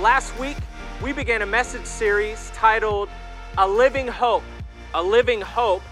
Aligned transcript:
last 0.00 0.38
week, 0.38 0.56
we 1.02 1.12
began 1.12 1.42
a 1.42 1.46
message 1.46 1.84
series 1.84 2.52
titled 2.54 3.08
A 3.56 3.66
Living 3.66 4.06
Hope. 4.06 4.44
A 4.94 5.02
Living 5.02 5.40
Hope. 5.40 5.82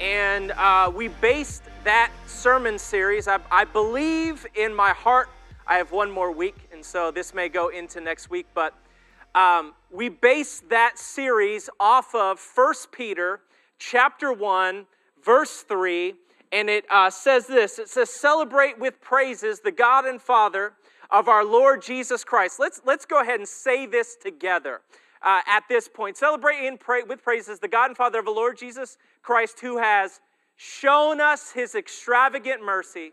And 0.00 0.52
uh, 0.52 0.92
we 0.94 1.08
based 1.08 1.64
that 1.82 2.12
sermon 2.26 2.78
series, 2.78 3.26
I, 3.26 3.40
I 3.50 3.64
believe 3.64 4.46
in 4.54 4.72
my 4.72 4.90
heart, 4.90 5.30
I 5.66 5.78
have 5.78 5.90
one 5.90 6.12
more 6.12 6.30
week, 6.30 6.68
and 6.72 6.84
so 6.84 7.10
this 7.10 7.34
may 7.34 7.48
go 7.48 7.68
into 7.68 8.00
next 8.00 8.30
week, 8.30 8.46
but 8.54 8.72
um, 9.34 9.74
we 9.90 10.08
based 10.08 10.68
that 10.68 10.96
series 10.98 11.68
off 11.80 12.14
of 12.14 12.40
1 12.54 12.74
Peter 12.92 13.40
chapter 13.78 14.32
1, 14.32 14.86
verse 15.24 15.62
3, 15.62 16.14
and 16.52 16.70
it 16.70 16.84
uh, 16.88 17.10
says 17.10 17.46
this 17.46 17.80
it 17.80 17.88
says, 17.88 18.10
Celebrate 18.10 18.78
with 18.78 19.00
praises 19.00 19.60
the 19.60 19.72
God 19.72 20.04
and 20.04 20.22
Father 20.22 20.72
of 21.10 21.28
our 21.28 21.44
Lord 21.44 21.82
Jesus 21.82 22.24
Christ. 22.24 22.58
Let's, 22.58 22.80
let's 22.84 23.04
go 23.04 23.20
ahead 23.20 23.40
and 23.40 23.48
say 23.48 23.86
this 23.86 24.16
together. 24.16 24.80
Uh, 25.22 25.40
at 25.46 25.64
this 25.68 25.88
point, 25.88 26.16
celebrate 26.16 26.64
in 26.66 26.78
pray, 26.78 27.02
with 27.02 27.22
praises 27.22 27.58
the 27.58 27.68
God 27.68 27.88
and 27.90 27.96
Father 27.96 28.18
of 28.20 28.24
the 28.24 28.30
Lord 28.30 28.56
Jesus 28.56 28.96
Christ, 29.22 29.60
who 29.60 29.78
has 29.78 30.20
shown 30.56 31.20
us 31.20 31.52
his 31.52 31.74
extravagant 31.74 32.64
mercy, 32.64 33.12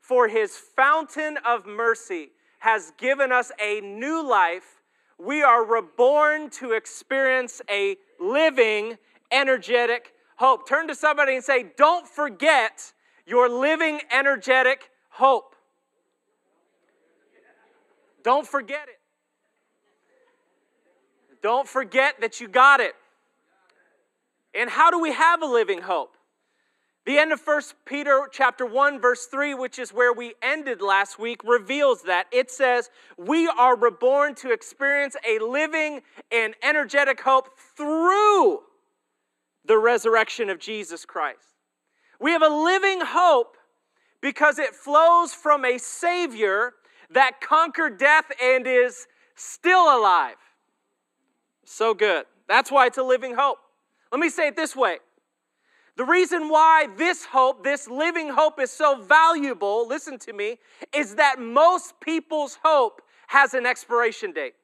for 0.00 0.28
his 0.28 0.56
fountain 0.56 1.38
of 1.46 1.66
mercy 1.66 2.30
has 2.58 2.92
given 2.98 3.30
us 3.30 3.52
a 3.62 3.80
new 3.82 4.26
life. 4.26 4.82
We 5.18 5.42
are 5.42 5.64
reborn 5.64 6.50
to 6.50 6.72
experience 6.72 7.62
a 7.70 7.96
living, 8.18 8.96
energetic 9.30 10.14
hope. 10.36 10.68
Turn 10.68 10.88
to 10.88 10.94
somebody 10.94 11.34
and 11.34 11.44
say, 11.44 11.66
Don't 11.76 12.08
forget 12.08 12.92
your 13.26 13.48
living, 13.48 14.00
energetic 14.10 14.90
hope. 15.10 15.53
Don't 18.24 18.46
forget 18.46 18.88
it. 18.88 19.00
Don't 21.42 21.68
forget 21.68 22.20
that 22.22 22.40
you 22.40 22.48
got 22.48 22.80
it. 22.80 22.94
And 24.54 24.70
how 24.70 24.90
do 24.90 24.98
we 24.98 25.12
have 25.12 25.42
a 25.42 25.46
living 25.46 25.82
hope? 25.82 26.16
The 27.04 27.18
end 27.18 27.32
of 27.32 27.46
1 27.46 27.60
Peter 27.84 28.26
chapter 28.32 28.64
1 28.64 28.98
verse 28.98 29.26
3 29.26 29.52
which 29.52 29.78
is 29.78 29.92
where 29.92 30.12
we 30.12 30.34
ended 30.40 30.80
last 30.80 31.18
week 31.18 31.44
reveals 31.44 32.02
that. 32.04 32.26
It 32.32 32.50
says, 32.50 32.88
"We 33.18 33.46
are 33.46 33.76
reborn 33.76 34.34
to 34.36 34.52
experience 34.52 35.14
a 35.22 35.38
living 35.38 36.02
and 36.30 36.54
energetic 36.62 37.20
hope 37.20 37.58
through 37.76 38.64
the 39.66 39.76
resurrection 39.76 40.48
of 40.48 40.58
Jesus 40.58 41.04
Christ." 41.04 41.58
We 42.18 42.32
have 42.32 42.42
a 42.42 42.48
living 42.48 43.02
hope 43.02 43.58
because 44.22 44.58
it 44.58 44.74
flows 44.74 45.34
from 45.34 45.66
a 45.66 45.76
savior 45.76 46.74
that 47.10 47.40
conquered 47.40 47.98
death 47.98 48.30
and 48.42 48.66
is 48.66 49.06
still 49.34 49.98
alive. 49.98 50.36
So 51.64 51.94
good. 51.94 52.26
That's 52.48 52.70
why 52.70 52.86
it's 52.86 52.98
a 52.98 53.02
living 53.02 53.34
hope. 53.34 53.58
Let 54.12 54.20
me 54.20 54.28
say 54.28 54.48
it 54.48 54.56
this 54.56 54.76
way 54.76 54.98
the 55.96 56.04
reason 56.04 56.48
why 56.48 56.88
this 56.96 57.24
hope, 57.24 57.62
this 57.62 57.86
living 57.88 58.28
hope, 58.28 58.60
is 58.60 58.70
so 58.70 59.00
valuable, 59.00 59.86
listen 59.86 60.18
to 60.20 60.32
me, 60.32 60.58
is 60.92 61.14
that 61.14 61.38
most 61.38 62.00
people's 62.00 62.58
hope 62.64 63.00
has 63.28 63.54
an 63.54 63.64
expiration 63.64 64.32
date. 64.32 64.54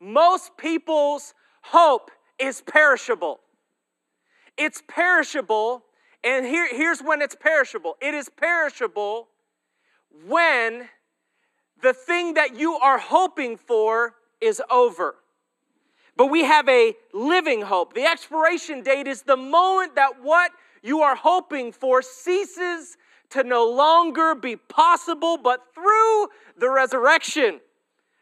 Most 0.00 0.56
people's 0.56 1.34
hope 1.62 2.10
is 2.38 2.62
perishable. 2.62 3.40
It's 4.56 4.82
perishable, 4.88 5.84
and 6.24 6.46
here, 6.46 6.68
here's 6.70 7.00
when 7.00 7.22
it's 7.22 7.34
perishable 7.34 7.96
it 8.00 8.14
is 8.14 8.28
perishable 8.28 9.28
when 10.26 10.88
the 11.82 11.92
thing 11.92 12.34
that 12.34 12.58
you 12.58 12.74
are 12.74 12.98
hoping 12.98 13.56
for 13.56 14.14
is 14.40 14.62
over. 14.70 15.16
But 16.16 16.26
we 16.26 16.44
have 16.44 16.68
a 16.68 16.94
living 17.12 17.62
hope. 17.62 17.94
The 17.94 18.04
expiration 18.04 18.82
date 18.82 19.06
is 19.06 19.22
the 19.22 19.36
moment 19.36 19.94
that 19.96 20.22
what 20.22 20.52
you 20.82 21.00
are 21.00 21.16
hoping 21.16 21.72
for 21.72 22.02
ceases 22.02 22.96
to 23.30 23.42
no 23.42 23.68
longer 23.68 24.34
be 24.34 24.56
possible, 24.56 25.38
but 25.38 25.74
through 25.74 26.28
the 26.58 26.68
resurrection 26.68 27.60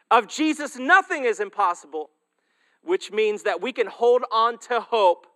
of 0.09 0.27
Jesus, 0.27 0.77
nothing 0.77 1.25
is 1.25 1.39
impossible, 1.39 2.09
which 2.83 3.11
means 3.11 3.43
that 3.43 3.61
we 3.61 3.73
can 3.73 3.87
hold 3.87 4.23
on 4.31 4.57
to 4.59 4.79
hope 4.79 5.27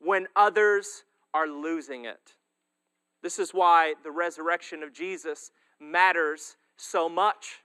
when 0.00 0.28
others 0.34 1.04
are 1.34 1.46
losing 1.46 2.04
it. 2.04 2.34
This 3.22 3.38
is 3.38 3.52
why 3.52 3.94
the 4.02 4.10
resurrection 4.10 4.82
of 4.82 4.92
Jesus 4.92 5.50
matters 5.80 6.56
so 6.76 7.08
much. 7.08 7.60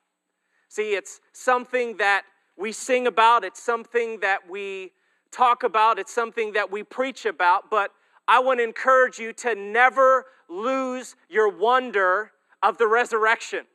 See, 0.70 0.96
it's 0.96 1.20
something 1.34 1.98
that 1.98 2.24
we 2.58 2.72
sing 2.72 3.08
about, 3.08 3.44
it's 3.44 3.62
something 3.62 4.20
that 4.22 4.50
we 4.50 4.92
talk 5.32 5.64
about, 5.64 6.00
it's 6.00 6.14
something 6.14 6.54
that 6.54 6.72
we 6.72 6.84
preach 6.84 7.26
about, 7.26 7.70
but 7.70 7.92
I 8.28 8.40
want 8.40 8.60
to 8.60 8.64
encourage 8.64 9.20
you 9.20 9.34
to 9.34 9.56
never 9.56 10.26
lose 10.50 11.16
your 11.30 11.50
wonder 11.50 12.32
of 12.62 12.78
the 12.78 12.88
resurrection. 12.88 13.66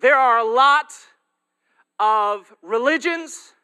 There 0.00 0.16
are 0.16 0.38
a 0.38 0.44
lot 0.44 0.92
of 1.98 2.52
religions 2.62 3.54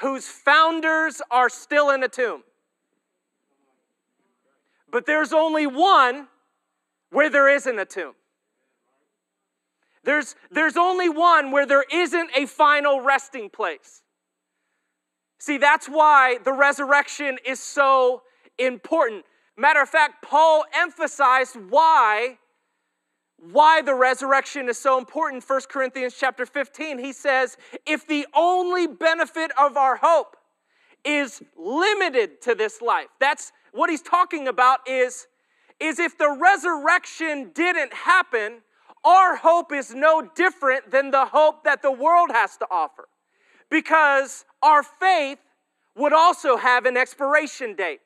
whose 0.00 0.28
founders 0.28 1.20
are 1.30 1.48
still 1.48 1.90
in 1.90 2.02
a 2.04 2.08
tomb. 2.08 2.44
But 4.90 5.06
there's 5.06 5.32
only 5.32 5.66
one 5.66 6.28
where 7.10 7.28
there 7.28 7.48
isn't 7.48 7.78
a 7.78 7.84
tomb. 7.84 8.14
There's, 10.04 10.34
there's 10.50 10.76
only 10.76 11.08
one 11.08 11.50
where 11.50 11.66
there 11.66 11.84
isn't 11.92 12.30
a 12.36 12.46
final 12.46 13.00
resting 13.00 13.50
place. 13.50 14.02
See, 15.38 15.58
that's 15.58 15.86
why 15.86 16.38
the 16.44 16.52
resurrection 16.52 17.38
is 17.46 17.60
so 17.60 18.22
important. 18.58 19.24
Matter 19.56 19.82
of 19.82 19.88
fact, 19.88 20.22
Paul 20.22 20.64
emphasized 20.74 21.56
why 21.68 22.38
why 23.40 23.80
the 23.82 23.94
resurrection 23.94 24.68
is 24.68 24.76
so 24.76 24.98
important 24.98 25.44
1 25.48 25.60
corinthians 25.68 26.14
chapter 26.18 26.44
15 26.44 26.98
he 26.98 27.12
says 27.12 27.56
if 27.86 28.04
the 28.06 28.26
only 28.34 28.88
benefit 28.88 29.52
of 29.56 29.76
our 29.76 29.94
hope 29.94 30.36
is 31.04 31.40
limited 31.56 32.42
to 32.42 32.56
this 32.56 32.82
life 32.82 33.06
that's 33.20 33.52
what 33.72 33.88
he's 33.90 34.02
talking 34.02 34.48
about 34.48 34.80
is 34.88 35.28
is 35.78 36.00
if 36.00 36.18
the 36.18 36.36
resurrection 36.40 37.52
didn't 37.54 37.92
happen 37.92 38.60
our 39.08 39.36
hope 39.36 39.72
is 39.72 39.94
no 39.94 40.20
different 40.34 40.90
than 40.90 41.10
the 41.10 41.24
hope 41.24 41.64
that 41.64 41.80
the 41.80 41.90
world 41.90 42.30
has 42.30 42.58
to 42.58 42.66
offer 42.70 43.08
because 43.70 44.44
our 44.62 44.82
faith 44.82 45.38
would 45.96 46.12
also 46.12 46.58
have 46.58 46.84
an 46.84 46.96
expiration 46.96 47.74
date. 47.74 48.00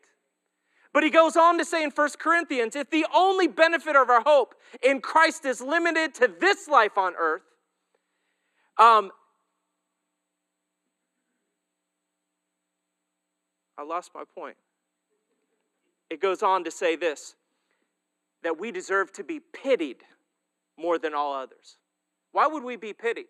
But 0.94 1.02
he 1.02 1.10
goes 1.10 1.36
on 1.36 1.58
to 1.58 1.64
say 1.64 1.82
in 1.82 1.90
1 1.90 2.08
Corinthians 2.20 2.76
if 2.76 2.88
the 2.90 3.04
only 3.12 3.48
benefit 3.48 3.96
of 3.96 4.10
our 4.10 4.20
hope 4.20 4.54
in 4.80 5.00
Christ 5.00 5.44
is 5.44 5.60
limited 5.60 6.14
to 6.14 6.30
this 6.40 6.68
life 6.68 6.96
on 6.96 7.14
earth, 7.18 7.42
um, 8.78 9.10
I 13.76 13.82
lost 13.82 14.12
my 14.14 14.22
point. 14.36 14.56
It 16.10 16.20
goes 16.20 16.44
on 16.44 16.62
to 16.62 16.70
say 16.70 16.94
this 16.94 17.34
that 18.44 18.60
we 18.60 18.70
deserve 18.70 19.12
to 19.12 19.24
be 19.24 19.40
pitied 19.40 19.98
more 20.82 20.98
than 20.98 21.14
all 21.14 21.32
others. 21.32 21.76
Why 22.32 22.46
would 22.46 22.64
we 22.64 22.76
be 22.76 22.92
pitied? 22.92 23.26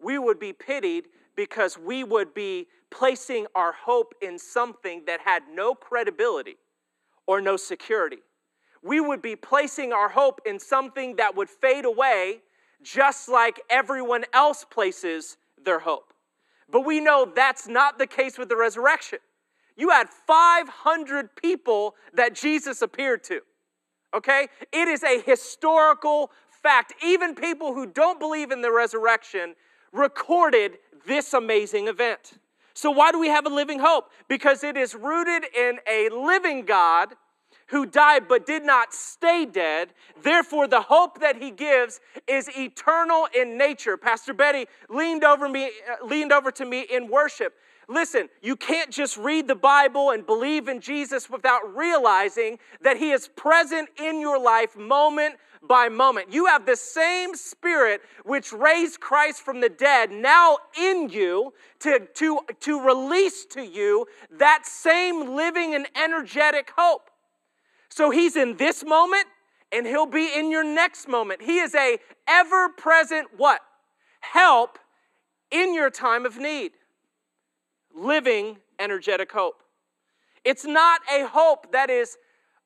We 0.00 0.18
would 0.18 0.38
be 0.38 0.52
pitied 0.52 1.06
because 1.34 1.78
we 1.78 2.04
would 2.04 2.34
be 2.34 2.68
placing 2.90 3.46
our 3.54 3.72
hope 3.72 4.14
in 4.20 4.38
something 4.38 5.04
that 5.06 5.20
had 5.24 5.42
no 5.52 5.74
credibility 5.74 6.56
or 7.26 7.40
no 7.40 7.56
security. 7.56 8.18
We 8.82 9.00
would 9.00 9.22
be 9.22 9.36
placing 9.36 9.92
our 9.92 10.08
hope 10.08 10.40
in 10.44 10.58
something 10.58 11.16
that 11.16 11.34
would 11.36 11.48
fade 11.48 11.84
away 11.84 12.40
just 12.82 13.28
like 13.28 13.60
everyone 13.68 14.24
else 14.32 14.64
places 14.64 15.36
their 15.62 15.80
hope. 15.80 16.12
But 16.70 16.82
we 16.82 17.00
know 17.00 17.30
that's 17.34 17.68
not 17.68 17.98
the 17.98 18.06
case 18.06 18.38
with 18.38 18.48
the 18.48 18.56
resurrection. 18.56 19.18
You 19.76 19.90
had 19.90 20.08
500 20.08 21.36
people 21.36 21.94
that 22.14 22.34
Jesus 22.34 22.82
appeared 22.82 23.24
to. 23.24 23.40
Okay? 24.14 24.48
It 24.72 24.88
is 24.88 25.02
a 25.02 25.20
historical 25.20 26.30
fact, 26.62 26.94
even 27.04 27.34
people 27.34 27.74
who 27.74 27.86
don't 27.86 28.18
believe 28.18 28.50
in 28.50 28.62
the 28.62 28.72
resurrection 28.72 29.54
recorded 29.92 30.78
this 31.06 31.32
amazing 31.32 31.88
event. 31.88 32.38
So, 32.74 32.90
why 32.90 33.12
do 33.12 33.18
we 33.18 33.28
have 33.28 33.46
a 33.46 33.50
living 33.50 33.80
hope? 33.80 34.10
Because 34.28 34.64
it 34.64 34.76
is 34.76 34.94
rooted 34.94 35.44
in 35.54 35.78
a 35.88 36.08
living 36.10 36.64
God 36.64 37.14
who 37.70 37.86
died 37.86 38.26
but 38.28 38.46
did 38.46 38.64
not 38.64 38.92
stay 38.92 39.46
dead. 39.46 39.90
Therefore, 40.22 40.66
the 40.66 40.80
hope 40.80 41.20
that 41.20 41.40
he 41.40 41.50
gives 41.50 42.00
is 42.26 42.48
eternal 42.56 43.28
in 43.36 43.56
nature. 43.56 43.96
Pastor 43.96 44.34
Betty 44.34 44.66
leaned 44.88 45.24
over 45.24 45.48
me, 45.48 45.66
uh, 45.66 46.04
leaned 46.04 46.32
over 46.32 46.50
to 46.50 46.64
me 46.64 46.86
in 46.90 47.08
worship. 47.08 47.54
listen, 47.88 48.28
you 48.40 48.54
can't 48.54 48.90
just 48.90 49.16
read 49.16 49.48
the 49.48 49.54
Bible 49.54 50.10
and 50.10 50.24
believe 50.24 50.68
in 50.68 50.80
Jesus 50.80 51.28
without 51.28 51.76
realizing 51.76 52.58
that 52.82 52.96
He 52.96 53.10
is 53.10 53.28
present 53.28 53.88
in 53.98 54.20
your 54.20 54.38
life 54.38 54.76
moment 54.76 55.34
by 55.66 55.88
moment. 55.88 56.32
You 56.32 56.46
have 56.46 56.66
the 56.66 56.76
same 56.76 57.34
Spirit 57.34 58.00
which 58.24 58.52
raised 58.52 59.00
Christ 59.00 59.42
from 59.42 59.60
the 59.60 59.68
dead 59.68 60.10
now 60.10 60.58
in 60.78 61.08
you 61.08 61.52
to, 61.80 62.06
to, 62.14 62.40
to 62.60 62.80
release 62.80 63.44
to 63.46 63.62
you 63.62 64.06
that 64.38 64.66
same 64.66 65.36
living 65.36 65.74
and 65.74 65.86
energetic 65.94 66.72
hope. 66.76 67.10
So 67.88 68.10
He's 68.10 68.36
in 68.36 68.56
this 68.56 68.84
moment 68.84 69.26
and 69.72 69.86
He'll 69.86 70.06
be 70.06 70.30
in 70.34 70.50
your 70.50 70.64
next 70.64 71.08
moment. 71.08 71.42
He 71.42 71.58
is 71.58 71.74
a 71.74 71.98
ever 72.26 72.70
present 72.70 73.28
what? 73.36 73.60
Help 74.20 74.78
in 75.50 75.74
your 75.74 75.90
time 75.90 76.24
of 76.24 76.38
need. 76.38 76.72
Living 77.94 78.58
energetic 78.78 79.30
hope. 79.32 79.62
It's 80.44 80.64
not 80.64 81.00
a 81.12 81.26
hope 81.26 81.72
that 81.72 81.90
is 81.90 82.16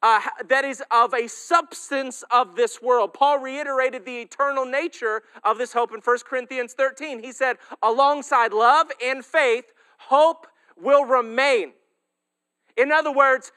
uh, 0.04 0.20
that 0.46 0.66
is 0.66 0.82
of 0.90 1.14
a 1.14 1.26
substance 1.26 2.22
of 2.30 2.56
this 2.56 2.82
world. 2.82 3.14
Paul 3.14 3.38
reiterated 3.38 4.04
the 4.04 4.18
eternal 4.18 4.66
nature 4.66 5.22
of 5.42 5.56
this 5.56 5.72
hope 5.72 5.94
in 5.94 6.00
1 6.00 6.18
Corinthians 6.28 6.74
13. 6.74 7.22
He 7.22 7.32
said, 7.32 7.56
alongside 7.82 8.52
love 8.52 8.88
and 9.02 9.24
faith, 9.24 9.72
hope 9.96 10.46
will 10.76 11.06
remain. 11.06 11.72
In 12.76 12.92
other 12.92 13.10
words, 13.10 13.50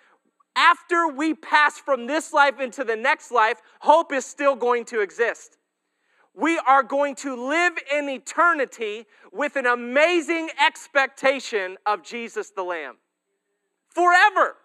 after 0.56 1.10
we 1.10 1.34
pass 1.34 1.80
from 1.80 2.08
this 2.08 2.32
life 2.32 2.62
into 2.62 2.86
the 2.86 2.96
next 2.96 3.30
life, 3.30 3.62
hope 3.82 4.14
is 4.14 4.26
still 4.26 4.56
going 4.56 4.86
to 4.86 5.02
exist. 5.02 5.58
We 6.34 6.58
are 6.66 6.82
going 6.82 7.16
to 7.16 7.36
live 7.36 7.74
in 7.94 8.08
eternity 8.08 9.06
with 9.34 9.58
an 9.58 9.66
amazing 9.66 10.50
expectation 10.66 11.76
of 11.86 12.04
Jesus 12.04 12.52
the 12.52 12.64
Lamb 12.64 12.96
forever. 13.90 14.56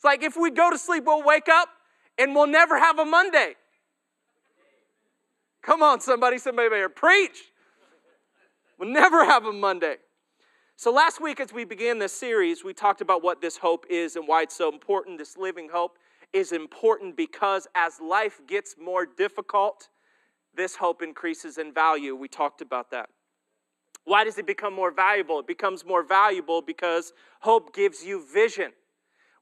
It's 0.00 0.04
like 0.06 0.22
if 0.22 0.34
we 0.34 0.50
go 0.50 0.70
to 0.70 0.78
sleep, 0.78 1.04
we'll 1.04 1.22
wake 1.22 1.50
up 1.50 1.68
and 2.16 2.34
we'll 2.34 2.46
never 2.46 2.78
have 2.78 2.98
a 2.98 3.04
Monday. 3.04 3.52
Come 5.60 5.82
on, 5.82 6.00
somebody, 6.00 6.38
somebody 6.38 6.70
better 6.70 6.88
preach. 6.88 7.36
We'll 8.78 8.88
never 8.88 9.26
have 9.26 9.44
a 9.44 9.52
Monday. 9.52 9.96
So, 10.76 10.90
last 10.90 11.20
week, 11.20 11.38
as 11.38 11.52
we 11.52 11.66
began 11.66 11.98
this 11.98 12.14
series, 12.14 12.64
we 12.64 12.72
talked 12.72 13.02
about 13.02 13.22
what 13.22 13.42
this 13.42 13.58
hope 13.58 13.84
is 13.90 14.16
and 14.16 14.26
why 14.26 14.40
it's 14.40 14.56
so 14.56 14.72
important. 14.72 15.18
This 15.18 15.36
living 15.36 15.68
hope 15.70 15.98
is 16.32 16.52
important 16.52 17.14
because 17.14 17.66
as 17.74 18.00
life 18.00 18.40
gets 18.46 18.76
more 18.82 19.04
difficult, 19.04 19.90
this 20.56 20.76
hope 20.76 21.02
increases 21.02 21.58
in 21.58 21.74
value. 21.74 22.16
We 22.16 22.26
talked 22.28 22.62
about 22.62 22.90
that. 22.92 23.10
Why 24.04 24.24
does 24.24 24.38
it 24.38 24.46
become 24.46 24.72
more 24.72 24.92
valuable? 24.92 25.40
It 25.40 25.46
becomes 25.46 25.84
more 25.84 26.02
valuable 26.02 26.62
because 26.62 27.12
hope 27.40 27.74
gives 27.74 28.02
you 28.02 28.24
vision. 28.32 28.72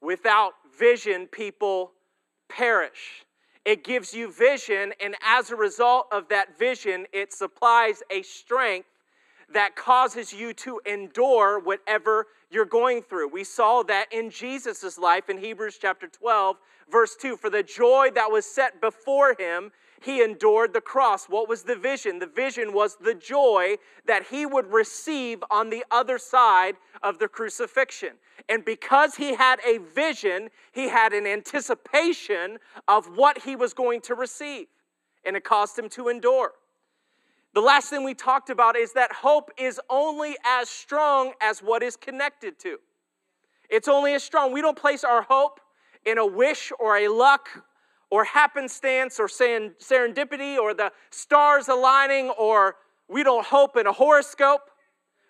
Without 0.00 0.52
vision, 0.78 1.26
people 1.26 1.92
perish. 2.48 3.24
It 3.64 3.84
gives 3.84 4.14
you 4.14 4.32
vision, 4.32 4.94
and 5.00 5.14
as 5.22 5.50
a 5.50 5.56
result 5.56 6.06
of 6.12 6.28
that 6.28 6.58
vision, 6.58 7.06
it 7.12 7.32
supplies 7.32 8.02
a 8.10 8.22
strength 8.22 8.88
that 9.52 9.76
causes 9.76 10.32
you 10.32 10.52
to 10.52 10.80
endure 10.86 11.58
whatever 11.58 12.26
you're 12.50 12.64
going 12.64 13.02
through. 13.02 13.28
We 13.28 13.44
saw 13.44 13.82
that 13.84 14.06
in 14.12 14.30
Jesus' 14.30 14.98
life 14.98 15.28
in 15.28 15.38
Hebrews 15.38 15.78
chapter 15.80 16.06
12, 16.06 16.56
verse 16.90 17.16
2. 17.16 17.36
For 17.36 17.50
the 17.50 17.62
joy 17.62 18.10
that 18.14 18.30
was 18.30 18.46
set 18.46 18.80
before 18.80 19.34
him, 19.38 19.70
he 20.00 20.22
endured 20.22 20.72
the 20.72 20.80
cross. 20.80 21.26
What 21.26 21.48
was 21.48 21.62
the 21.62 21.76
vision? 21.76 22.18
The 22.18 22.26
vision 22.26 22.72
was 22.72 22.96
the 22.96 23.14
joy 23.14 23.76
that 24.06 24.26
he 24.26 24.46
would 24.46 24.72
receive 24.72 25.42
on 25.50 25.70
the 25.70 25.84
other 25.90 26.18
side 26.18 26.76
of 27.02 27.18
the 27.18 27.28
crucifixion. 27.28 28.12
And 28.48 28.64
because 28.64 29.16
he 29.16 29.34
had 29.34 29.60
a 29.66 29.78
vision, 29.78 30.50
he 30.72 30.88
had 30.88 31.12
an 31.12 31.26
anticipation 31.26 32.58
of 32.86 33.16
what 33.16 33.38
he 33.42 33.56
was 33.56 33.74
going 33.74 34.00
to 34.02 34.14
receive. 34.14 34.68
And 35.24 35.36
it 35.36 35.44
caused 35.44 35.78
him 35.78 35.88
to 35.90 36.08
endure. 36.08 36.52
The 37.54 37.60
last 37.60 37.90
thing 37.90 38.04
we 38.04 38.14
talked 38.14 38.50
about 38.50 38.76
is 38.76 38.92
that 38.92 39.12
hope 39.12 39.50
is 39.58 39.80
only 39.90 40.36
as 40.44 40.68
strong 40.68 41.32
as 41.40 41.60
what 41.60 41.82
is 41.82 41.96
connected 41.96 42.58
to. 42.60 42.78
It's 43.68 43.88
only 43.88 44.14
as 44.14 44.22
strong. 44.22 44.52
We 44.52 44.62
don't 44.62 44.78
place 44.78 45.02
our 45.02 45.22
hope 45.22 45.60
in 46.06 46.18
a 46.18 46.26
wish 46.26 46.72
or 46.78 46.96
a 46.96 47.08
luck 47.08 47.48
or 48.10 48.24
happenstance 48.24 49.20
or 49.20 49.26
serendipity 49.26 50.56
or 50.56 50.74
the 50.74 50.92
stars 51.10 51.68
aligning 51.68 52.30
or 52.30 52.76
we 53.08 53.22
don't 53.22 53.46
hope 53.46 53.76
in 53.76 53.86
a 53.86 53.92
horoscope 53.92 54.70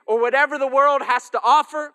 or 0.07 0.21
whatever 0.21 0.59
the 0.59 0.67
world 0.67 1.03
has 1.03 1.31
to 1.31 1.41
offer. 1.45 1.93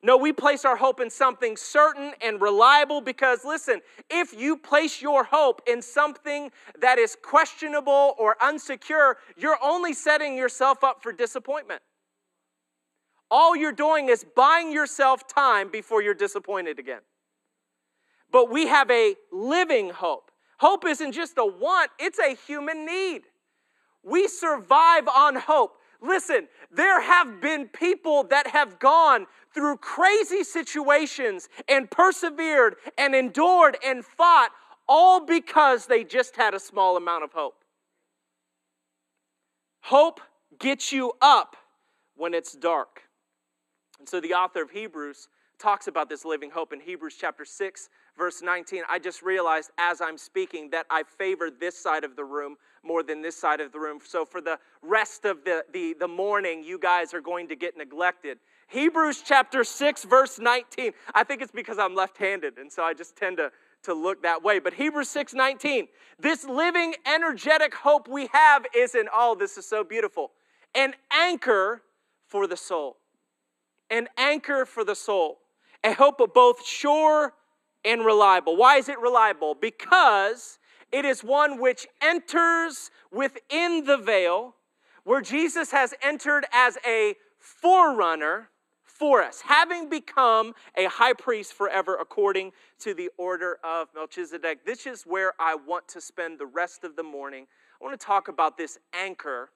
No, 0.00 0.16
we 0.16 0.32
place 0.32 0.64
our 0.64 0.76
hope 0.76 1.00
in 1.00 1.10
something 1.10 1.56
certain 1.56 2.12
and 2.22 2.40
reliable 2.40 3.00
because, 3.00 3.44
listen, 3.44 3.80
if 4.08 4.32
you 4.32 4.56
place 4.56 5.02
your 5.02 5.24
hope 5.24 5.60
in 5.66 5.82
something 5.82 6.52
that 6.80 6.98
is 6.98 7.16
questionable 7.20 8.14
or 8.16 8.36
unsecure, 8.40 9.14
you're 9.36 9.58
only 9.60 9.92
setting 9.92 10.36
yourself 10.36 10.84
up 10.84 11.02
for 11.02 11.12
disappointment. 11.12 11.82
All 13.28 13.56
you're 13.56 13.72
doing 13.72 14.08
is 14.08 14.24
buying 14.36 14.72
yourself 14.72 15.26
time 15.26 15.68
before 15.68 16.00
you're 16.00 16.14
disappointed 16.14 16.78
again. 16.78 17.00
But 18.30 18.50
we 18.50 18.66
have 18.66 18.90
a 18.90 19.14
living 19.32 19.90
hope. 19.90 20.30
Hope 20.58 20.84
isn't 20.84 21.12
just 21.12 21.38
a 21.38 21.46
want, 21.46 21.90
it's 21.98 22.18
a 22.18 22.34
human 22.34 22.84
need. 22.84 23.22
We 24.02 24.28
survive 24.28 25.06
on 25.08 25.36
hope. 25.36 25.76
Listen, 26.00 26.48
there 26.70 27.00
have 27.00 27.40
been 27.40 27.68
people 27.68 28.24
that 28.24 28.46
have 28.48 28.78
gone 28.78 29.26
through 29.52 29.78
crazy 29.78 30.44
situations 30.44 31.48
and 31.68 31.90
persevered 31.90 32.76
and 32.96 33.14
endured 33.14 33.76
and 33.84 34.04
fought, 34.04 34.50
all 34.88 35.24
because 35.24 35.86
they 35.86 36.04
just 36.04 36.36
had 36.36 36.54
a 36.54 36.60
small 36.60 36.96
amount 36.96 37.24
of 37.24 37.32
hope. 37.32 37.64
Hope 39.82 40.20
gets 40.58 40.92
you 40.92 41.12
up 41.20 41.56
when 42.16 42.34
it's 42.34 42.52
dark. 42.52 43.02
And 43.98 44.08
so 44.08 44.20
the 44.20 44.34
author 44.34 44.62
of 44.62 44.70
Hebrews 44.70 45.28
talks 45.58 45.88
about 45.88 46.08
this 46.08 46.24
living 46.24 46.50
hope 46.50 46.72
in 46.72 46.80
Hebrews 46.80 47.16
chapter 47.20 47.44
6, 47.44 47.88
verse 48.18 48.42
19. 48.42 48.82
I 48.88 48.98
just 48.98 49.22
realized 49.22 49.70
as 49.78 50.00
I'm 50.00 50.18
speaking 50.18 50.70
that 50.70 50.86
I 50.90 51.04
favor 51.04 51.48
this 51.50 51.78
side 51.78 52.04
of 52.04 52.16
the 52.16 52.24
room 52.24 52.56
more 52.82 53.02
than 53.02 53.22
this 53.22 53.36
side 53.36 53.60
of 53.60 53.72
the 53.72 53.78
room. 53.78 54.00
So 54.04 54.24
for 54.24 54.40
the 54.40 54.58
rest 54.82 55.24
of 55.24 55.44
the, 55.44 55.64
the, 55.72 55.94
the 55.98 56.08
morning, 56.08 56.64
you 56.64 56.78
guys 56.78 57.14
are 57.14 57.20
going 57.20 57.48
to 57.48 57.56
get 57.56 57.76
neglected. 57.76 58.38
Hebrews 58.66 59.22
chapter 59.24 59.64
6, 59.64 60.04
verse 60.04 60.38
19. 60.38 60.92
I 61.14 61.24
think 61.24 61.40
it's 61.40 61.52
because 61.52 61.78
I'm 61.78 61.94
left 61.94 62.18
handed, 62.18 62.58
and 62.58 62.70
so 62.70 62.82
I 62.82 62.92
just 62.92 63.16
tend 63.16 63.38
to, 63.38 63.50
to 63.84 63.94
look 63.94 64.22
that 64.22 64.42
way. 64.42 64.58
But 64.58 64.74
Hebrews 64.74 65.08
6, 65.08 65.32
19. 65.32 65.88
This 66.18 66.44
living, 66.44 66.94
energetic 67.06 67.74
hope 67.74 68.08
we 68.08 68.28
have 68.32 68.66
is 68.76 68.94
in, 68.94 69.06
oh, 69.14 69.36
this 69.38 69.56
is 69.56 69.66
so 69.66 69.84
beautiful, 69.84 70.32
an 70.74 70.94
anchor 71.10 71.82
for 72.26 72.46
the 72.46 72.56
soul. 72.56 72.96
An 73.90 74.08
anchor 74.18 74.66
for 74.66 74.84
the 74.84 74.94
soul. 74.94 75.38
A 75.82 75.92
hope 75.94 76.20
of 76.20 76.34
both 76.34 76.66
sure 76.66 77.32
and 77.84 78.04
reliable. 78.04 78.56
Why 78.56 78.76
is 78.76 78.88
it 78.88 78.98
reliable? 78.98 79.54
Because 79.54 80.58
it 80.90 81.04
is 81.04 81.22
one 81.22 81.60
which 81.60 81.86
enters 82.02 82.90
within 83.12 83.84
the 83.84 83.96
veil, 83.96 84.54
where 85.04 85.20
Jesus 85.20 85.70
has 85.70 85.94
entered 86.02 86.46
as 86.52 86.78
a 86.86 87.14
forerunner 87.38 88.50
for 88.82 89.22
us, 89.22 89.42
having 89.42 89.88
become 89.88 90.54
a 90.76 90.86
high 90.86 91.12
priest 91.12 91.52
forever 91.52 91.96
according 92.00 92.50
to 92.80 92.94
the 92.94 93.10
order 93.16 93.58
of 93.62 93.88
Melchizedek. 93.94 94.64
This 94.66 94.86
is 94.86 95.04
where 95.04 95.34
I 95.38 95.54
want 95.54 95.86
to 95.88 96.00
spend 96.00 96.38
the 96.38 96.46
rest 96.46 96.82
of 96.82 96.96
the 96.96 97.04
morning. 97.04 97.46
I 97.80 97.84
want 97.84 97.98
to 97.98 98.04
talk 98.04 98.26
about 98.26 98.58
this 98.58 98.76
anchor 98.92 99.50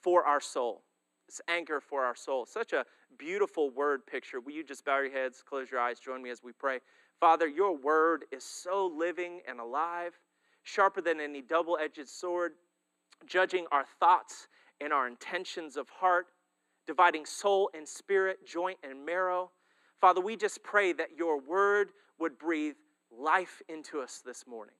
for 0.00 0.24
our 0.24 0.40
soul. 0.40 0.82
This 1.26 1.40
anchor 1.48 1.80
for 1.80 2.04
our 2.04 2.14
soul. 2.14 2.46
Such 2.46 2.72
a 2.72 2.84
beautiful 3.18 3.68
word 3.70 4.06
picture. 4.06 4.38
Will 4.40 4.52
you 4.52 4.62
just 4.62 4.84
bow 4.84 5.00
your 5.00 5.10
heads, 5.10 5.42
close 5.46 5.70
your 5.70 5.80
eyes, 5.80 5.98
join 5.98 6.22
me 6.22 6.30
as 6.30 6.42
we 6.42 6.52
pray? 6.52 6.78
Father, 7.20 7.48
your 7.48 7.76
word 7.76 8.24
is 8.30 8.44
so 8.44 8.86
living 8.86 9.40
and 9.48 9.60
alive, 9.60 10.18
sharper 10.62 11.00
than 11.00 11.20
any 11.20 11.42
double 11.42 11.78
edged 11.80 12.08
sword, 12.08 12.52
judging 13.26 13.66
our 13.72 13.84
thoughts 13.98 14.48
and 14.80 14.92
our 14.92 15.06
intentions 15.08 15.76
of 15.76 15.88
heart 15.88 16.26
dividing 16.88 17.26
soul 17.26 17.70
and 17.74 17.86
spirit, 17.86 18.38
joint 18.46 18.78
and 18.82 19.04
marrow. 19.04 19.50
Father, 20.00 20.22
we 20.22 20.36
just 20.36 20.62
pray 20.64 20.92
that 20.94 21.10
your 21.16 21.38
word 21.38 21.90
would 22.18 22.38
breathe 22.38 22.76
life 23.16 23.60
into 23.68 24.00
us 24.00 24.22
this 24.24 24.46
morning. 24.46 24.74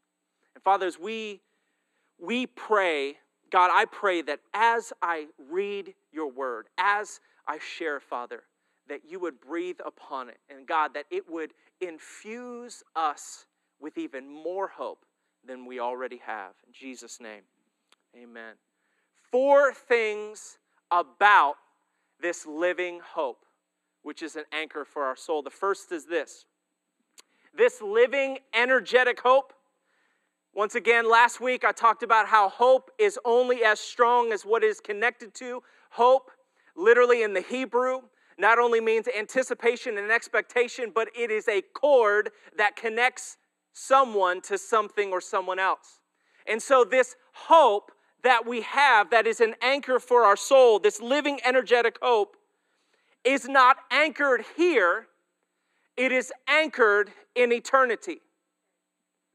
And 0.54 0.64
fathers, 0.64 0.99
we, 0.99 1.42
we 2.18 2.47
pray, 2.47 3.18
God, 3.52 3.71
I 3.73 3.85
pray 3.85 4.23
that 4.23 4.40
as 4.54 4.92
I 5.02 5.26
read 5.50 5.92
your 6.11 6.30
word, 6.30 6.68
as 6.78 7.21
I 7.47 7.59
share, 7.59 8.00
Father, 8.00 8.42
that 8.88 9.00
you 9.09 9.21
would 9.21 9.40
breathe 9.40 9.78
upon 9.85 10.28
it. 10.28 10.38
And 10.50 10.66
God, 10.66 10.95
that 10.95 11.07
it 11.11 11.28
would 11.28 11.52
infuse 11.80 12.83
us 12.97 13.47
with 13.80 13.99
even 13.99 14.28
more 14.28 14.68
hope 14.68 15.04
than 15.47 15.66
we 15.66 15.80
already 15.80 16.21
have. 16.25 16.52
In 16.66 16.73
Jesus' 16.73 17.21
name, 17.21 17.42
amen. 18.16 18.54
Four 19.30 19.73
things 19.73 20.59
about 20.90 21.54
this 22.21 22.47
living 22.47 23.00
hope, 23.04 23.45
which 24.02 24.23
is 24.23 24.37
an 24.37 24.45
anchor 24.52 24.85
for 24.85 25.04
our 25.04 25.16
soul. 25.16 25.42
The 25.42 25.50
first 25.50 25.92
is 25.92 26.07
this 26.07 26.45
this 27.57 27.83
living, 27.83 28.38
energetic 28.54 29.21
hope. 29.21 29.52
Once 30.54 30.75
again, 30.76 31.11
last 31.11 31.40
week 31.40 31.64
I 31.64 31.73
talked 31.73 32.02
about 32.02 32.28
how 32.28 32.49
hope 32.49 32.90
is 32.99 33.18
only 33.25 33.64
as 33.64 33.80
strong 33.80 34.33
as 34.33 34.42
what 34.42 34.62
is 34.62 34.80
connected 34.80 35.35
to. 35.35 35.62
Hope, 35.90 36.30
literally 36.76 37.23
in 37.23 37.35
the 37.35 37.40
Hebrew, 37.40 38.02
not 38.38 38.59
only 38.59 38.80
means 38.80 39.09
anticipation 39.09 39.99
and 39.99 40.11
expectation, 40.11 40.92
but 40.95 41.09
it 41.16 41.30
is 41.30 41.49
a 41.49 41.62
cord 41.75 42.30
that 42.57 42.76
connects 42.76 43.37
someone 43.73 44.40
to 44.42 44.57
something 44.57 45.11
or 45.11 45.21
someone 45.21 45.59
else. 45.59 46.00
And 46.47 46.62
so, 46.62 46.85
this 46.85 47.16
hope 47.33 47.92
that 48.23 48.47
we 48.47 48.62
have, 48.62 49.11
that 49.11 49.26
is 49.26 49.40
an 49.40 49.54
anchor 49.62 49.99
for 49.99 50.25
our 50.25 50.37
soul, 50.37 50.78
this 50.78 51.00
living, 51.00 51.40
energetic 51.45 51.99
hope, 52.02 52.37
is 53.25 53.49
not 53.49 53.76
anchored 53.90 54.45
here, 54.57 55.07
it 55.97 56.12
is 56.12 56.33
anchored 56.49 57.11
in 57.35 57.52
eternity. 57.52 58.21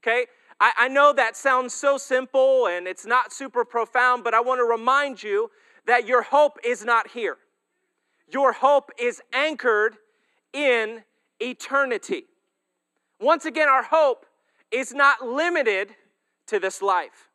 Okay? 0.01 0.25
I, 0.59 0.71
I 0.77 0.87
know 0.87 1.13
that 1.13 1.35
sounds 1.37 1.73
so 1.73 1.97
simple 1.97 2.67
and 2.67 2.87
it's 2.87 3.05
not 3.05 3.31
super 3.31 3.63
profound, 3.65 4.23
but 4.23 4.33
I 4.33 4.41
want 4.41 4.59
to 4.59 4.65
remind 4.65 5.21
you 5.21 5.51
that 5.85 6.07
your 6.07 6.23
hope 6.23 6.57
is 6.63 6.83
not 6.83 7.11
here. 7.11 7.37
Your 8.33 8.53
hope 8.53 8.91
is 8.99 9.21
anchored 9.31 9.97
in 10.53 11.03
eternity. 11.39 12.25
Once 13.19 13.45
again, 13.45 13.69
our 13.69 13.83
hope 13.83 14.25
is 14.71 14.91
not 14.93 15.21
limited 15.25 15.93
to 16.47 16.59
this 16.59 16.81
life. 16.81 17.29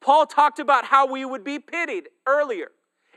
Paul 0.00 0.26
talked 0.26 0.58
about 0.58 0.86
how 0.86 1.06
we 1.06 1.24
would 1.24 1.44
be 1.44 1.60
pitied 1.60 2.08
earlier 2.26 2.72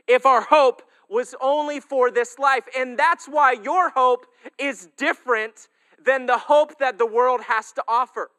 if 0.06 0.24
our 0.24 0.40
hope 0.40 0.82
was 1.10 1.34
only 1.40 1.80
for 1.80 2.10
this 2.10 2.38
life. 2.38 2.64
And 2.76 2.96
that's 2.96 3.26
why 3.26 3.56
your 3.62 3.90
hope 3.90 4.26
is 4.58 4.88
different 4.96 5.68
than 6.04 6.26
the 6.26 6.38
hope 6.38 6.78
that 6.78 6.96
the 6.96 7.06
world 7.06 7.40
has 7.42 7.72
to 7.72 7.84
offer. 7.88 8.30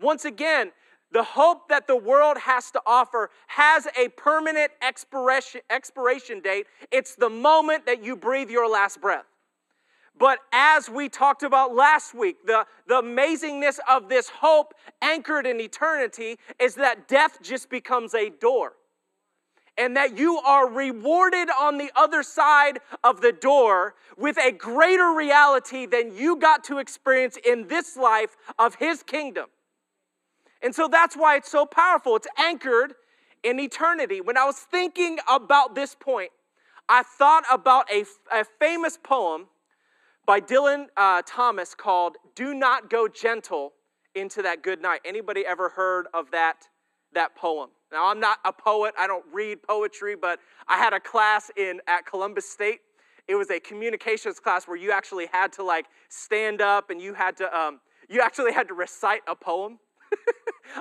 Once 0.00 0.26
again, 0.26 0.72
the 1.12 1.22
hope 1.22 1.68
that 1.68 1.86
the 1.86 1.96
world 1.96 2.36
has 2.38 2.70
to 2.72 2.82
offer 2.86 3.30
has 3.46 3.86
a 3.98 4.08
permanent 4.10 4.70
expiration, 4.82 5.62
expiration 5.70 6.40
date. 6.40 6.66
It's 6.90 7.14
the 7.14 7.30
moment 7.30 7.86
that 7.86 8.04
you 8.04 8.16
breathe 8.16 8.50
your 8.50 8.70
last 8.70 9.00
breath. 9.00 9.24
But 10.18 10.40
as 10.52 10.90
we 10.90 11.08
talked 11.08 11.44
about 11.44 11.74
last 11.74 12.12
week, 12.12 12.44
the, 12.44 12.66
the 12.86 13.02
amazingness 13.02 13.78
of 13.88 14.08
this 14.08 14.28
hope 14.28 14.74
anchored 15.00 15.46
in 15.46 15.60
eternity 15.60 16.38
is 16.58 16.74
that 16.74 17.08
death 17.08 17.38
just 17.40 17.70
becomes 17.70 18.14
a 18.14 18.28
door. 18.28 18.72
And 19.76 19.96
that 19.96 20.18
you 20.18 20.38
are 20.38 20.68
rewarded 20.68 21.48
on 21.56 21.78
the 21.78 21.92
other 21.94 22.24
side 22.24 22.80
of 23.04 23.20
the 23.20 23.30
door 23.30 23.94
with 24.16 24.36
a 24.36 24.50
greater 24.50 25.12
reality 25.12 25.86
than 25.86 26.16
you 26.16 26.34
got 26.36 26.64
to 26.64 26.78
experience 26.78 27.38
in 27.46 27.68
this 27.68 27.96
life 27.96 28.36
of 28.58 28.74
His 28.74 29.04
kingdom. 29.04 29.46
And 30.62 30.74
so 30.74 30.88
that's 30.88 31.16
why 31.16 31.36
it's 31.36 31.50
so 31.50 31.66
powerful. 31.66 32.16
It's 32.16 32.26
anchored 32.36 32.94
in 33.42 33.60
eternity. 33.60 34.20
When 34.20 34.36
I 34.36 34.44
was 34.44 34.56
thinking 34.56 35.18
about 35.28 35.74
this 35.74 35.94
point, 35.94 36.30
I 36.88 37.02
thought 37.02 37.44
about 37.50 37.90
a, 37.92 38.04
a 38.32 38.44
famous 38.58 38.98
poem 39.02 39.46
by 40.26 40.40
Dylan 40.40 40.86
uh, 40.96 41.22
Thomas 41.26 41.74
called 41.74 42.16
"Do 42.34 42.54
Not 42.54 42.90
Go 42.90 43.08
Gentle 43.08 43.72
into 44.14 44.42
That 44.42 44.62
Good 44.62 44.80
Night." 44.80 45.00
Anybody 45.04 45.44
ever 45.46 45.68
heard 45.68 46.06
of 46.14 46.30
that 46.32 46.68
that 47.12 47.36
poem? 47.36 47.70
Now 47.92 48.10
I'm 48.10 48.20
not 48.20 48.38
a 48.44 48.52
poet. 48.52 48.94
I 48.98 49.06
don't 49.06 49.24
read 49.32 49.62
poetry, 49.62 50.16
but 50.16 50.40
I 50.66 50.76
had 50.76 50.92
a 50.92 51.00
class 51.00 51.50
in 51.56 51.80
at 51.86 52.06
Columbus 52.06 52.50
State. 52.50 52.80
It 53.28 53.34
was 53.34 53.50
a 53.50 53.60
communications 53.60 54.40
class 54.40 54.66
where 54.66 54.76
you 54.76 54.90
actually 54.90 55.26
had 55.30 55.52
to 55.54 55.62
like 55.62 55.86
stand 56.08 56.62
up 56.62 56.90
and 56.90 57.00
you 57.00 57.14
had 57.14 57.36
to 57.36 57.58
um, 57.58 57.80
you 58.08 58.20
actually 58.22 58.52
had 58.52 58.68
to 58.68 58.74
recite 58.74 59.20
a 59.28 59.36
poem. 59.36 59.78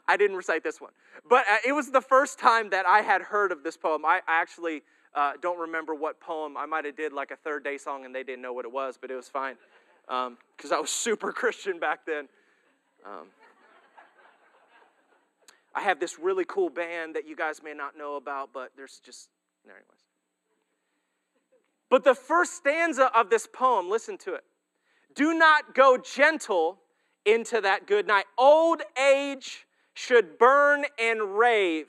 I 0.08 0.17
didn't 0.17 0.38
recite 0.38 0.63
this 0.63 0.79
one. 0.79 0.91
But 1.29 1.46
uh, 1.50 1.58
it 1.65 1.72
was 1.74 1.91
the 1.91 2.01
first 2.01 2.39
time 2.39 2.70
that 2.72 2.86
I 2.86 3.01
had 3.01 3.22
heard 3.22 3.51
of 3.51 3.63
this 3.63 3.77
poem. 3.77 4.06
I, 4.06 4.22
actually 4.27 4.84
uh, 5.13 5.34
don't 5.41 5.60
remember 5.60 5.96
what 5.96 6.20
poem. 6.20 6.58
I 6.58 6.65
might 6.65 6.86
have 6.86 6.96
did 6.96 7.13
like 7.13 7.32
a 7.32 7.36
third 7.36 7.63
day 7.63 7.77
song 7.77 8.06
and 8.06 8.13
they 8.13 8.24
didn't 8.24 8.41
know 8.41 8.53
what 8.53 8.65
it 8.65 8.72
was, 8.72 8.98
but 9.00 9.12
it 9.12 9.15
was 9.15 9.27
fine 9.27 9.56
because 10.06 10.72
um, 10.72 10.77
I 10.77 10.79
was 10.79 10.89
super 11.06 11.32
Christian 11.32 11.79
back 11.79 12.06
then. 12.06 12.27
Um, 13.06 13.27
I 15.75 15.82
have 15.82 16.00
this 16.00 16.17
really 16.17 16.46
cool 16.46 16.70
band 16.70 17.15
that 17.15 17.27
you 17.27 17.36
guys 17.36 17.62
may 17.63 17.74
not 17.74 17.96
know 17.96 18.15
about, 18.15 18.50
but 18.51 18.72
there's 18.75 19.00
just, 19.06 19.29
anyways. 19.65 19.84
But 21.89 22.03
the 22.03 22.15
first 22.15 22.56
stanza 22.56 23.12
of 23.15 23.29
this 23.29 23.48
poem, 23.51 23.89
listen 23.89 24.17
to 24.20 24.34
it. 24.34 24.44
Do 25.15 25.36
not 25.36 25.75
go 25.75 25.98
gentle 25.98 26.79
into 27.25 27.62
that 27.62 27.86
good 27.86 28.08
night. 28.08 28.25
Old 28.38 28.82
age 29.00 29.66
should 29.98 30.38
burn 30.38 30.86
and 31.00 31.39
rave 31.39 31.88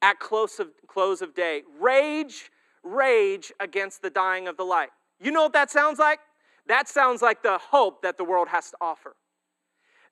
at 0.00 0.18
close 0.18 0.58
of, 0.58 0.68
close 0.86 1.20
of 1.20 1.34
day. 1.34 1.62
Rage, 1.78 2.50
rage 2.82 3.52
against 3.60 4.00
the 4.00 4.08
dying 4.08 4.48
of 4.48 4.56
the 4.56 4.64
light. 4.64 4.88
You 5.20 5.30
know 5.30 5.42
what 5.42 5.52
that 5.52 5.70
sounds 5.70 5.98
like? 5.98 6.18
That 6.66 6.88
sounds 6.88 7.20
like 7.20 7.42
the 7.42 7.58
hope 7.58 8.00
that 8.02 8.16
the 8.16 8.24
world 8.24 8.48
has 8.48 8.70
to 8.70 8.76
offer. 8.80 9.14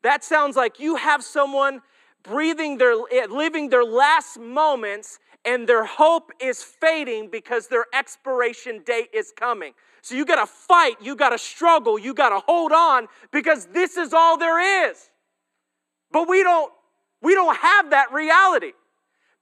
That 0.02 0.22
sounds 0.22 0.54
like 0.54 0.78
you 0.78 0.96
have 0.96 1.24
someone 1.24 1.80
breathing 2.22 2.76
their 2.76 2.94
eh, 3.10 3.26
living 3.30 3.70
their 3.70 3.84
last 3.84 4.38
moments 4.38 5.18
and 5.46 5.66
their 5.66 5.86
hope 5.86 6.30
is 6.40 6.62
fading 6.62 7.30
because 7.30 7.68
their 7.68 7.86
expiration 7.94 8.82
date 8.84 9.08
is 9.14 9.32
coming. 9.34 9.72
So 10.02 10.14
you 10.14 10.26
got 10.26 10.44
to 10.44 10.46
fight, 10.46 10.96
you 11.00 11.16
got 11.16 11.30
to 11.30 11.38
struggle, 11.38 11.98
you 11.98 12.12
got 12.12 12.30
to 12.30 12.40
hold 12.40 12.72
on 12.72 13.08
because 13.30 13.66
this 13.72 13.96
is 13.96 14.12
all 14.12 14.36
there 14.36 14.90
is. 14.90 15.10
But 16.12 16.28
we 16.28 16.42
don't 16.42 16.70
we 17.24 17.34
don't 17.34 17.56
have 17.56 17.90
that 17.90 18.12
reality 18.12 18.72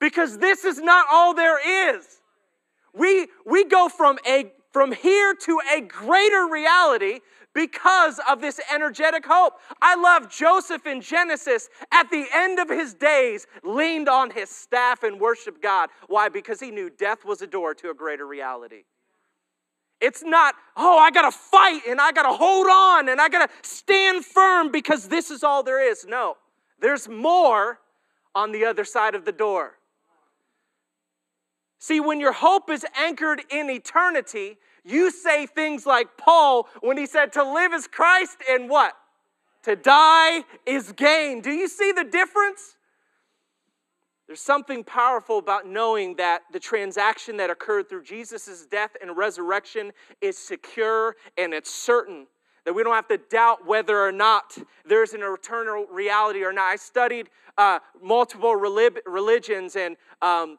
because 0.00 0.38
this 0.38 0.64
is 0.64 0.78
not 0.78 1.06
all 1.10 1.34
there 1.34 1.94
is. 1.94 2.06
We 2.94 3.28
we 3.44 3.64
go 3.64 3.88
from 3.88 4.18
a 4.26 4.52
from 4.72 4.92
here 4.92 5.34
to 5.34 5.60
a 5.76 5.80
greater 5.82 6.48
reality 6.50 7.20
because 7.54 8.18
of 8.28 8.40
this 8.40 8.58
energetic 8.72 9.24
hope. 9.26 9.54
I 9.82 9.96
love 9.96 10.30
Joseph 10.30 10.86
in 10.86 11.00
Genesis 11.02 11.68
at 11.92 12.10
the 12.10 12.24
end 12.32 12.58
of 12.58 12.70
his 12.70 12.94
days 12.94 13.46
leaned 13.62 14.08
on 14.08 14.30
his 14.30 14.48
staff 14.48 15.02
and 15.02 15.20
worshiped 15.20 15.62
God. 15.62 15.90
Why? 16.06 16.28
Because 16.28 16.60
he 16.60 16.70
knew 16.70 16.88
death 16.88 17.24
was 17.24 17.42
a 17.42 17.46
door 17.46 17.74
to 17.74 17.90
a 17.90 17.94
greater 17.94 18.26
reality. 18.26 18.84
It's 20.00 20.22
not, 20.24 20.54
oh, 20.76 20.98
I 20.98 21.10
gotta 21.10 21.30
fight 21.30 21.82
and 21.88 22.00
I 22.00 22.10
gotta 22.12 22.34
hold 22.34 22.66
on 22.66 23.08
and 23.08 23.20
I 23.20 23.28
gotta 23.28 23.52
stand 23.62 24.24
firm 24.24 24.72
because 24.72 25.08
this 25.08 25.30
is 25.30 25.44
all 25.44 25.62
there 25.62 25.90
is. 25.90 26.04
No, 26.08 26.36
there's 26.82 27.08
more 27.08 27.78
on 28.34 28.52
the 28.52 28.64
other 28.66 28.84
side 28.84 29.14
of 29.14 29.24
the 29.24 29.32
door. 29.32 29.78
See, 31.78 32.00
when 32.00 32.20
your 32.20 32.32
hope 32.32 32.68
is 32.70 32.84
anchored 32.96 33.42
in 33.50 33.70
eternity, 33.70 34.58
you 34.84 35.10
say 35.10 35.46
things 35.46 35.86
like 35.86 36.16
Paul 36.18 36.68
when 36.80 36.96
he 36.96 37.06
said, 37.06 37.32
To 37.32 37.44
live 37.44 37.72
is 37.72 37.86
Christ 37.86 38.38
and 38.48 38.68
what? 38.68 38.94
To 39.64 39.76
die 39.76 40.42
is 40.66 40.92
gain. 40.92 41.40
Do 41.40 41.50
you 41.50 41.68
see 41.68 41.92
the 41.92 42.04
difference? 42.04 42.76
There's 44.26 44.40
something 44.40 44.82
powerful 44.82 45.38
about 45.38 45.66
knowing 45.66 46.16
that 46.16 46.42
the 46.52 46.60
transaction 46.60 47.36
that 47.36 47.50
occurred 47.50 47.88
through 47.88 48.04
Jesus' 48.04 48.66
death 48.66 48.96
and 49.00 49.16
resurrection 49.16 49.92
is 50.20 50.38
secure 50.38 51.16
and 51.36 51.52
it's 51.52 51.72
certain. 51.72 52.26
That 52.64 52.74
we 52.74 52.82
don't 52.84 52.94
have 52.94 53.08
to 53.08 53.18
doubt 53.18 53.66
whether 53.66 54.00
or 54.00 54.12
not 54.12 54.56
there's 54.84 55.14
an 55.14 55.22
eternal 55.22 55.86
reality 55.90 56.44
or 56.44 56.52
not. 56.52 56.64
I 56.64 56.76
studied 56.76 57.28
uh, 57.58 57.80
multiple 58.02 58.54
religions, 58.54 59.76
and 59.76 59.96
um, 60.22 60.58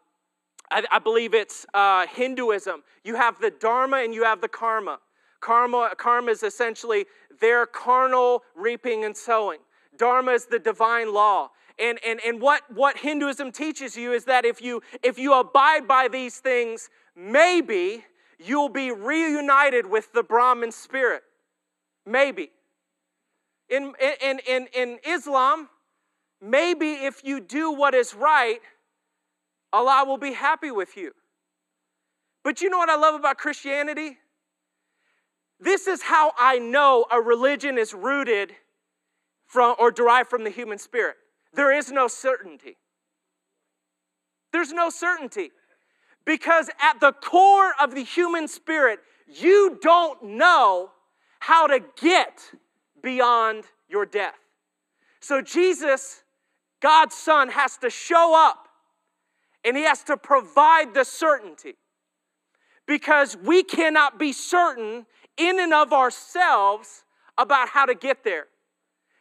I, 0.69 0.83
I, 0.91 0.99
believe 0.99 1.33
it's 1.33 1.65
uh, 1.73 2.05
Hinduism. 2.07 2.83
You 3.03 3.15
have 3.15 3.39
the 3.39 3.51
Dharma 3.51 3.97
and 3.97 4.13
you 4.13 4.23
have 4.23 4.41
the 4.41 4.47
Karma. 4.47 4.99
Karma, 5.39 5.91
karma 5.97 6.31
is 6.31 6.41
essentially 6.41 7.05
their 7.41 7.65
carnal 7.65 8.43
reaping 8.55 9.03
and 9.03 9.15
sowing. 9.15 9.59
Dharma 9.97 10.31
is 10.31 10.45
the 10.45 10.59
divine 10.59 11.13
law. 11.13 11.49
And, 11.79 11.99
and, 12.05 12.19
and 12.25 12.39
what, 12.39 12.61
what 12.73 12.97
Hinduism 12.97 13.51
teaches 13.51 13.97
you 13.97 14.13
is 14.13 14.25
that 14.25 14.45
if 14.45 14.61
you, 14.61 14.81
if 15.01 15.17
you 15.17 15.33
abide 15.33 15.87
by 15.87 16.07
these 16.07 16.37
things, 16.37 16.89
maybe 17.15 18.05
you'll 18.39 18.69
be 18.69 18.91
reunited 18.91 19.85
with 19.85 20.13
the 20.13 20.23
Brahman 20.23 20.71
spirit. 20.71 21.23
Maybe. 22.05 22.51
In, 23.69 23.93
in, 24.21 24.39
in, 24.47 24.67
in 24.73 24.99
Islam, 25.05 25.69
maybe 26.41 26.91
if 26.91 27.23
you 27.23 27.39
do 27.39 27.71
what 27.71 27.93
is 27.93 28.13
right, 28.13 28.59
Allah 29.71 30.03
will 30.05 30.17
be 30.17 30.33
happy 30.33 30.71
with 30.71 30.97
you. 30.97 31.11
But 32.43 32.61
you 32.61 32.69
know 32.69 32.77
what 32.77 32.89
I 32.89 32.97
love 32.97 33.15
about 33.15 33.37
Christianity? 33.37 34.17
This 35.59 35.87
is 35.87 36.03
how 36.03 36.33
I 36.37 36.59
know 36.59 37.05
a 37.11 37.21
religion 37.21 37.77
is 37.77 37.93
rooted 37.93 38.53
from 39.47 39.75
or 39.79 39.91
derived 39.91 40.29
from 40.29 40.43
the 40.43 40.49
human 40.49 40.77
spirit. 40.77 41.15
There 41.53 41.71
is 41.71 41.91
no 41.91 42.07
certainty. 42.07 42.77
There's 44.51 44.73
no 44.73 44.89
certainty. 44.89 45.51
Because 46.25 46.69
at 46.81 46.99
the 46.99 47.13
core 47.13 47.73
of 47.81 47.95
the 47.95 48.03
human 48.03 48.47
spirit, 48.47 48.99
you 49.27 49.77
don't 49.81 50.23
know 50.23 50.91
how 51.43 51.67
to 51.67 51.81
get 52.01 52.39
beyond 53.01 53.65
your 53.89 54.05
death. 54.05 54.39
So 55.19 55.41
Jesus, 55.41 56.23
God's 56.81 57.15
Son, 57.15 57.49
has 57.49 57.75
to 57.79 57.89
show 57.89 58.33
up 58.33 58.69
and 59.65 59.75
he 59.75 59.83
has 59.83 60.03
to 60.05 60.15
provide 60.15 60.93
the 60.93 61.03
certainty 61.03 61.75
because 62.87 63.35
we 63.35 63.61
cannot 63.61 64.17
be 64.17 64.31
certain 64.31 65.05
in 65.35 65.59
and 65.59 65.73
of 65.73 65.91
ourselves 65.91 67.03
about 67.37 67.67
how 67.67 67.85
to 67.87 67.95
get 67.95 68.23
there. 68.23 68.45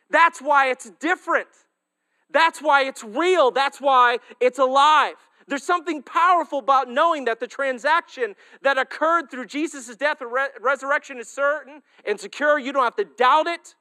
That's 0.09 0.41
why 0.41 0.71
it's 0.71 0.91
different. 1.01 1.49
That's 2.31 2.63
why 2.63 2.85
it's 2.85 3.03
real. 3.03 3.51
That's 3.51 3.81
why 3.81 4.19
it's 4.41 4.61
alive. 4.61 5.17
There's 5.53 5.63
something 5.63 6.03
powerful 6.03 6.61
about 6.61 6.89
knowing 6.89 7.27
that 7.27 7.39
the 7.39 7.47
transaction 7.47 8.37
that 8.63 8.79
occurred 8.79 9.31
through 9.31 9.45
Jesus' 9.45 9.95
death 9.97 10.23
and 10.23 10.33
re- 10.33 10.49
resurrection 10.63 11.19
is 11.19 11.29
certain 11.29 11.83
and 12.07 12.19
secure. 12.19 12.59
You 12.59 12.73
don't 12.73 12.85
have 12.85 12.97
to 12.97 13.05
doubt 13.05 13.49
it 13.49 13.75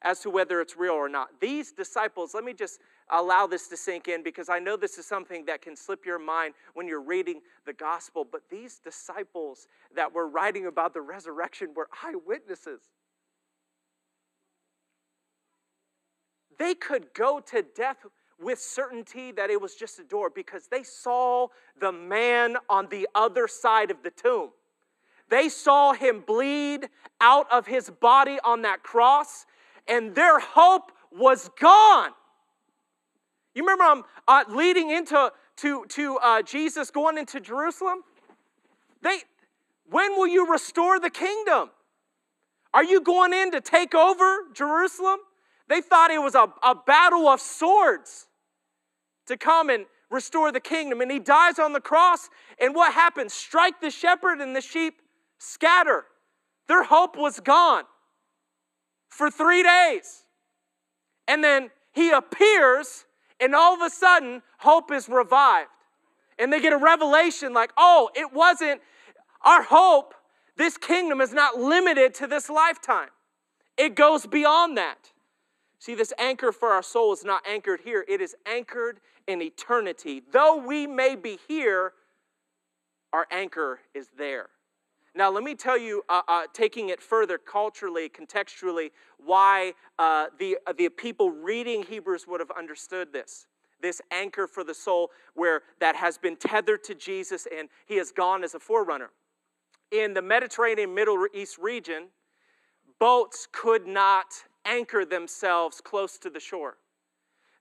as 0.00 0.20
to 0.20 0.30
whether 0.30 0.60
it's 0.60 0.76
real 0.76 0.92
or 0.92 1.08
not. 1.08 1.40
These 1.40 1.72
disciples, 1.72 2.34
let 2.34 2.44
me 2.44 2.52
just 2.52 2.78
allow 3.10 3.48
this 3.48 3.66
to 3.66 3.76
sink 3.76 4.06
in 4.06 4.22
because 4.22 4.48
I 4.48 4.60
know 4.60 4.76
this 4.76 4.96
is 4.96 5.06
something 5.06 5.44
that 5.46 5.60
can 5.60 5.74
slip 5.74 6.06
your 6.06 6.20
mind 6.20 6.54
when 6.74 6.86
you're 6.86 7.02
reading 7.02 7.40
the 7.66 7.72
gospel. 7.72 8.24
But 8.24 8.42
these 8.48 8.78
disciples 8.78 9.66
that 9.96 10.14
were 10.14 10.28
writing 10.28 10.66
about 10.66 10.94
the 10.94 11.00
resurrection 11.00 11.70
were 11.74 11.88
eyewitnesses. 12.00 12.82
They 16.60 16.74
could 16.74 17.12
go 17.12 17.40
to 17.40 17.64
death 17.74 18.06
with 18.40 18.60
certainty 18.60 19.32
that 19.32 19.50
it 19.50 19.60
was 19.60 19.74
just 19.74 19.98
a 19.98 20.04
door 20.04 20.30
because 20.30 20.68
they 20.68 20.82
saw 20.82 21.48
the 21.80 21.90
man 21.92 22.56
on 22.68 22.88
the 22.88 23.08
other 23.14 23.48
side 23.48 23.90
of 23.90 24.02
the 24.02 24.10
tomb. 24.10 24.50
They 25.28 25.48
saw 25.48 25.92
him 25.92 26.22
bleed 26.26 26.88
out 27.20 27.50
of 27.50 27.66
his 27.66 27.90
body 27.90 28.38
on 28.44 28.62
that 28.62 28.82
cross, 28.82 29.44
and 29.86 30.14
their 30.14 30.38
hope 30.38 30.92
was 31.10 31.50
gone. 31.60 32.10
You 33.54 33.62
remember 33.62 33.84
um, 33.84 34.04
uh, 34.26 34.44
leading 34.48 34.90
into 34.90 35.32
to, 35.56 35.84
to 35.88 36.18
uh, 36.18 36.42
Jesus 36.42 36.90
going 36.90 37.18
into 37.18 37.40
Jerusalem? 37.40 38.02
They, 39.02 39.18
when 39.90 40.16
will 40.16 40.28
you 40.28 40.50
restore 40.50 41.00
the 41.00 41.10
kingdom? 41.10 41.70
Are 42.72 42.84
you 42.84 43.00
going 43.00 43.32
in 43.32 43.50
to 43.52 43.60
take 43.60 43.94
over 43.94 44.44
Jerusalem? 44.54 45.18
They 45.68 45.80
thought 45.80 46.10
it 46.10 46.22
was 46.22 46.34
a, 46.34 46.46
a 46.62 46.74
battle 46.74 47.26
of 47.26 47.40
swords 47.40 48.27
to 49.28 49.36
come 49.36 49.70
and 49.70 49.86
restore 50.10 50.52
the 50.52 50.60
kingdom. 50.60 51.00
And 51.00 51.10
he 51.10 51.18
dies 51.18 51.58
on 51.58 51.72
the 51.72 51.80
cross. 51.80 52.28
And 52.60 52.74
what 52.74 52.92
happens? 52.92 53.32
Strike 53.32 53.80
the 53.80 53.90
shepherd, 53.90 54.40
and 54.40 54.54
the 54.54 54.60
sheep 54.60 54.94
scatter. 55.38 56.04
Their 56.66 56.84
hope 56.84 57.16
was 57.16 57.40
gone 57.40 57.84
for 59.08 59.30
three 59.30 59.62
days. 59.62 60.24
And 61.26 61.42
then 61.42 61.70
he 61.92 62.10
appears, 62.10 63.04
and 63.40 63.54
all 63.54 63.74
of 63.74 63.82
a 63.82 63.90
sudden, 63.90 64.42
hope 64.58 64.90
is 64.92 65.08
revived. 65.08 65.70
And 66.38 66.52
they 66.52 66.60
get 66.60 66.72
a 66.72 66.78
revelation 66.78 67.52
like, 67.52 67.72
oh, 67.76 68.10
it 68.14 68.32
wasn't 68.32 68.80
our 69.42 69.62
hope. 69.62 70.14
This 70.56 70.76
kingdom 70.76 71.20
is 71.20 71.32
not 71.32 71.58
limited 71.58 72.14
to 72.16 72.26
this 72.26 72.48
lifetime, 72.48 73.08
it 73.76 73.94
goes 73.94 74.26
beyond 74.26 74.76
that. 74.76 75.12
See, 75.78 75.94
this 75.94 76.12
anchor 76.18 76.52
for 76.52 76.70
our 76.70 76.82
soul 76.82 77.12
is 77.12 77.24
not 77.24 77.42
anchored 77.46 77.80
here, 77.84 78.04
it 78.08 78.20
is 78.20 78.34
anchored 78.46 79.00
in 79.26 79.40
eternity. 79.42 80.22
Though 80.32 80.56
we 80.56 80.86
may 80.86 81.14
be 81.14 81.38
here, 81.46 81.92
our 83.12 83.26
anchor 83.30 83.80
is 83.94 84.08
there. 84.16 84.48
Now, 85.14 85.30
let 85.30 85.42
me 85.42 85.54
tell 85.54 85.78
you, 85.78 86.02
uh, 86.08 86.22
uh, 86.28 86.42
taking 86.52 86.90
it 86.90 87.00
further 87.00 87.38
culturally, 87.38 88.08
contextually, 88.08 88.90
why 89.18 89.74
uh, 89.98 90.26
the, 90.38 90.58
uh, 90.66 90.72
the 90.76 90.88
people 90.88 91.30
reading 91.30 91.82
Hebrews 91.82 92.26
would 92.28 92.40
have 92.40 92.52
understood 92.56 93.12
this. 93.12 93.46
This 93.80 94.02
anchor 94.10 94.46
for 94.46 94.64
the 94.64 94.74
soul, 94.74 95.10
where 95.34 95.62
that 95.80 95.96
has 95.96 96.18
been 96.18 96.36
tethered 96.36 96.84
to 96.84 96.94
Jesus 96.94 97.46
and 97.56 97.68
he 97.86 97.96
has 97.96 98.12
gone 98.12 98.44
as 98.44 98.54
a 98.54 98.60
forerunner. 98.60 99.10
In 99.90 100.14
the 100.14 100.22
Mediterranean 100.22 100.94
Middle 100.94 101.26
East 101.32 101.58
region, 101.58 102.08
boats 103.00 103.48
could 103.50 103.86
not 103.86 104.26
anchor 104.68 105.04
themselves 105.04 105.80
close 105.80 106.18
to 106.18 106.30
the 106.30 106.40
shore. 106.40 106.76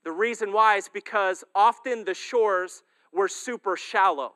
The 0.03 0.11
reason 0.11 0.53
why 0.53 0.75
is 0.75 0.87
because 0.87 1.43
often 1.55 2.05
the 2.05 2.13
shores 2.13 2.83
were 3.13 3.27
super 3.27 3.75
shallow. 3.75 4.33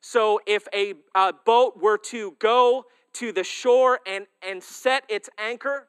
So 0.00 0.40
if 0.46 0.66
a, 0.74 0.94
a 1.14 1.32
boat 1.32 1.80
were 1.80 1.98
to 1.98 2.36
go 2.38 2.84
to 3.14 3.32
the 3.32 3.44
shore 3.44 4.00
and, 4.06 4.26
and 4.46 4.62
set 4.62 5.04
its 5.08 5.28
anchor, 5.38 5.88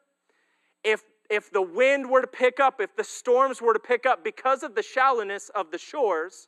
if, 0.83 1.03
if 1.29 1.51
the 1.51 1.61
wind 1.61 2.09
were 2.09 2.21
to 2.21 2.27
pick 2.27 2.59
up, 2.59 2.81
if 2.81 2.95
the 2.95 3.03
storms 3.03 3.61
were 3.61 3.73
to 3.73 3.79
pick 3.79 4.05
up 4.05 4.23
because 4.23 4.63
of 4.63 4.75
the 4.75 4.83
shallowness 4.83 5.49
of 5.55 5.71
the 5.71 5.77
shores, 5.77 6.47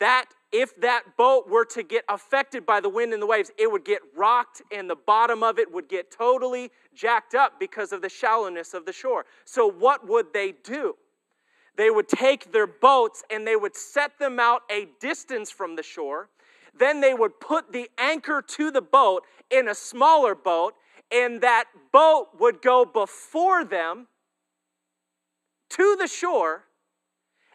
that 0.00 0.26
if 0.52 0.78
that 0.80 1.16
boat 1.16 1.48
were 1.48 1.64
to 1.66 1.82
get 1.82 2.04
affected 2.08 2.64
by 2.64 2.80
the 2.80 2.88
wind 2.88 3.12
and 3.12 3.20
the 3.20 3.26
waves, 3.26 3.50
it 3.58 3.70
would 3.70 3.84
get 3.84 4.00
rocked 4.16 4.62
and 4.72 4.88
the 4.88 4.96
bottom 4.96 5.42
of 5.42 5.58
it 5.58 5.72
would 5.72 5.88
get 5.88 6.10
totally 6.10 6.70
jacked 6.94 7.34
up 7.34 7.58
because 7.58 7.92
of 7.92 8.00
the 8.00 8.08
shallowness 8.08 8.72
of 8.72 8.86
the 8.86 8.92
shore. 8.92 9.26
So, 9.44 9.70
what 9.70 10.08
would 10.08 10.32
they 10.32 10.52
do? 10.52 10.94
They 11.76 11.90
would 11.90 12.08
take 12.08 12.52
their 12.52 12.66
boats 12.66 13.22
and 13.30 13.46
they 13.46 13.56
would 13.56 13.76
set 13.76 14.18
them 14.18 14.40
out 14.40 14.62
a 14.70 14.86
distance 15.00 15.50
from 15.50 15.76
the 15.76 15.82
shore. 15.82 16.30
Then 16.78 17.00
they 17.00 17.14
would 17.14 17.40
put 17.40 17.72
the 17.72 17.90
anchor 17.98 18.42
to 18.42 18.70
the 18.70 18.82
boat 18.82 19.24
in 19.50 19.68
a 19.68 19.74
smaller 19.74 20.34
boat, 20.34 20.74
and 21.10 21.40
that 21.40 21.64
boat 21.92 22.28
would 22.38 22.60
go 22.60 22.84
before 22.84 23.64
them 23.64 24.08
to 25.70 25.96
the 25.98 26.06
shore, 26.06 26.64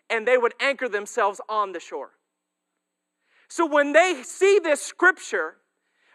and 0.09 0.27
they 0.27 0.37
would 0.37 0.53
anchor 0.59 0.89
themselves 0.89 1.39
on 1.47 1.71
the 1.71 1.79
shore. 1.79 2.11
So 3.51 3.65
when 3.65 3.91
they 3.91 4.21
see 4.23 4.59
this 4.63 4.81
scripture, 4.81 5.55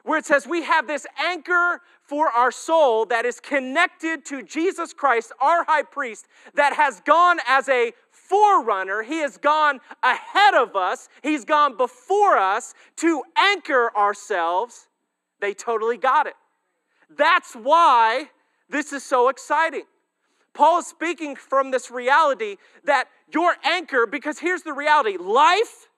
where 0.04 0.18
it 0.18 0.24
says 0.24 0.46
we 0.46 0.62
have 0.62 0.86
this 0.86 1.06
anchor 1.22 1.82
for 2.00 2.30
our 2.30 2.50
soul 2.50 3.04
that 3.04 3.26
is 3.26 3.40
connected 3.40 4.24
to 4.24 4.42
Jesus 4.42 4.94
Christ, 4.94 5.32
our 5.38 5.62
high 5.64 5.82
priest, 5.82 6.28
that 6.54 6.72
has 6.72 7.02
gone 7.02 7.36
as 7.46 7.68
a 7.68 7.92
forerunner. 8.10 9.02
He 9.02 9.18
has 9.18 9.36
gone 9.36 9.80
ahead 10.02 10.54
of 10.54 10.76
us, 10.76 11.10
He's 11.22 11.44
gone 11.44 11.76
before 11.76 12.38
us 12.38 12.72
to 12.96 13.22
anchor 13.36 13.94
ourselves. 13.94 14.88
They 15.38 15.52
totally 15.52 15.98
got 15.98 16.26
it. 16.26 16.36
That's 17.10 17.52
why 17.52 18.30
this 18.70 18.94
is 18.94 19.02
so 19.02 19.28
exciting. 19.28 19.84
Paul 20.54 20.78
is 20.78 20.86
speaking 20.86 21.36
from 21.36 21.70
this 21.70 21.90
reality 21.90 22.56
that 22.84 23.08
your 23.30 23.56
anchor, 23.62 24.06
because 24.06 24.38
here's 24.38 24.62
the 24.62 24.72
reality 24.72 25.18
life 25.18 25.88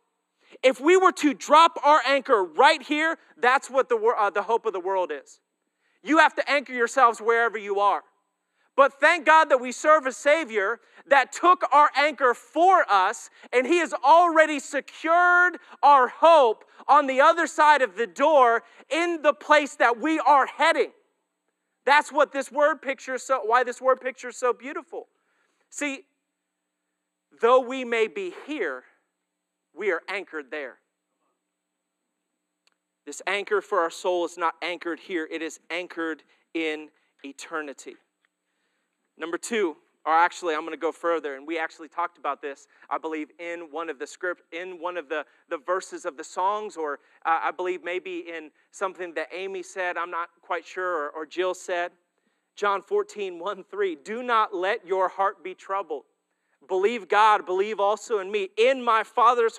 if 0.62 0.80
we 0.80 0.96
were 0.96 1.12
to 1.12 1.34
drop 1.34 1.78
our 1.84 2.00
anchor 2.06 2.44
right 2.44 2.82
here, 2.82 3.18
that's 3.36 3.70
what 3.70 3.88
the, 3.88 3.96
uh, 3.96 4.30
the 4.30 4.42
hope 4.42 4.66
of 4.66 4.72
the 4.72 4.80
world 4.80 5.12
is. 5.12 5.40
You 6.02 6.18
have 6.18 6.34
to 6.36 6.50
anchor 6.50 6.72
yourselves 6.72 7.20
wherever 7.20 7.58
you 7.58 7.80
are. 7.80 8.02
But 8.76 9.00
thank 9.00 9.26
God 9.26 9.46
that 9.50 9.60
we 9.60 9.72
serve 9.72 10.06
a 10.06 10.12
Savior 10.12 10.80
that 11.08 11.32
took 11.32 11.64
our 11.72 11.90
anchor 11.96 12.32
for 12.32 12.84
us, 12.88 13.28
and 13.52 13.66
He 13.66 13.78
has 13.78 13.92
already 13.92 14.60
secured 14.60 15.58
our 15.82 16.08
hope 16.08 16.64
on 16.86 17.06
the 17.06 17.20
other 17.20 17.46
side 17.46 17.82
of 17.82 17.96
the 17.96 18.06
door 18.06 18.62
in 18.88 19.22
the 19.22 19.32
place 19.32 19.74
that 19.76 20.00
we 20.00 20.20
are 20.20 20.46
heading. 20.46 20.92
That's 21.84 22.12
what 22.12 22.32
this 22.32 22.52
word 22.52 22.82
picture 22.82 23.18
so 23.18 23.40
why 23.44 23.64
this 23.64 23.80
word 23.80 24.00
picture 24.00 24.28
is 24.28 24.36
so 24.36 24.52
beautiful. 24.52 25.08
See, 25.70 26.02
though 27.40 27.60
we 27.60 27.84
may 27.84 28.06
be 28.06 28.32
here, 28.46 28.84
we 29.78 29.92
are 29.92 30.02
anchored 30.08 30.50
there. 30.50 30.78
This 33.06 33.22
anchor 33.26 33.62
for 33.62 33.78
our 33.80 33.90
soul 33.90 34.26
is 34.26 34.36
not 34.36 34.54
anchored 34.60 35.00
here, 35.00 35.26
it 35.30 35.40
is 35.40 35.60
anchored 35.70 36.22
in 36.52 36.88
eternity. 37.24 37.96
Number 39.16 39.38
two, 39.38 39.76
or 40.04 40.12
actually, 40.12 40.54
I'm 40.54 40.60
going 40.60 40.72
to 40.72 40.76
go 40.76 40.92
further, 40.92 41.36
and 41.36 41.46
we 41.46 41.58
actually 41.58 41.88
talked 41.88 42.18
about 42.18 42.40
this, 42.40 42.66
I 42.88 42.98
believe, 42.98 43.28
in 43.38 43.68
one 43.70 43.90
of 43.90 43.98
the 43.98 44.06
script, 44.06 44.42
in 44.52 44.80
one 44.80 44.96
of 44.96 45.08
the, 45.08 45.24
the 45.50 45.58
verses 45.58 46.04
of 46.04 46.16
the 46.16 46.24
songs, 46.24 46.76
or 46.76 47.00
uh, 47.26 47.40
I 47.42 47.50
believe 47.50 47.84
maybe 47.84 48.24
in 48.34 48.50
something 48.70 49.12
that 49.14 49.28
Amy 49.34 49.62
said, 49.62 49.96
I'm 49.96 50.10
not 50.10 50.28
quite 50.40 50.66
sure, 50.66 51.06
or, 51.06 51.10
or 51.10 51.26
Jill 51.26 51.54
said. 51.54 51.92
John 52.56 52.82
14, 52.82 53.38
1 53.38 53.64
3. 53.70 53.98
Do 54.04 54.22
not 54.22 54.54
let 54.54 54.86
your 54.86 55.08
heart 55.08 55.44
be 55.44 55.54
troubled. 55.54 56.04
Believe 56.68 57.08
God, 57.08 57.46
believe 57.46 57.80
also 57.80 58.18
in 58.18 58.30
me. 58.30 58.50
In 58.56 58.84
my 58.84 59.02
Father's 59.02 59.58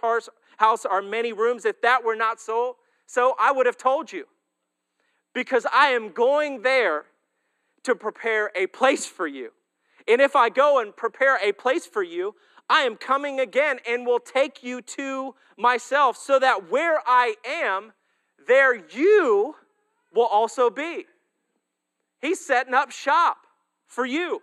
house 0.57 0.85
are 0.85 1.01
many 1.01 1.33
rooms. 1.33 1.65
If 1.65 1.81
that 1.81 2.03
were 2.03 2.15
not 2.15 2.39
so, 2.39 2.77
so 3.07 3.35
I 3.39 3.51
would 3.51 3.65
have 3.65 3.77
told 3.77 4.13
you. 4.13 4.25
Because 5.33 5.65
I 5.73 5.87
am 5.87 6.11
going 6.11 6.61
there 6.61 7.05
to 7.83 7.95
prepare 7.95 8.51
a 8.55 8.67
place 8.67 9.05
for 9.05 9.27
you. 9.27 9.51
And 10.07 10.21
if 10.21 10.35
I 10.35 10.49
go 10.49 10.79
and 10.79 10.95
prepare 10.95 11.37
a 11.41 11.51
place 11.51 11.85
for 11.85 12.03
you, 12.03 12.35
I 12.69 12.81
am 12.81 12.95
coming 12.95 13.39
again 13.39 13.79
and 13.87 14.05
will 14.05 14.19
take 14.19 14.63
you 14.63 14.81
to 14.81 15.33
myself 15.57 16.17
so 16.17 16.37
that 16.39 16.69
where 16.69 16.99
I 17.05 17.35
am, 17.47 17.93
there 18.47 18.75
you 18.75 19.55
will 20.13 20.27
also 20.27 20.69
be. 20.69 21.05
He's 22.21 22.45
setting 22.45 22.73
up 22.73 22.91
shop 22.91 23.37
for 23.87 24.05
you. 24.05 24.41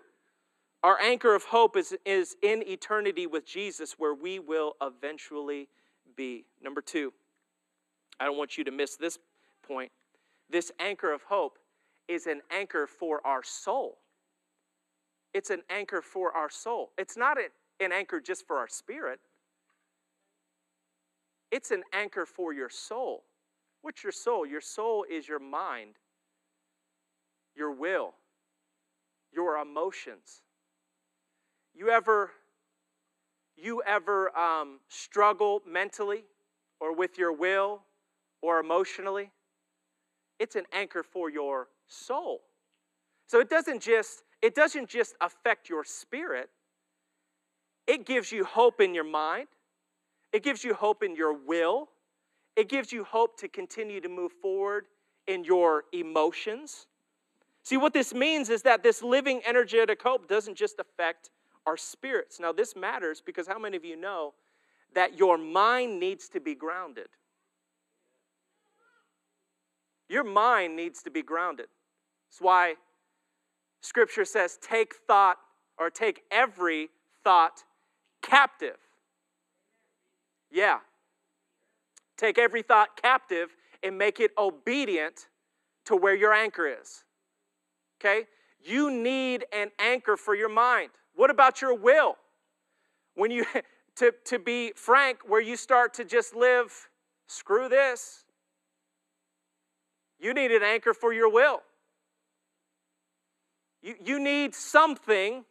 Our 0.82 1.00
anchor 1.00 1.34
of 1.34 1.44
hope 1.44 1.76
is, 1.76 1.96
is 2.04 2.36
in 2.42 2.62
eternity 2.66 3.26
with 3.26 3.46
Jesus, 3.46 3.94
where 3.98 4.14
we 4.14 4.38
will 4.38 4.74
eventually 4.80 5.68
be. 6.16 6.44
Number 6.62 6.80
two, 6.80 7.12
I 8.20 8.24
don't 8.24 8.38
want 8.38 8.56
you 8.56 8.64
to 8.64 8.70
miss 8.70 8.96
this 8.96 9.18
point. 9.66 9.90
This 10.48 10.70
anchor 10.78 11.12
of 11.12 11.22
hope 11.22 11.58
is 12.08 12.26
an 12.26 12.40
anchor 12.50 12.86
for 12.86 13.20
our 13.26 13.42
soul. 13.42 13.98
It's 15.34 15.50
an 15.50 15.62
anchor 15.68 16.00
for 16.00 16.32
our 16.32 16.48
soul. 16.48 16.92
It's 16.96 17.16
not 17.16 17.36
an 17.80 17.92
anchor 17.92 18.20
just 18.20 18.46
for 18.46 18.56
our 18.56 18.68
spirit, 18.68 19.20
it's 21.50 21.70
an 21.70 21.82
anchor 21.92 22.26
for 22.26 22.52
your 22.52 22.70
soul. 22.70 23.24
What's 23.82 24.02
your 24.02 24.12
soul? 24.12 24.46
Your 24.46 24.60
soul 24.60 25.04
is 25.08 25.28
your 25.28 25.38
mind, 25.38 25.94
your 27.54 27.70
will, 27.70 28.14
your 29.32 29.58
emotions. 29.58 30.42
You 31.76 31.90
ever, 31.90 32.30
you 33.54 33.82
ever 33.86 34.34
um, 34.34 34.80
struggle 34.88 35.60
mentally 35.70 36.24
or 36.80 36.94
with 36.94 37.18
your 37.18 37.34
will 37.34 37.82
or 38.40 38.60
emotionally? 38.60 39.30
It's 40.38 40.56
an 40.56 40.64
anchor 40.72 41.02
for 41.02 41.28
your 41.28 41.68
soul. 41.86 42.40
So 43.26 43.40
it 43.40 43.50
doesn't 43.50 43.82
just 43.82 44.22
it 44.40 44.54
doesn't 44.54 44.88
just 44.88 45.16
affect 45.20 45.68
your 45.68 45.84
spirit. 45.84 46.48
It 47.86 48.06
gives 48.06 48.32
you 48.32 48.44
hope 48.44 48.80
in 48.80 48.94
your 48.94 49.04
mind. 49.04 49.48
It 50.32 50.42
gives 50.42 50.64
you 50.64 50.72
hope 50.72 51.02
in 51.02 51.14
your 51.14 51.34
will. 51.34 51.88
It 52.56 52.70
gives 52.70 52.90
you 52.90 53.04
hope 53.04 53.38
to 53.40 53.48
continue 53.48 54.00
to 54.00 54.08
move 54.08 54.32
forward 54.40 54.86
in 55.26 55.44
your 55.44 55.84
emotions. 55.92 56.86
See, 57.64 57.76
what 57.76 57.92
this 57.92 58.14
means 58.14 58.48
is 58.48 58.62
that 58.62 58.82
this 58.82 59.02
living, 59.02 59.42
energetic 59.46 60.02
hope 60.02 60.26
doesn't 60.26 60.56
just 60.56 60.78
affect 60.78 61.30
our 61.66 61.76
spirits. 61.76 62.38
Now, 62.40 62.52
this 62.52 62.76
matters 62.76 63.22
because 63.24 63.46
how 63.46 63.58
many 63.58 63.76
of 63.76 63.84
you 63.84 63.96
know 63.96 64.34
that 64.94 65.18
your 65.18 65.36
mind 65.36 65.98
needs 65.98 66.28
to 66.30 66.40
be 66.40 66.54
grounded? 66.54 67.08
Your 70.08 70.24
mind 70.24 70.76
needs 70.76 71.02
to 71.02 71.10
be 71.10 71.22
grounded. 71.22 71.66
That's 72.30 72.40
why 72.40 72.74
Scripture 73.80 74.24
says, 74.24 74.58
take 74.62 74.94
thought 75.06 75.38
or 75.78 75.90
take 75.90 76.22
every 76.30 76.88
thought 77.24 77.64
captive. 78.22 78.76
Yeah. 80.50 80.78
Take 82.16 82.38
every 82.38 82.62
thought 82.62 83.00
captive 83.00 83.56
and 83.82 83.98
make 83.98 84.20
it 84.20 84.30
obedient 84.38 85.28
to 85.84 85.96
where 85.96 86.14
your 86.14 86.32
anchor 86.32 86.66
is. 86.66 87.04
Okay? 88.00 88.26
You 88.64 88.90
need 88.90 89.44
an 89.52 89.70
anchor 89.78 90.16
for 90.16 90.34
your 90.34 90.48
mind. 90.48 90.90
What 91.16 91.30
about 91.30 91.60
your 91.60 91.74
will? 91.74 92.16
When 93.14 93.30
you, 93.30 93.44
to, 93.96 94.12
to 94.26 94.38
be 94.38 94.72
frank, 94.76 95.20
where 95.26 95.40
you 95.40 95.56
start 95.56 95.94
to 95.94 96.04
just 96.04 96.36
live, 96.36 96.88
screw 97.26 97.68
this, 97.68 98.24
you 100.20 100.32
need 100.32 100.52
an 100.52 100.62
anchor 100.62 100.94
for 100.94 101.12
your 101.12 101.30
will. 101.30 101.60
You, 103.82 103.94
you 104.04 104.20
need 104.20 104.54
something 104.54 105.44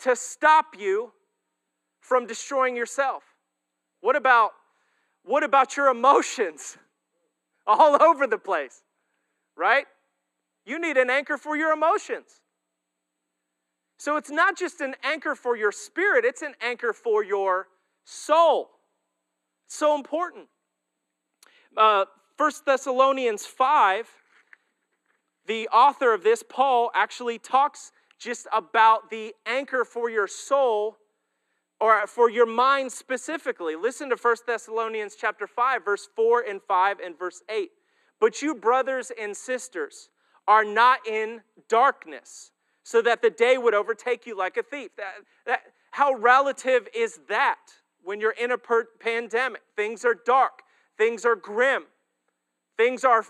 to 0.00 0.16
stop 0.16 0.74
you 0.78 1.12
from 2.00 2.26
destroying 2.26 2.76
yourself. 2.76 3.22
What 4.00 4.16
about 4.16 4.52
what 5.24 5.44
about 5.44 5.76
your 5.76 5.88
emotions? 5.88 6.76
All 7.66 8.02
over 8.02 8.26
the 8.26 8.38
place, 8.38 8.82
right? 9.56 9.86
You 10.66 10.80
need 10.80 10.96
an 10.96 11.10
anchor 11.10 11.36
for 11.36 11.56
your 11.56 11.72
emotions. 11.72 12.41
So 14.02 14.16
it's 14.16 14.32
not 14.32 14.58
just 14.58 14.80
an 14.80 14.96
anchor 15.04 15.36
for 15.36 15.56
your 15.56 15.70
spirit, 15.70 16.24
it's 16.24 16.42
an 16.42 16.54
anchor 16.60 16.92
for 16.92 17.22
your 17.22 17.68
soul. 18.04 18.70
It's 19.66 19.76
so 19.76 19.94
important. 19.94 20.48
Uh, 21.76 22.06
1 22.36 22.50
Thessalonians 22.66 23.46
5, 23.46 24.08
the 25.46 25.68
author 25.68 26.12
of 26.12 26.24
this, 26.24 26.42
Paul, 26.42 26.90
actually 26.96 27.38
talks 27.38 27.92
just 28.18 28.48
about 28.52 29.08
the 29.08 29.34
anchor 29.46 29.84
for 29.84 30.10
your 30.10 30.26
soul 30.26 30.96
or 31.80 32.04
for 32.08 32.28
your 32.28 32.46
mind 32.46 32.90
specifically. 32.90 33.76
Listen 33.76 34.10
to 34.10 34.16
1 34.20 34.36
Thessalonians 34.48 35.14
chapter 35.14 35.46
5 35.46 35.84
verse 35.84 36.08
4 36.16 36.40
and 36.50 36.60
5 36.66 36.98
and 36.98 37.16
verse 37.16 37.40
8. 37.48 37.70
But 38.18 38.42
you 38.42 38.56
brothers 38.56 39.12
and 39.16 39.36
sisters 39.36 40.08
are 40.48 40.64
not 40.64 41.06
in 41.06 41.42
darkness 41.68 42.50
so 42.82 43.02
that 43.02 43.22
the 43.22 43.30
day 43.30 43.58
would 43.58 43.74
overtake 43.74 44.26
you 44.26 44.36
like 44.36 44.56
a 44.56 44.62
thief. 44.62 44.90
That, 44.96 45.14
that, 45.46 45.60
how 45.92 46.14
relative 46.14 46.88
is 46.94 47.20
that 47.28 47.58
when 48.02 48.20
you're 48.20 48.32
in 48.32 48.50
a 48.50 48.58
per- 48.58 48.88
pandemic? 49.00 49.62
Things 49.76 50.04
are 50.04 50.16
dark, 50.26 50.62
things 50.98 51.24
are 51.24 51.36
grim, 51.36 51.84
things 52.76 53.04
are 53.04 53.24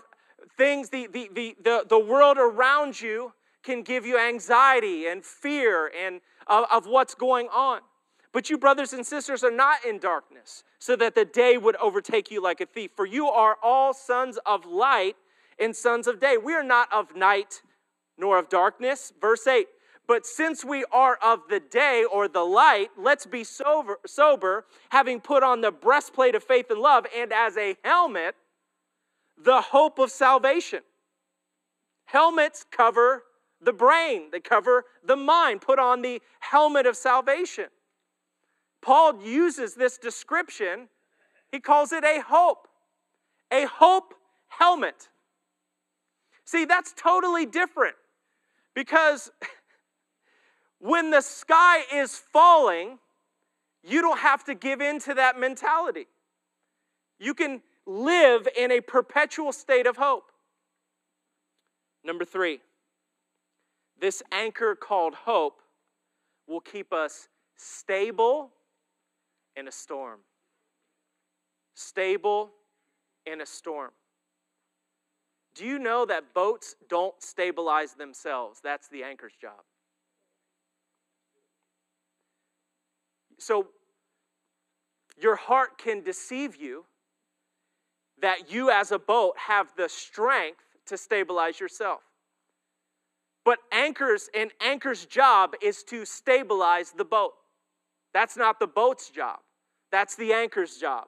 things 0.57 0.89
the, 0.89 1.07
the, 1.07 1.29
the, 1.33 1.55
the, 1.63 1.85
the 1.87 1.99
world 1.99 2.37
around 2.37 2.99
you 2.99 3.33
can 3.63 3.81
give 3.81 4.05
you 4.05 4.19
anxiety 4.19 5.07
and 5.07 5.23
fear 5.23 5.91
and 5.97 6.21
of, 6.47 6.65
of 6.71 6.85
what's 6.85 7.15
going 7.15 7.47
on. 7.47 7.79
But 8.33 8.49
you, 8.49 8.57
brothers 8.57 8.93
and 8.93 9.05
sisters, 9.05 9.43
are 9.43 9.51
not 9.51 9.85
in 9.85 9.99
darkness, 9.99 10.63
so 10.79 10.95
that 10.95 11.15
the 11.15 11.23
day 11.23 11.55
would 11.57 11.75
overtake 11.77 12.31
you 12.31 12.41
like 12.41 12.61
a 12.61 12.65
thief. 12.65 12.91
For 12.95 13.05
you 13.05 13.27
are 13.29 13.57
all 13.61 13.93
sons 13.93 14.39
of 14.45 14.65
light 14.65 15.15
and 15.59 15.75
sons 15.75 16.07
of 16.07 16.19
day. 16.19 16.37
We 16.43 16.53
are 16.53 16.63
not 16.63 16.91
of 16.91 17.15
night 17.15 17.61
nor 18.23 18.39
of 18.39 18.47
darkness. 18.47 19.11
Verse 19.19 19.45
8. 19.45 19.67
But 20.07 20.25
since 20.25 20.63
we 20.63 20.85
are 20.93 21.17
of 21.21 21.41
the 21.49 21.59
day 21.59 22.05
or 22.09 22.29
the 22.29 22.43
light, 22.43 22.87
let's 22.97 23.25
be 23.25 23.43
sober, 23.43 23.99
sober, 24.05 24.65
having 24.89 25.19
put 25.19 25.43
on 25.43 25.59
the 25.59 25.71
breastplate 25.71 26.33
of 26.33 26.43
faith 26.43 26.67
and 26.69 26.79
love, 26.79 27.05
and 27.15 27.33
as 27.33 27.57
a 27.57 27.75
helmet, 27.83 28.35
the 29.37 29.59
hope 29.59 29.99
of 29.99 30.09
salvation. 30.09 30.79
Helmets 32.05 32.65
cover 32.71 33.23
the 33.61 33.73
brain, 33.73 34.29
they 34.31 34.39
cover 34.39 34.85
the 35.05 35.15
mind. 35.17 35.61
Put 35.61 35.79
on 35.79 36.01
the 36.01 36.21
helmet 36.39 36.85
of 36.85 36.95
salvation. 36.95 37.65
Paul 38.81 39.21
uses 39.21 39.75
this 39.75 39.97
description, 39.97 40.87
he 41.51 41.59
calls 41.59 41.91
it 41.91 42.05
a 42.05 42.21
hope, 42.21 42.69
a 43.51 43.65
hope 43.65 44.13
helmet. 44.47 45.09
See, 46.45 46.63
that's 46.65 46.93
totally 46.95 47.45
different 47.45 47.95
because 48.75 49.31
when 50.79 51.11
the 51.11 51.21
sky 51.21 51.81
is 51.93 52.15
falling, 52.15 52.99
you 53.83 54.01
don't 54.01 54.19
have 54.19 54.43
to 54.45 54.55
give 54.55 54.81
in 54.81 54.99
to 55.01 55.13
that 55.13 55.39
mentality. 55.39 56.07
You 57.19 57.33
can 57.33 57.61
live 57.85 58.47
in 58.57 58.71
a 58.71 58.81
perpetual 58.81 59.51
state 59.51 59.87
of 59.87 59.97
hope. 59.97 60.31
Number 62.03 62.25
three, 62.25 62.59
this 63.99 64.21
anchor 64.31 64.75
called 64.75 65.13
hope 65.13 65.61
will 66.47 66.59
keep 66.59 66.91
us 66.91 67.27
stable 67.55 68.51
in 69.55 69.67
a 69.67 69.71
storm. 69.71 70.19
Stable 71.75 72.51
in 73.25 73.41
a 73.41 73.45
storm. 73.45 73.91
Do 75.55 75.65
you 75.65 75.77
know 75.77 76.05
that 76.05 76.33
boats 76.33 76.75
don't 76.89 77.13
stabilize 77.21 77.93
themselves? 77.93 78.59
That's 78.63 78.87
the 78.87 79.03
anchor's 79.03 79.33
job. 79.39 79.61
So, 83.37 83.67
your 85.21 85.35
heart 85.35 85.77
can 85.77 86.01
deceive 86.01 86.55
you 86.55 86.85
that 88.21 88.51
you, 88.51 88.71
as 88.71 88.91
a 88.91 88.99
boat, 88.99 89.33
have 89.37 89.67
the 89.75 89.89
strength 89.89 90.63
to 90.87 90.97
stabilize 90.97 91.59
yourself. 91.59 92.01
But 93.45 93.59
anchors, 93.71 94.29
an 94.33 94.49
anchor's 94.61 95.05
job 95.05 95.53
is 95.61 95.83
to 95.85 96.05
stabilize 96.05 96.91
the 96.91 97.05
boat. 97.05 97.33
That's 98.13 98.37
not 98.37 98.59
the 98.59 98.67
boat's 98.67 99.09
job, 99.09 99.39
that's 99.91 100.15
the 100.15 100.33
anchor's 100.33 100.77
job. 100.77 101.07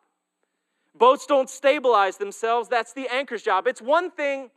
Boats 0.98 1.26
don't 1.26 1.50
stabilize 1.50 2.18
themselves, 2.18 2.70
that's 2.70 2.94
the 2.94 3.08
anchor's 3.12 3.44
job. 3.44 3.68
It's 3.68 3.82
one 3.82 4.12
thing, 4.12 4.50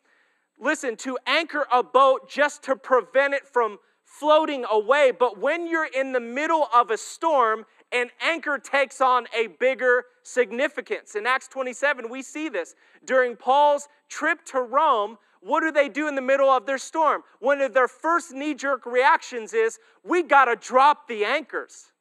listen, 0.59 0.97
to 0.99 1.19
anchor 1.27 1.67
a 1.73 1.83
boat 1.83 2.31
just 2.31 2.63
to 2.65 2.77
prevent 2.77 3.35
it 3.35 3.47
from 3.47 3.79
floating 4.05 4.65
away, 4.71 5.13
but 5.17 5.39
when 5.39 5.69
you're 5.69 5.89
in 5.95 6.13
the 6.13 6.21
middle 6.21 6.69
of 6.75 6.91
a 6.91 6.97
storm, 6.97 7.67
an 7.93 8.09
anchor 8.23 8.59
takes 8.59 9.01
on 9.01 9.27
a 9.37 9.49
bigger 9.59 10.05
significance. 10.23 11.15
In 11.15 11.27
Acts 11.27 11.49
27, 11.49 12.09
we 12.09 12.23
see 12.23 12.49
this. 12.49 12.75
During 13.05 13.37
Paul's 13.37 13.89
trip 14.09 14.45
to 14.47 14.61
Rome, 14.61 15.19
what 15.41 15.61
do 15.61 15.71
they 15.71 15.89
do 15.89 16.09
in 16.09 16.15
the 16.15 16.23
middle 16.23 16.49
of 16.49 16.67
their 16.67 16.79
storm? 16.79 17.23
One 17.41 17.61
of 17.61 17.75
their 17.75 17.89
first 17.89 18.33
knee 18.33 18.55
jerk 18.55 18.87
reactions 18.87 19.53
is, 19.53 19.79
We 20.05 20.23
got 20.23 20.47
to 20.47 20.57
drop 20.57 21.07
the 21.09 21.25
anchors 21.25 21.93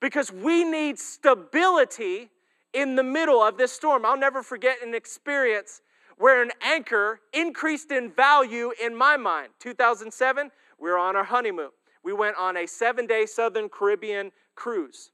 because 0.00 0.32
we 0.32 0.64
need 0.64 0.98
stability 0.98 2.30
in 2.72 2.96
the 2.96 3.02
middle 3.02 3.42
of 3.42 3.56
this 3.56 3.72
storm. 3.72 4.04
I'll 4.04 4.18
never 4.18 4.42
forget 4.42 4.78
an 4.84 4.94
experience 4.94 5.82
where 6.16 6.42
an 6.42 6.50
anchor 6.60 7.20
increased 7.32 7.90
in 7.90 8.12
value 8.12 8.72
in 8.82 8.94
my 8.94 9.16
mind. 9.16 9.48
2007, 9.58 10.50
we 10.78 10.90
were 10.90 10.98
on 10.98 11.16
our 11.16 11.24
honeymoon. 11.24 11.70
We 12.02 12.12
went 12.12 12.36
on 12.36 12.56
a 12.56 12.66
seven 12.66 13.06
day 13.06 13.26
Southern 13.26 13.68
Caribbean 13.68 14.30
cruise. 14.54 15.10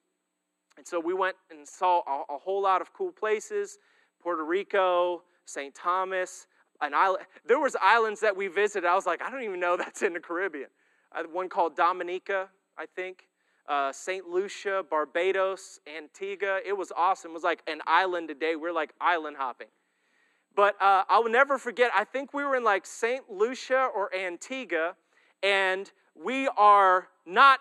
And 0.77 0.87
so 0.87 1.01
we 1.01 1.15
went 1.15 1.37
and 1.51 1.67
saw 1.67 2.03
a, 2.07 2.35
a 2.35 2.39
whole 2.39 2.63
lot 2.63 2.81
of 2.81 2.93
cool 2.93 3.13
places 3.13 3.79
Puerto 4.23 4.45
Rico, 4.45 5.23
St. 5.45 5.75
Thomas, 5.75 6.49
an 6.81 6.93
island. 6.95 7.25
There 7.47 7.61
was 7.61 7.77
islands 7.81 8.21
that 8.21 8.37
we 8.37 8.49
visited. 8.49 8.87
I 8.87 8.95
was 8.95 9.07
like, 9.07 9.23
I 9.23 9.31
don't 9.31 9.43
even 9.45 9.61
know 9.61 9.77
that's 9.77 10.03
in 10.03 10.13
the 10.13 10.21
Caribbean. 10.21 10.69
One 11.33 11.49
called 11.49 11.77
Dominica, 11.77 12.49
I 12.77 12.87
think. 12.95 13.29
Uh, 13.69 13.93
St. 13.93 14.29
Lucia, 14.29 14.85
Barbados, 14.89 15.81
Antigua. 15.87 16.61
It 16.65 16.77
was 16.77 16.93
awesome. 16.97 17.33
It 17.33 17.35
was 17.35 17.43
like 17.43 17.63
an 17.67 17.81
island 17.87 18.31
a 18.31 18.35
day. 18.35 18.57
We're 18.57 18.73
like 18.73 18.93
island 19.01 19.37
hopping. 19.39 19.69
But 20.55 20.81
uh, 20.81 21.05
I 21.09 21.19
will 21.19 21.31
never 21.31 21.59
forget, 21.59 21.91
I 21.95 22.05
think 22.05 22.33
we 22.33 22.45
were 22.45 22.57
in 22.57 22.65
like 22.65 22.87
St. 22.87 23.31
Lucia 23.31 23.89
or 23.95 24.15
Antigua, 24.15 24.95
and 25.43 25.91
we 26.15 26.49
are 26.57 27.09
not 27.27 27.61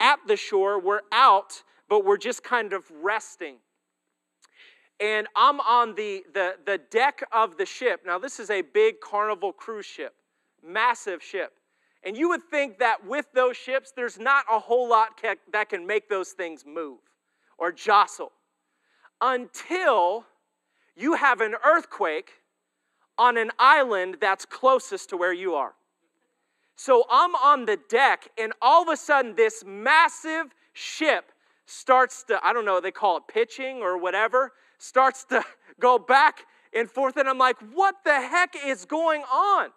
at 0.00 0.18
the 0.26 0.36
shore, 0.36 0.80
we're 0.80 1.02
out, 1.12 1.62
but 1.88 2.04
we're 2.04 2.16
just 2.16 2.42
kind 2.42 2.72
of 2.72 2.84
resting 2.90 3.58
and 5.02 5.26
I'm 5.34 5.58
on 5.60 5.96
the, 5.96 6.22
the, 6.32 6.54
the 6.64 6.78
deck 6.78 7.24
of 7.32 7.56
the 7.58 7.66
ship. 7.66 8.02
Now, 8.06 8.18
this 8.18 8.38
is 8.38 8.50
a 8.50 8.62
big 8.62 9.00
carnival 9.00 9.52
cruise 9.52 9.84
ship, 9.84 10.14
massive 10.64 11.22
ship. 11.22 11.54
And 12.04 12.16
you 12.16 12.28
would 12.30 12.42
think 12.50 12.78
that 12.78 13.06
with 13.06 13.26
those 13.32 13.56
ships, 13.56 13.92
there's 13.94 14.18
not 14.18 14.44
a 14.50 14.58
whole 14.58 14.88
lot 14.88 15.22
that 15.52 15.68
can 15.68 15.86
make 15.86 16.08
those 16.08 16.30
things 16.30 16.64
move 16.66 16.98
or 17.58 17.70
jostle 17.70 18.32
until 19.20 20.24
you 20.96 21.14
have 21.14 21.40
an 21.40 21.54
earthquake 21.64 22.32
on 23.18 23.36
an 23.36 23.50
island 23.58 24.16
that's 24.20 24.44
closest 24.44 25.10
to 25.10 25.16
where 25.16 25.32
you 25.32 25.54
are. 25.54 25.74
So 26.74 27.04
I'm 27.10 27.34
on 27.36 27.66
the 27.66 27.78
deck, 27.88 28.28
and 28.38 28.52
all 28.60 28.82
of 28.82 28.88
a 28.88 28.96
sudden, 28.96 29.36
this 29.36 29.62
massive 29.64 30.46
ship 30.72 31.30
starts 31.66 32.24
to, 32.24 32.44
I 32.44 32.52
don't 32.52 32.64
know, 32.64 32.80
they 32.80 32.90
call 32.90 33.18
it 33.18 33.24
pitching 33.28 33.78
or 33.78 33.98
whatever, 33.98 34.52
starts 34.78 35.24
to 35.26 35.44
go 35.80 35.98
back 35.98 36.40
and 36.74 36.90
forth. 36.90 37.16
And 37.16 37.28
I'm 37.28 37.38
like, 37.38 37.56
what 37.72 37.96
the 38.04 38.14
heck 38.14 38.54
is 38.64 38.84
going 38.84 39.22
on? 39.22 39.68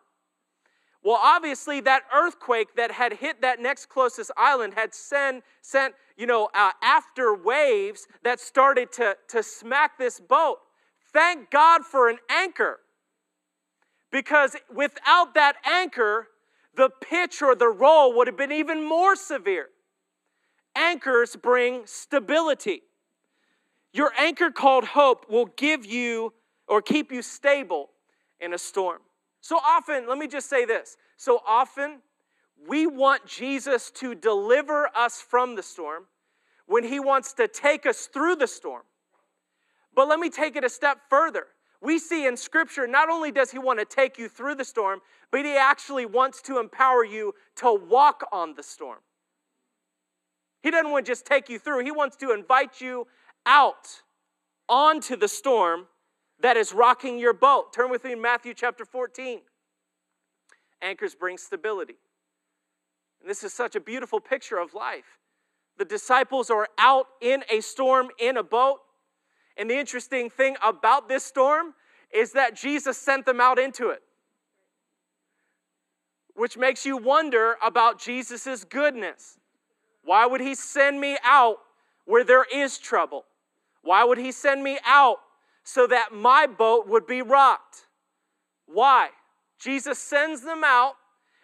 Well, 1.05 1.19
obviously, 1.21 1.81
that 1.81 2.01
earthquake 2.11 2.75
that 2.77 2.89
had 2.89 3.13
hit 3.13 3.41
that 3.41 3.61
next 3.61 3.89
closest 3.89 4.31
island 4.35 4.73
had 4.73 4.95
sent, 4.95 5.43
sent 5.61 5.93
you 6.17 6.25
know, 6.25 6.49
uh, 6.55 6.71
after 6.81 7.35
waves 7.35 8.07
that 8.23 8.39
started 8.39 8.91
to, 8.93 9.15
to 9.27 9.43
smack 9.43 9.99
this 9.99 10.19
boat. 10.19 10.57
Thank 11.13 11.51
God 11.51 11.85
for 11.85 12.09
an 12.09 12.17
anchor. 12.27 12.79
Because 14.11 14.55
without 14.73 15.35
that 15.35 15.57
anchor, 15.63 16.29
the 16.75 16.89
pitch 16.89 17.39
or 17.43 17.53
the 17.53 17.69
roll 17.69 18.17
would 18.17 18.25
have 18.25 18.37
been 18.37 18.51
even 18.51 18.83
more 18.83 19.15
severe. 19.15 19.67
Anchors 20.75 21.35
bring 21.35 21.83
stability. 21.85 22.81
Your 23.93 24.11
anchor 24.17 24.49
called 24.49 24.85
hope 24.85 25.29
will 25.29 25.51
give 25.55 25.85
you 25.85 26.33
or 26.67 26.81
keep 26.81 27.11
you 27.11 27.21
stable 27.21 27.91
in 28.39 28.55
a 28.55 28.57
storm. 28.57 29.01
So 29.45 29.57
often, 29.57 30.07
let 30.07 30.17
me 30.17 30.27
just 30.27 30.49
say 30.49 30.65
this. 30.65 30.97
So 31.17 31.39
often, 31.47 31.99
we 32.67 32.87
want 32.87 33.27
Jesus 33.27 33.91
to 33.91 34.15
deliver 34.15 34.89
us 34.97 35.21
from 35.21 35.55
the 35.55 35.61
storm 35.61 36.05
when 36.65 36.83
he 36.83 36.99
wants 36.99 37.31
to 37.33 37.47
take 37.47 37.85
us 37.85 38.07
through 38.07 38.37
the 38.37 38.47
storm. 38.47 38.81
But 39.93 40.07
let 40.07 40.19
me 40.19 40.31
take 40.31 40.55
it 40.55 40.63
a 40.63 40.69
step 40.69 40.97
further. 41.11 41.45
We 41.79 41.99
see 41.99 42.25
in 42.25 42.35
Scripture, 42.35 42.87
not 42.87 43.07
only 43.07 43.31
does 43.31 43.51
he 43.51 43.59
want 43.59 43.77
to 43.77 43.85
take 43.85 44.17
you 44.17 44.29
through 44.29 44.55
the 44.55 44.65
storm, 44.65 44.99
but 45.29 45.45
he 45.45 45.55
actually 45.55 46.07
wants 46.07 46.41
to 46.41 46.57
empower 46.57 47.05
you 47.05 47.35
to 47.57 47.71
walk 47.71 48.27
on 48.31 48.55
the 48.55 48.63
storm. 48.63 48.97
He 50.63 50.71
doesn't 50.71 50.89
want 50.89 51.05
to 51.05 51.11
just 51.11 51.27
take 51.27 51.49
you 51.49 51.59
through, 51.59 51.83
he 51.83 51.91
wants 51.91 52.15
to 52.15 52.31
invite 52.31 52.81
you 52.81 53.05
out 53.45 54.01
onto 54.67 55.15
the 55.15 55.27
storm 55.27 55.85
that 56.45 56.57
is 56.57 56.73
rocking 56.73 57.17
your 57.17 57.33
boat. 57.33 57.73
Turn 57.73 57.89
with 57.89 58.03
me 58.03 58.11
in 58.11 58.21
Matthew 58.21 58.53
chapter 58.53 58.85
14. 58.85 59.39
Anchors 60.79 61.15
bring 61.15 61.39
stability. 61.39 61.95
And 63.19 63.27
this 63.27 63.43
is 63.43 63.51
such 63.51 63.75
a 63.75 63.79
beautiful 63.79 64.19
picture 64.19 64.59
of 64.59 64.75
life. 64.75 65.17
The 65.79 65.85
disciples 65.85 66.51
are 66.51 66.67
out 66.77 67.07
in 67.19 67.43
a 67.49 67.61
storm 67.61 68.09
in 68.19 68.37
a 68.37 68.43
boat. 68.43 68.81
And 69.57 69.67
the 69.67 69.75
interesting 69.75 70.29
thing 70.29 70.55
about 70.63 71.09
this 71.09 71.23
storm 71.23 71.73
is 72.13 72.33
that 72.33 72.55
Jesus 72.55 72.95
sent 72.95 73.25
them 73.25 73.41
out 73.41 73.57
into 73.57 73.89
it, 73.89 74.03
which 76.35 76.57
makes 76.57 76.85
you 76.85 76.95
wonder 76.95 77.55
about 77.65 77.99
Jesus' 77.99 78.63
goodness. 78.63 79.39
Why 80.03 80.27
would 80.27 80.41
he 80.41 80.53
send 80.53 81.01
me 81.01 81.17
out 81.23 81.57
where 82.05 82.23
there 82.23 82.45
is 82.53 82.77
trouble? 82.77 83.25
Why 83.81 84.03
would 84.03 84.19
he 84.19 84.31
send 84.31 84.63
me 84.63 84.77
out 84.85 85.17
so 85.65 85.85
that 85.87 86.13
my 86.13 86.47
boat 86.47 86.87
would 86.87 87.05
be 87.05 87.21
rocked? 87.21 87.87
Why? 88.67 89.09
Jesus 89.59 89.99
sends 89.99 90.41
them 90.41 90.63
out, 90.63 90.93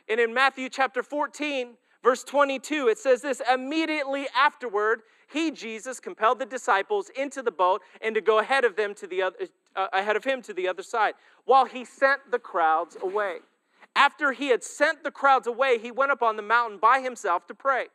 and 0.08 0.20
in 0.20 0.34
Matthew 0.34 0.70
chapter 0.70 1.04
14, 1.04 1.74
verse 2.04 2.24
22, 2.24 2.88
it 2.88 2.98
says 2.98 3.22
this 3.22 3.42
immediately 3.52 4.28
afterward, 4.36 5.02
he, 5.32 5.50
Jesus, 5.50 6.00
compelled 6.00 6.40
the 6.40 6.46
disciples 6.46 7.10
into 7.16 7.42
the 7.42 7.52
boat 7.52 7.82
and 8.02 8.14
to 8.16 8.22
go 8.22 8.40
ahead 8.40 8.64
of 8.64 8.76
them 8.76 8.94
to 8.96 9.08
the 9.08 9.22
other, 9.24 9.38
uh, 9.76 9.88
ahead 9.94 10.16
of 10.16 10.24
him 10.24 10.42
to 10.44 10.54
the 10.54 10.68
other 10.68 10.84
side, 10.84 11.14
while 11.46 11.66
he 11.66 11.84
sent 11.84 12.20
the 12.30 12.40
crowds 12.40 12.98
away. 13.02 13.38
After 13.96 14.32
he 14.34 14.50
had 14.50 14.64
sent 14.64 15.04
the 15.04 15.12
crowds 15.12 15.48
away, 15.48 15.80
he 15.80 15.92
went 15.92 16.12
up 16.12 16.22
on 16.22 16.36
the 16.36 16.42
mountain 16.42 16.80
by 16.80 17.00
himself 17.00 17.48
to 17.48 17.54
pray. 17.54 17.88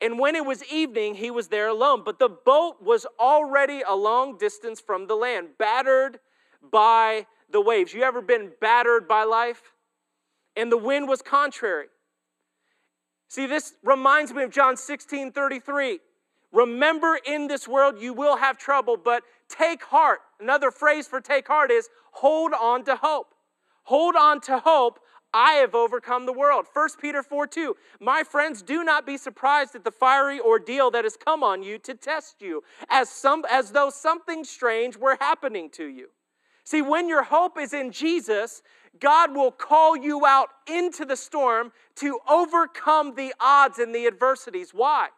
And 0.00 0.18
when 0.18 0.34
it 0.34 0.46
was 0.46 0.64
evening, 0.64 1.16
he 1.16 1.30
was 1.30 1.48
there 1.48 1.68
alone. 1.68 2.02
But 2.04 2.18
the 2.18 2.28
boat 2.28 2.76
was 2.82 3.06
already 3.18 3.82
a 3.86 3.94
long 3.94 4.38
distance 4.38 4.80
from 4.80 5.06
the 5.06 5.14
land, 5.14 5.48
battered 5.58 6.20
by 6.62 7.26
the 7.50 7.60
waves. 7.60 7.92
You 7.92 8.02
ever 8.02 8.22
been 8.22 8.52
battered 8.60 9.06
by 9.06 9.24
life? 9.24 9.62
And 10.56 10.72
the 10.72 10.78
wind 10.78 11.08
was 11.08 11.22
contrary. 11.22 11.86
See, 13.28 13.46
this 13.46 13.74
reminds 13.84 14.32
me 14.32 14.42
of 14.42 14.50
John 14.50 14.76
16 14.76 15.32
33. 15.32 16.00
Remember, 16.52 17.18
in 17.24 17.46
this 17.46 17.68
world 17.68 18.00
you 18.00 18.12
will 18.12 18.36
have 18.36 18.58
trouble, 18.58 18.96
but 18.96 19.22
take 19.48 19.84
heart. 19.84 20.18
Another 20.40 20.70
phrase 20.70 21.06
for 21.06 21.20
take 21.20 21.46
heart 21.46 21.70
is 21.70 21.88
hold 22.12 22.52
on 22.52 22.84
to 22.84 22.96
hope. 22.96 23.34
Hold 23.84 24.16
on 24.16 24.40
to 24.42 24.58
hope 24.58 24.98
I 25.32 25.52
have 25.54 25.74
overcome 25.74 26.26
the 26.26 26.32
world. 26.32 26.66
1 26.72 26.88
Peter 27.00 27.22
4 27.22 27.46
2. 27.46 27.76
My 28.00 28.22
friends, 28.24 28.62
do 28.62 28.82
not 28.82 29.06
be 29.06 29.16
surprised 29.16 29.74
at 29.74 29.84
the 29.84 29.90
fiery 29.90 30.40
ordeal 30.40 30.90
that 30.90 31.04
has 31.04 31.16
come 31.16 31.42
on 31.42 31.62
you 31.62 31.78
to 31.78 31.94
test 31.94 32.42
you, 32.42 32.62
as, 32.88 33.08
some, 33.08 33.44
as 33.50 33.70
though 33.70 33.90
something 33.90 34.44
strange 34.44 34.96
were 34.96 35.16
happening 35.20 35.70
to 35.70 35.84
you. 35.84 36.08
See, 36.64 36.82
when 36.82 37.08
your 37.08 37.22
hope 37.22 37.58
is 37.58 37.72
in 37.72 37.90
Jesus, 37.90 38.62
God 38.98 39.34
will 39.34 39.52
call 39.52 39.96
you 39.96 40.26
out 40.26 40.48
into 40.66 41.04
the 41.04 41.16
storm 41.16 41.72
to 41.96 42.18
overcome 42.28 43.14
the 43.14 43.34
odds 43.40 43.78
and 43.78 43.94
the 43.94 44.06
adversities. 44.06 44.72
Why? 44.72 45.08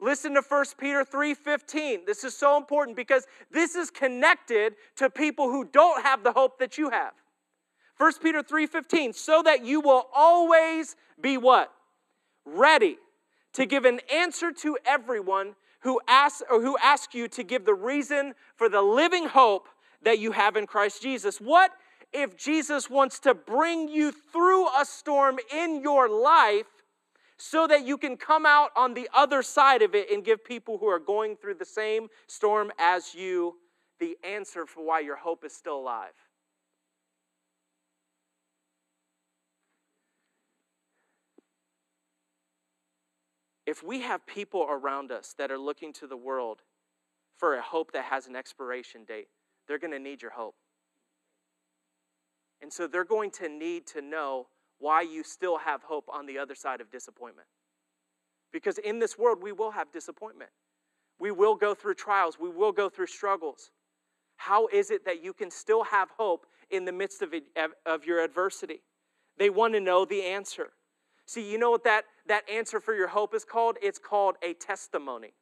Listen 0.00 0.34
to 0.34 0.42
1 0.42 0.76
Peter 0.78 1.04
3:15. 1.04 2.04
This 2.04 2.24
is 2.24 2.36
so 2.36 2.56
important 2.56 2.96
because 2.96 3.26
this 3.50 3.74
is 3.74 3.90
connected 3.90 4.76
to 4.96 5.08
people 5.08 5.50
who 5.50 5.64
don't 5.64 6.02
have 6.02 6.22
the 6.22 6.32
hope 6.32 6.58
that 6.58 6.76
you 6.76 6.90
have. 6.90 7.14
1 7.96 8.12
Peter 8.20 8.42
3:15, 8.42 9.12
so 9.12 9.42
that 9.42 9.64
you 9.64 9.80
will 9.80 10.08
always 10.12 10.96
be 11.20 11.36
what? 11.36 11.72
Ready 12.44 12.98
to 13.52 13.66
give 13.66 13.84
an 13.84 14.00
answer 14.12 14.52
to 14.52 14.76
everyone 14.84 15.54
who 15.80 16.00
asks 16.08 16.42
or 16.50 16.60
who 16.60 16.76
asks 16.78 17.14
you 17.14 17.28
to 17.28 17.42
give 17.42 17.64
the 17.64 17.74
reason 17.74 18.34
for 18.56 18.68
the 18.68 18.82
living 18.82 19.28
hope 19.28 19.68
that 20.02 20.18
you 20.18 20.32
have 20.32 20.56
in 20.56 20.66
Christ 20.66 21.02
Jesus. 21.02 21.40
What 21.40 21.72
if 22.12 22.36
Jesus 22.36 22.88
wants 22.88 23.18
to 23.20 23.34
bring 23.34 23.88
you 23.88 24.12
through 24.12 24.68
a 24.68 24.84
storm 24.84 25.38
in 25.52 25.82
your 25.82 26.08
life 26.08 26.66
so 27.36 27.66
that 27.66 27.84
you 27.84 27.98
can 27.98 28.16
come 28.16 28.46
out 28.46 28.70
on 28.76 28.94
the 28.94 29.08
other 29.12 29.42
side 29.42 29.82
of 29.82 29.94
it 29.94 30.10
and 30.10 30.24
give 30.24 30.44
people 30.44 30.78
who 30.78 30.86
are 30.86 31.00
going 31.00 31.36
through 31.36 31.54
the 31.54 31.64
same 31.64 32.08
storm 32.26 32.72
as 32.78 33.14
you 33.14 33.56
the 34.00 34.16
answer 34.24 34.66
for 34.66 34.84
why 34.84 35.00
your 35.00 35.16
hope 35.16 35.44
is 35.44 35.54
still 35.54 35.76
alive? 35.76 36.12
If 43.66 43.82
we 43.82 44.00
have 44.00 44.26
people 44.26 44.66
around 44.68 45.10
us 45.10 45.34
that 45.38 45.50
are 45.50 45.58
looking 45.58 45.92
to 45.94 46.06
the 46.06 46.16
world 46.16 46.60
for 47.36 47.54
a 47.54 47.62
hope 47.62 47.92
that 47.92 48.04
has 48.04 48.26
an 48.26 48.36
expiration 48.36 49.04
date, 49.04 49.28
they're 49.66 49.78
going 49.78 49.92
to 49.92 49.98
need 49.98 50.22
your 50.22 50.32
hope. 50.32 50.54
And 52.60 52.72
so 52.72 52.86
they're 52.86 53.04
going 53.04 53.30
to 53.32 53.48
need 53.48 53.86
to 53.88 54.02
know 54.02 54.46
why 54.78 55.02
you 55.02 55.22
still 55.22 55.58
have 55.58 55.82
hope 55.82 56.08
on 56.12 56.26
the 56.26 56.38
other 56.38 56.54
side 56.54 56.80
of 56.80 56.90
disappointment. 56.90 57.48
Because 58.52 58.78
in 58.78 58.98
this 58.98 59.18
world, 59.18 59.38
we 59.42 59.52
will 59.52 59.70
have 59.70 59.92
disappointment. 59.92 60.50
We 61.18 61.30
will 61.30 61.54
go 61.54 61.74
through 61.74 61.94
trials, 61.94 62.38
we 62.38 62.50
will 62.50 62.72
go 62.72 62.88
through 62.88 63.06
struggles. 63.06 63.70
How 64.36 64.66
is 64.68 64.90
it 64.90 65.04
that 65.04 65.22
you 65.22 65.32
can 65.32 65.50
still 65.50 65.84
have 65.84 66.10
hope 66.16 66.46
in 66.70 66.84
the 66.84 66.92
midst 66.92 67.22
of, 67.22 67.32
it, 67.34 67.44
of 67.86 68.04
your 68.04 68.22
adversity. 68.22 68.82
They 69.38 69.50
want 69.50 69.74
to 69.74 69.80
know 69.80 70.04
the 70.04 70.22
answer. 70.22 70.70
See, 71.26 71.50
you 71.50 71.58
know 71.58 71.70
what 71.70 71.84
that, 71.84 72.04
that 72.26 72.48
answer 72.50 72.80
for 72.80 72.94
your 72.94 73.08
hope 73.08 73.34
is 73.34 73.44
called? 73.44 73.76
It's 73.82 73.98
called 73.98 74.36
a 74.42 74.54
testimony. 74.54 75.32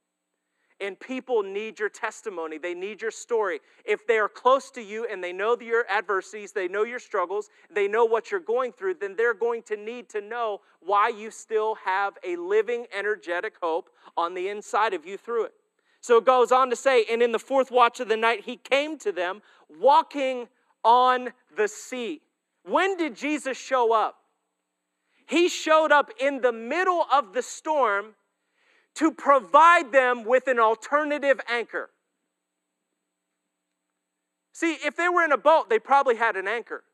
And 0.80 0.98
people 0.98 1.44
need 1.44 1.78
your 1.78 1.88
testimony. 1.88 2.58
They 2.58 2.74
need 2.74 3.02
your 3.02 3.12
story. 3.12 3.60
If 3.84 4.04
they 4.06 4.18
are 4.18 4.28
close 4.28 4.70
to 4.72 4.82
you 4.82 5.06
and 5.08 5.22
they 5.22 5.32
know 5.32 5.56
your 5.60 5.86
adversities, 5.88 6.50
they 6.50 6.66
know 6.66 6.82
your 6.82 6.98
struggles, 6.98 7.50
they 7.72 7.86
know 7.86 8.04
what 8.04 8.32
you're 8.32 8.40
going 8.40 8.72
through, 8.72 8.94
then 8.94 9.14
they're 9.14 9.34
going 9.34 9.62
to 9.64 9.76
need 9.76 10.08
to 10.08 10.20
know 10.20 10.60
why 10.80 11.08
you 11.08 11.30
still 11.30 11.76
have 11.84 12.18
a 12.26 12.34
living, 12.34 12.86
energetic 12.92 13.54
hope 13.62 13.90
on 14.16 14.34
the 14.34 14.48
inside 14.48 14.92
of 14.92 15.06
you 15.06 15.16
through 15.16 15.44
it. 15.44 15.52
So 16.00 16.16
it 16.16 16.24
goes 16.24 16.50
on 16.50 16.68
to 16.70 16.76
say, 16.76 17.04
and 17.08 17.22
in 17.22 17.30
the 17.30 17.38
fourth 17.38 17.70
watch 17.70 18.00
of 18.00 18.08
the 18.08 18.16
night, 18.16 18.40
he 18.40 18.56
came 18.56 18.98
to 18.98 19.12
them 19.12 19.40
walking 19.78 20.48
on 20.82 21.28
the 21.56 21.68
sea. 21.68 22.22
When 22.64 22.96
did 22.96 23.14
Jesus 23.14 23.56
show 23.56 23.92
up? 23.92 24.16
He 25.26 25.48
showed 25.48 25.92
up 25.92 26.10
in 26.20 26.40
the 26.40 26.52
middle 26.52 27.06
of 27.12 27.32
the 27.32 27.42
storm 27.42 28.14
to 28.94 29.10
provide 29.10 29.92
them 29.92 30.24
with 30.24 30.48
an 30.48 30.58
alternative 30.58 31.40
anchor. 31.48 31.90
See, 34.52 34.74
if 34.84 34.96
they 34.96 35.08
were 35.08 35.24
in 35.24 35.32
a 35.32 35.38
boat, 35.38 35.70
they 35.70 35.78
probably 35.78 36.16
had 36.16 36.36
an 36.36 36.46
anchor. 36.46 36.84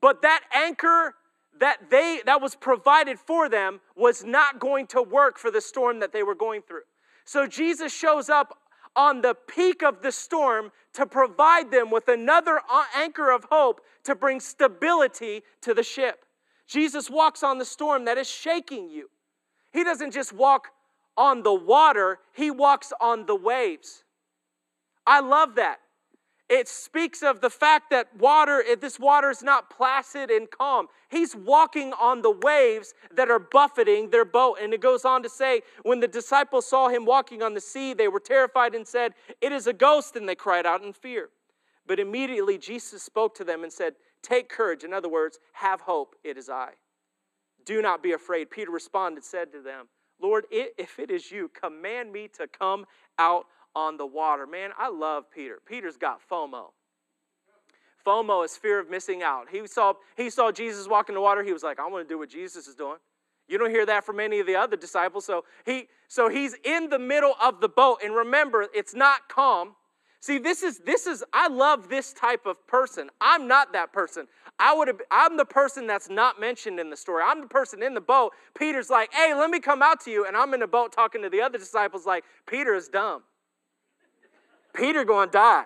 But 0.00 0.22
that 0.22 0.42
anchor 0.52 1.14
that 1.58 1.90
they 1.90 2.20
that 2.26 2.40
was 2.40 2.54
provided 2.54 3.18
for 3.18 3.48
them 3.48 3.80
was 3.94 4.24
not 4.24 4.58
going 4.58 4.86
to 4.88 5.02
work 5.02 5.38
for 5.38 5.50
the 5.50 5.60
storm 5.60 6.00
that 6.00 6.12
they 6.12 6.22
were 6.22 6.34
going 6.34 6.62
through. 6.62 6.82
So 7.24 7.46
Jesus 7.46 7.94
shows 7.94 8.28
up 8.28 8.58
on 8.96 9.20
the 9.20 9.34
peak 9.34 9.82
of 9.82 10.02
the 10.02 10.10
storm 10.10 10.72
to 10.94 11.06
provide 11.06 11.70
them 11.70 11.90
with 11.90 12.08
another 12.08 12.60
anchor 12.96 13.30
of 13.30 13.46
hope 13.50 13.82
to 14.04 14.14
bring 14.14 14.40
stability 14.40 15.42
to 15.60 15.74
the 15.74 15.82
ship. 15.82 16.24
Jesus 16.70 17.10
walks 17.10 17.42
on 17.42 17.58
the 17.58 17.64
storm 17.64 18.04
that 18.04 18.16
is 18.16 18.30
shaking 18.30 18.88
you. 18.88 19.10
He 19.72 19.82
doesn't 19.82 20.12
just 20.12 20.32
walk 20.32 20.68
on 21.16 21.42
the 21.42 21.52
water, 21.52 22.20
he 22.32 22.50
walks 22.50 22.92
on 23.00 23.26
the 23.26 23.34
waves. 23.34 24.04
I 25.04 25.18
love 25.20 25.56
that. 25.56 25.80
It 26.48 26.68
speaks 26.68 27.22
of 27.22 27.40
the 27.40 27.50
fact 27.50 27.90
that 27.90 28.08
water, 28.16 28.64
eh, 28.66 28.76
this 28.80 28.98
water 28.98 29.30
is 29.30 29.42
not 29.42 29.68
placid 29.68 30.30
and 30.30 30.48
calm. 30.50 30.86
He's 31.08 31.34
walking 31.34 31.92
on 31.92 32.22
the 32.22 32.30
waves 32.30 32.94
that 33.14 33.30
are 33.30 33.38
buffeting 33.38 34.10
their 34.10 34.24
boat. 34.24 34.58
And 34.60 34.72
it 34.72 34.80
goes 34.80 35.04
on 35.04 35.22
to 35.24 35.28
say, 35.28 35.62
when 35.82 36.00
the 36.00 36.08
disciples 36.08 36.66
saw 36.66 36.88
him 36.88 37.04
walking 37.04 37.42
on 37.42 37.54
the 37.54 37.60
sea, 37.60 37.94
they 37.94 38.08
were 38.08 38.20
terrified 38.20 38.74
and 38.74 38.86
said, 38.86 39.14
It 39.40 39.52
is 39.52 39.66
a 39.66 39.72
ghost, 39.72 40.16
and 40.16 40.28
they 40.28 40.34
cried 40.34 40.66
out 40.66 40.82
in 40.82 40.92
fear. 40.92 41.30
But 41.86 42.00
immediately 42.00 42.58
Jesus 42.58 43.02
spoke 43.02 43.34
to 43.36 43.44
them 43.44 43.62
and 43.62 43.72
said, 43.72 43.94
Take 44.22 44.48
courage. 44.48 44.84
In 44.84 44.92
other 44.92 45.08
words, 45.08 45.38
have 45.52 45.80
hope, 45.82 46.14
it 46.24 46.36
is 46.36 46.48
I. 46.48 46.70
Do 47.64 47.82
not 47.82 48.02
be 48.02 48.12
afraid. 48.12 48.50
Peter 48.50 48.70
responded, 48.70 49.24
said 49.24 49.52
to 49.52 49.60
them, 49.62 49.88
Lord, 50.20 50.44
if 50.50 50.98
it 50.98 51.10
is 51.10 51.30
you, 51.30 51.48
command 51.48 52.12
me 52.12 52.28
to 52.36 52.46
come 52.46 52.86
out 53.18 53.46
on 53.74 53.96
the 53.96 54.06
water. 54.06 54.46
Man, 54.46 54.70
I 54.78 54.88
love 54.88 55.30
Peter. 55.30 55.60
Peter's 55.66 55.96
got 55.96 56.20
FOMO. 56.28 56.72
FOMO 58.06 58.44
is 58.44 58.56
fear 58.56 58.78
of 58.80 58.90
missing 58.90 59.22
out. 59.22 59.46
He 59.50 59.66
saw, 59.66 59.94
he 60.16 60.30
saw 60.30 60.50
Jesus 60.50 60.88
walk 60.88 61.08
in 61.08 61.14
the 61.14 61.20
water. 61.20 61.42
He 61.42 61.52
was 61.52 61.62
like, 61.62 61.78
I 61.78 61.86
want 61.88 62.06
to 62.06 62.12
do 62.12 62.18
what 62.18 62.30
Jesus 62.30 62.66
is 62.66 62.74
doing. 62.74 62.96
You 63.50 63.58
don't 63.58 63.70
hear 63.70 63.84
that 63.86 64.04
from 64.06 64.20
any 64.20 64.38
of 64.38 64.46
the 64.46 64.54
other 64.54 64.76
disciples. 64.76 65.24
So 65.24 65.44
he 65.66 65.88
so 66.06 66.28
he's 66.28 66.54
in 66.64 66.88
the 66.88 67.00
middle 67.00 67.34
of 67.42 67.60
the 67.60 67.68
boat. 67.68 67.98
And 68.02 68.14
remember, 68.14 68.68
it's 68.72 68.94
not 68.94 69.28
calm. 69.28 69.74
See, 70.20 70.36
this 70.36 70.62
is 70.62 70.78
this 70.80 71.06
is 71.06 71.24
I 71.32 71.48
love 71.48 71.88
this 71.88 72.12
type 72.12 72.44
of 72.44 72.66
person. 72.66 73.08
I'm 73.20 73.48
not 73.48 73.72
that 73.72 73.92
person. 73.92 74.26
I 74.58 74.74
would 74.74 74.88
have 74.88 75.00
I'm 75.10 75.38
the 75.38 75.46
person 75.46 75.86
that's 75.86 76.10
not 76.10 76.38
mentioned 76.38 76.78
in 76.78 76.90
the 76.90 76.96
story. 76.96 77.22
I'm 77.26 77.40
the 77.40 77.46
person 77.46 77.82
in 77.82 77.94
the 77.94 78.02
boat. 78.02 78.32
Peter's 78.54 78.90
like, 78.90 79.12
"Hey, 79.14 79.34
let 79.34 79.48
me 79.48 79.60
come 79.60 79.80
out 79.80 80.00
to 80.02 80.10
you." 80.10 80.26
And 80.26 80.36
I'm 80.36 80.52
in 80.52 80.60
the 80.60 80.66
boat 80.66 80.92
talking 80.92 81.22
to 81.22 81.30
the 81.30 81.40
other 81.40 81.56
disciples 81.56 82.04
like, 82.04 82.24
"Peter 82.46 82.74
is 82.74 82.88
dumb. 82.88 83.22
Peter 84.74 85.04
going 85.04 85.28
to 85.28 85.32
die. 85.32 85.64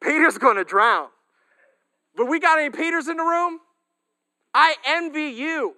Peter's 0.00 0.38
going 0.38 0.56
to 0.56 0.64
drown." 0.64 1.08
But 2.14 2.26
we 2.26 2.38
got 2.38 2.60
any 2.60 2.70
Peters 2.70 3.08
in 3.08 3.16
the 3.16 3.24
room? 3.24 3.58
I 4.54 4.76
envy 4.86 5.24
you. 5.24 5.74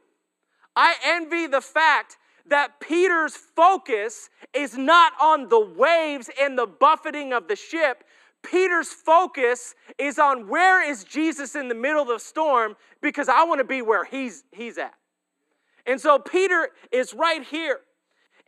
I 0.75 0.97
envy 1.03 1.47
the 1.47 1.63
fact 1.63 2.19
that 2.49 2.81
Peter's 2.81 3.37
focus 3.37 4.31
is 4.53 4.77
not 4.77 5.13
on 5.21 5.49
the 5.49 5.61
waves 5.61 6.31
and 6.41 6.59
the 6.59 6.67
buffeting 6.67 7.33
of 7.33 7.49
the 7.49 7.57
ship. 7.57 8.05
Peter's 8.43 8.89
focus 8.89 9.75
is 9.99 10.19
on 10.19 10.49
where 10.49 10.89
is 10.89 11.05
Jesus 11.05 11.57
in 11.57 11.69
the 11.69 11.75
middle 11.75 12.03
of 12.03 12.09
the 12.09 12.19
storm 12.19 12.77
because 13.01 13.29
I 13.29 13.45
want 13.45 13.59
to 13.59 13.65
be 13.65 13.83
where 13.83 14.05
he's, 14.05 14.45
he's 14.53 14.79
at. 14.79 14.95
And 15.87 16.01
so 16.01 16.19
Peter 16.19 16.71
is 16.93 17.15
right 17.15 17.43
here. 17.43 17.81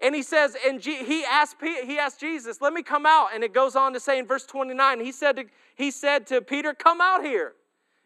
And 0.00 0.14
he 0.14 0.22
says, 0.22 0.56
and 0.66 0.80
G, 0.80 1.04
he 1.04 1.24
asked 1.24 1.56
he 1.60 1.98
asked 1.98 2.20
Jesus, 2.20 2.60
"Let 2.60 2.72
me 2.72 2.84
come 2.84 3.04
out." 3.04 3.30
And 3.34 3.42
it 3.42 3.52
goes 3.52 3.74
on 3.74 3.92
to 3.94 4.00
say 4.00 4.20
in 4.20 4.26
verse 4.26 4.46
29, 4.46 5.00
he 5.00 5.10
said 5.10 5.36
to, 5.36 5.44
he 5.74 5.90
said 5.90 6.24
to 6.28 6.40
Peter, 6.40 6.72
"Come 6.72 7.00
out 7.00 7.24
here." 7.24 7.54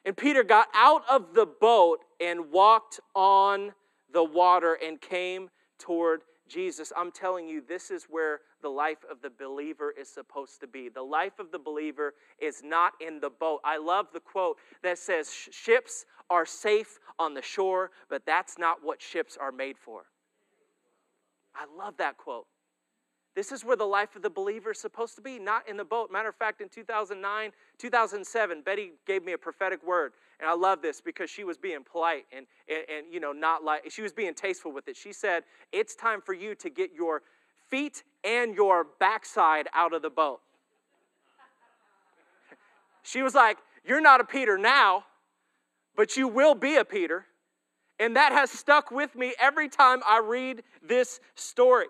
And 0.07 0.17
Peter 0.17 0.43
got 0.43 0.69
out 0.75 1.03
of 1.09 1.35
the 1.35 1.45
boat 1.45 1.99
and 2.19 2.51
walked 2.51 2.99
on 3.15 3.75
the 4.11 4.25
water 4.25 4.79
and 4.83 5.01
came 5.01 5.51
toward 5.83 6.23
Jesus. 6.49 6.93
I'm 6.97 7.11
telling 7.11 7.49
you, 7.49 7.63
this 7.67 7.91
is 7.91 8.07
where 8.09 8.41
the 8.63 8.69
life 8.69 9.05
of 9.11 9.21
the 9.21 9.31
believer 9.31 9.93
is 9.99 10.09
supposed 10.09 10.61
to 10.61 10.67
be. 10.67 10.89
The 10.89 11.03
life 11.03 11.39
of 11.39 11.51
the 11.51 11.59
believer 11.59 12.15
is 12.41 12.63
not 12.65 12.93
in 13.05 13.21
the 13.21 13.31
boat. 13.31 13.61
I 13.65 13.79
love 13.79 14.07
the 14.13 14.21
quote 14.21 14.59
that 14.83 14.99
says, 14.99 15.31
Ships 15.51 16.05
are 16.31 16.47
safe 16.47 16.99
on 17.19 17.35
the 17.35 17.43
shore, 17.43 17.91
but 18.09 18.23
that's 18.25 18.59
not 18.59 18.79
what 18.83 19.03
ships 19.03 19.37
are 19.41 19.53
made 19.53 19.77
for. 19.77 20.03
I 21.55 21.65
love 21.77 21.97
that 21.99 22.17
quote. 22.17 22.47
This 23.35 23.51
is 23.51 23.65
where 23.65 23.77
the 23.77 23.85
life 23.85 24.15
of 24.15 24.23
the 24.23 24.31
believer 24.31 24.73
is 24.73 24.79
supposed 24.79 25.17
to 25.17 25.23
be, 25.23 25.39
not 25.39 25.67
in 25.67 25.79
the 25.79 25.85
boat. 25.85 26.13
Matter 26.13 26.29
of 26.29 26.37
fact, 26.37 26.61
in 26.61 26.69
2009, 26.69 27.51
2007, 27.79 28.63
Betty 28.63 28.93
gave 29.07 29.25
me 29.25 29.33
a 29.33 29.39
prophetic 29.39 29.83
word. 29.87 30.13
And 30.43 30.51
I 30.51 30.55
love 30.55 30.83
this 30.83 31.01
because 31.01 31.31
she 31.31 31.45
was 31.45 31.57
being 31.57 31.85
polite 31.85 32.27
and, 32.37 32.47
and, 32.69 32.85
and, 32.89 33.15
you 33.15 33.21
know, 33.21 33.31
not 33.31 33.63
like, 33.63 33.89
she 33.93 34.03
was 34.03 34.13
being 34.13 34.35
tasteful 34.35 34.73
with 34.73 34.89
it. 34.89 34.97
She 34.97 35.13
said, 35.13 35.45
It's 35.71 35.95
time 35.95 36.21
for 36.21 36.33
you 36.33 36.57
to 36.57 36.69
get 36.69 36.91
your 36.93 37.23
feet 37.69 38.03
and 38.25 38.53
your 38.57 38.89
backside 38.99 39.69
out 39.73 39.95
of 39.95 40.03
the 40.03 40.11
boat. 40.11 40.41
she 43.05 43.23
was 43.23 43.37
like, 43.37 43.59
You're 43.85 44.01
not 44.01 44.21
a 44.21 44.25
Peter 44.25 44.59
now, 44.59 45.05
but 45.95 46.17
you 46.17 46.27
will 46.27 46.57
be 46.57 46.75
a 46.75 46.85
Peter. 46.85 47.27
And 48.01 48.17
that 48.17 48.33
has 48.33 48.51
stuck 48.51 48.91
with 48.91 49.15
me 49.15 49.35
every 49.41 49.69
time 49.69 50.01
I 50.05 50.19
read 50.19 50.65
this 50.83 51.21
story. 51.37 51.87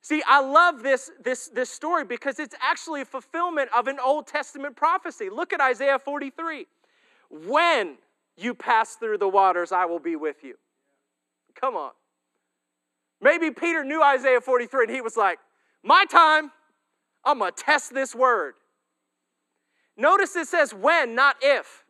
See, 0.00 0.22
I 0.26 0.40
love 0.40 0.82
this, 0.82 1.10
this, 1.22 1.48
this 1.48 1.68
story 1.68 2.06
because 2.06 2.38
it's 2.38 2.54
actually 2.62 3.02
a 3.02 3.04
fulfillment 3.04 3.68
of 3.76 3.86
an 3.86 3.98
Old 4.02 4.26
Testament 4.26 4.76
prophecy. 4.76 5.28
Look 5.28 5.52
at 5.52 5.60
Isaiah 5.60 5.98
43. 5.98 6.66
When 7.30 7.96
you 8.36 8.54
pass 8.54 8.96
through 8.96 9.18
the 9.18 9.28
waters, 9.28 9.72
I 9.72 9.84
will 9.86 9.98
be 9.98 10.16
with 10.16 10.42
you. 10.42 10.56
Come 11.54 11.76
on. 11.76 11.92
Maybe 13.20 13.50
Peter 13.50 13.84
knew 13.84 14.02
Isaiah 14.02 14.40
43 14.40 14.84
and 14.84 14.94
he 14.94 15.00
was 15.00 15.16
like, 15.16 15.38
My 15.84 16.04
time, 16.06 16.50
I'm 17.24 17.38
going 17.38 17.52
to 17.52 17.62
test 17.62 17.94
this 17.94 18.14
word. 18.14 18.54
Notice 19.96 20.34
it 20.36 20.48
says 20.48 20.72
when, 20.72 21.14
not 21.14 21.36
if. 21.42 21.84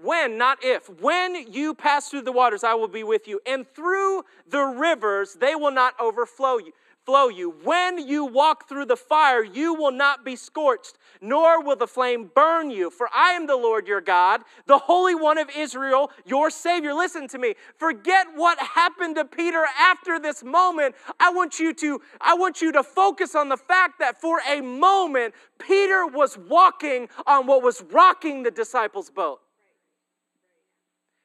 When, 0.00 0.38
not 0.38 0.58
if. 0.62 0.88
When 1.00 1.52
you 1.52 1.74
pass 1.74 2.08
through 2.08 2.22
the 2.22 2.32
waters, 2.32 2.62
I 2.62 2.74
will 2.74 2.88
be 2.88 3.02
with 3.02 3.26
you. 3.26 3.40
And 3.44 3.66
through 3.66 4.22
the 4.48 4.62
rivers, 4.62 5.36
they 5.40 5.56
will 5.56 5.72
not 5.72 5.94
overflow 6.00 6.58
you. 6.58 6.72
Flow 7.08 7.28
you. 7.30 7.54
When 7.64 8.06
you 8.06 8.26
walk 8.26 8.68
through 8.68 8.84
the 8.84 8.94
fire, 8.94 9.42
you 9.42 9.72
will 9.72 9.92
not 9.92 10.26
be 10.26 10.36
scorched, 10.36 10.98
nor 11.22 11.64
will 11.64 11.74
the 11.74 11.86
flame 11.86 12.30
burn 12.34 12.70
you. 12.70 12.90
For 12.90 13.08
I 13.14 13.30
am 13.30 13.46
the 13.46 13.56
Lord 13.56 13.88
your 13.88 14.02
God, 14.02 14.42
the 14.66 14.76
Holy 14.76 15.14
One 15.14 15.38
of 15.38 15.48
Israel, 15.56 16.10
your 16.26 16.50
Savior. 16.50 16.92
Listen 16.92 17.26
to 17.28 17.38
me. 17.38 17.54
Forget 17.78 18.26
what 18.34 18.58
happened 18.58 19.16
to 19.16 19.24
Peter 19.24 19.64
after 19.80 20.18
this 20.20 20.44
moment. 20.44 20.96
I 21.18 21.30
want 21.30 21.58
you 21.58 21.72
to, 21.72 22.02
I 22.20 22.34
want 22.34 22.60
you 22.60 22.72
to 22.72 22.82
focus 22.82 23.34
on 23.34 23.48
the 23.48 23.56
fact 23.56 24.00
that 24.00 24.20
for 24.20 24.42
a 24.46 24.60
moment, 24.60 25.32
Peter 25.58 26.06
was 26.06 26.36
walking 26.36 27.08
on 27.26 27.46
what 27.46 27.62
was 27.62 27.82
rocking 27.90 28.42
the 28.42 28.50
disciples' 28.50 29.08
boat. 29.08 29.40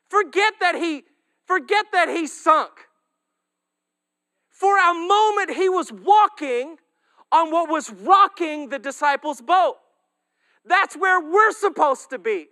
Forget 0.07 0.53
that 0.61 0.75
he, 0.75 1.03
forget 1.45 1.87
that 1.91 2.07
he 2.07 2.25
sunk. 2.25 2.87
For 4.63 4.77
a 4.77 4.93
moment, 4.93 5.49
he 5.57 5.67
was 5.67 5.91
walking 5.91 6.77
on 7.33 7.51
what 7.51 7.69
was 7.69 7.91
rocking 7.91 8.69
the 8.69 8.79
disciples' 8.79 9.41
boat. 9.41 9.75
That's 10.63 10.95
where 10.95 11.19
we're 11.19 11.51
supposed 11.51 12.11
to 12.11 12.17
be. 12.17 12.47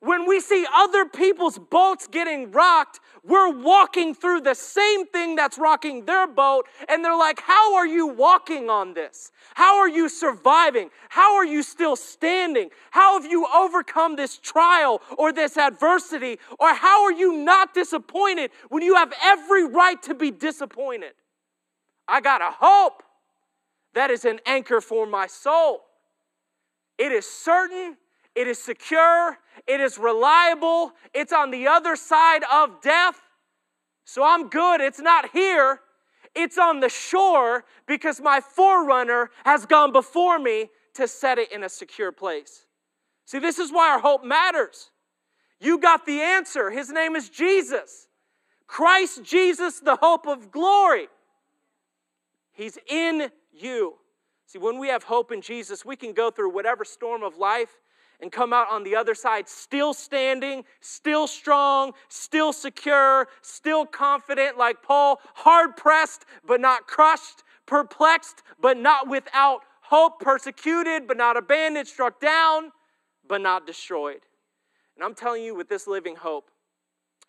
when 0.00 0.26
we 0.26 0.40
see 0.40 0.64
other 0.74 1.04
people's 1.04 1.58
boats 1.58 2.06
getting 2.06 2.50
rocked, 2.50 3.00
we're 3.22 3.50
walking 3.50 4.14
through 4.14 4.40
the 4.40 4.54
same 4.54 5.06
thing 5.06 5.36
that's 5.36 5.58
rocking 5.58 6.06
their 6.06 6.26
boat, 6.26 6.66
and 6.88 7.04
they're 7.04 7.14
like, 7.14 7.40
How 7.40 7.74
are 7.74 7.86
you 7.86 8.06
walking 8.06 8.70
on 8.70 8.94
this? 8.94 9.30
How 9.52 9.76
are 9.78 9.88
you 9.88 10.08
surviving? 10.08 10.88
How 11.10 11.36
are 11.36 11.44
you 11.44 11.62
still 11.62 11.94
standing? 11.94 12.70
How 12.90 13.20
have 13.20 13.30
you 13.30 13.46
overcome 13.54 14.16
this 14.16 14.38
trial 14.38 15.02
or 15.18 15.30
this 15.30 15.58
adversity? 15.58 16.38
Or 16.58 16.72
how 16.72 17.04
are 17.04 17.12
you 17.12 17.36
not 17.36 17.74
disappointed 17.74 18.50
when 18.70 18.82
you 18.82 18.94
have 18.94 19.12
every 19.22 19.66
right 19.68 20.02
to 20.04 20.14
be 20.14 20.30
disappointed? 20.30 21.12
I 22.06 22.20
got 22.20 22.42
a 22.42 22.50
hope 22.50 23.02
that 23.94 24.10
is 24.10 24.24
an 24.24 24.40
anchor 24.46 24.80
for 24.80 25.06
my 25.06 25.26
soul. 25.26 25.80
It 26.98 27.12
is 27.12 27.26
certain, 27.26 27.96
it 28.34 28.46
is 28.46 28.62
secure, 28.62 29.38
it 29.66 29.80
is 29.80 29.98
reliable, 29.98 30.92
it's 31.12 31.32
on 31.32 31.50
the 31.50 31.66
other 31.66 31.96
side 31.96 32.42
of 32.52 32.80
death. 32.82 33.20
So 34.04 34.22
I'm 34.22 34.48
good. 34.48 34.80
It's 34.80 35.00
not 35.00 35.30
here, 35.32 35.80
it's 36.34 36.58
on 36.58 36.80
the 36.80 36.88
shore 36.88 37.64
because 37.86 38.20
my 38.20 38.40
forerunner 38.40 39.30
has 39.44 39.66
gone 39.66 39.92
before 39.92 40.38
me 40.38 40.70
to 40.94 41.08
set 41.08 41.38
it 41.38 41.52
in 41.52 41.64
a 41.64 41.68
secure 41.68 42.12
place. 42.12 42.66
See, 43.24 43.38
this 43.38 43.58
is 43.58 43.72
why 43.72 43.90
our 43.90 44.00
hope 44.00 44.24
matters. 44.24 44.90
You 45.60 45.78
got 45.78 46.04
the 46.04 46.20
answer. 46.20 46.70
His 46.70 46.90
name 46.90 47.16
is 47.16 47.30
Jesus. 47.30 48.08
Christ 48.66 49.22
Jesus, 49.22 49.80
the 49.80 49.96
hope 49.96 50.26
of 50.26 50.50
glory. 50.50 51.08
He's 52.54 52.78
in 52.88 53.30
you. 53.52 53.96
See, 54.46 54.58
when 54.58 54.78
we 54.78 54.88
have 54.88 55.02
hope 55.02 55.32
in 55.32 55.40
Jesus, 55.40 55.84
we 55.84 55.96
can 55.96 56.12
go 56.12 56.30
through 56.30 56.50
whatever 56.50 56.84
storm 56.84 57.22
of 57.22 57.36
life 57.36 57.80
and 58.20 58.30
come 58.30 58.52
out 58.52 58.70
on 58.70 58.84
the 58.84 58.94
other 58.94 59.14
side 59.14 59.48
still 59.48 59.92
standing, 59.92 60.64
still 60.80 61.26
strong, 61.26 61.92
still 62.08 62.52
secure, 62.52 63.28
still 63.42 63.84
confident, 63.84 64.56
like 64.56 64.82
Paul, 64.82 65.20
hard 65.34 65.76
pressed 65.76 66.24
but 66.46 66.60
not 66.60 66.86
crushed, 66.86 67.42
perplexed 67.66 68.42
but 68.60 68.76
not 68.76 69.08
without 69.08 69.60
hope, 69.80 70.20
persecuted 70.20 71.06
but 71.08 71.16
not 71.16 71.36
abandoned, 71.36 71.88
struck 71.88 72.20
down 72.20 72.70
but 73.28 73.40
not 73.40 73.66
destroyed. 73.66 74.20
And 74.96 75.04
I'm 75.04 75.14
telling 75.14 75.42
you, 75.42 75.54
with 75.54 75.68
this 75.68 75.86
living 75.86 76.14
hope, 76.14 76.50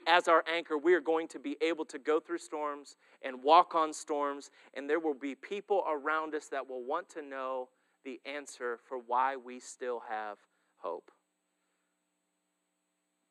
as 0.07 0.27
our 0.27 0.43
anchor, 0.51 0.77
we 0.77 0.93
are 0.93 1.01
going 1.01 1.27
to 1.29 1.39
be 1.39 1.57
able 1.61 1.85
to 1.85 1.99
go 1.99 2.19
through 2.19 2.37
storms 2.37 2.95
and 3.21 3.43
walk 3.43 3.75
on 3.75 3.93
storms, 3.93 4.51
and 4.73 4.89
there 4.89 4.99
will 4.99 5.13
be 5.13 5.35
people 5.35 5.83
around 5.89 6.35
us 6.35 6.47
that 6.47 6.69
will 6.69 6.83
want 6.83 7.09
to 7.09 7.21
know 7.21 7.69
the 8.03 8.19
answer 8.25 8.79
for 8.87 8.97
why 8.97 9.35
we 9.35 9.59
still 9.59 10.03
have 10.09 10.37
hope. 10.77 11.11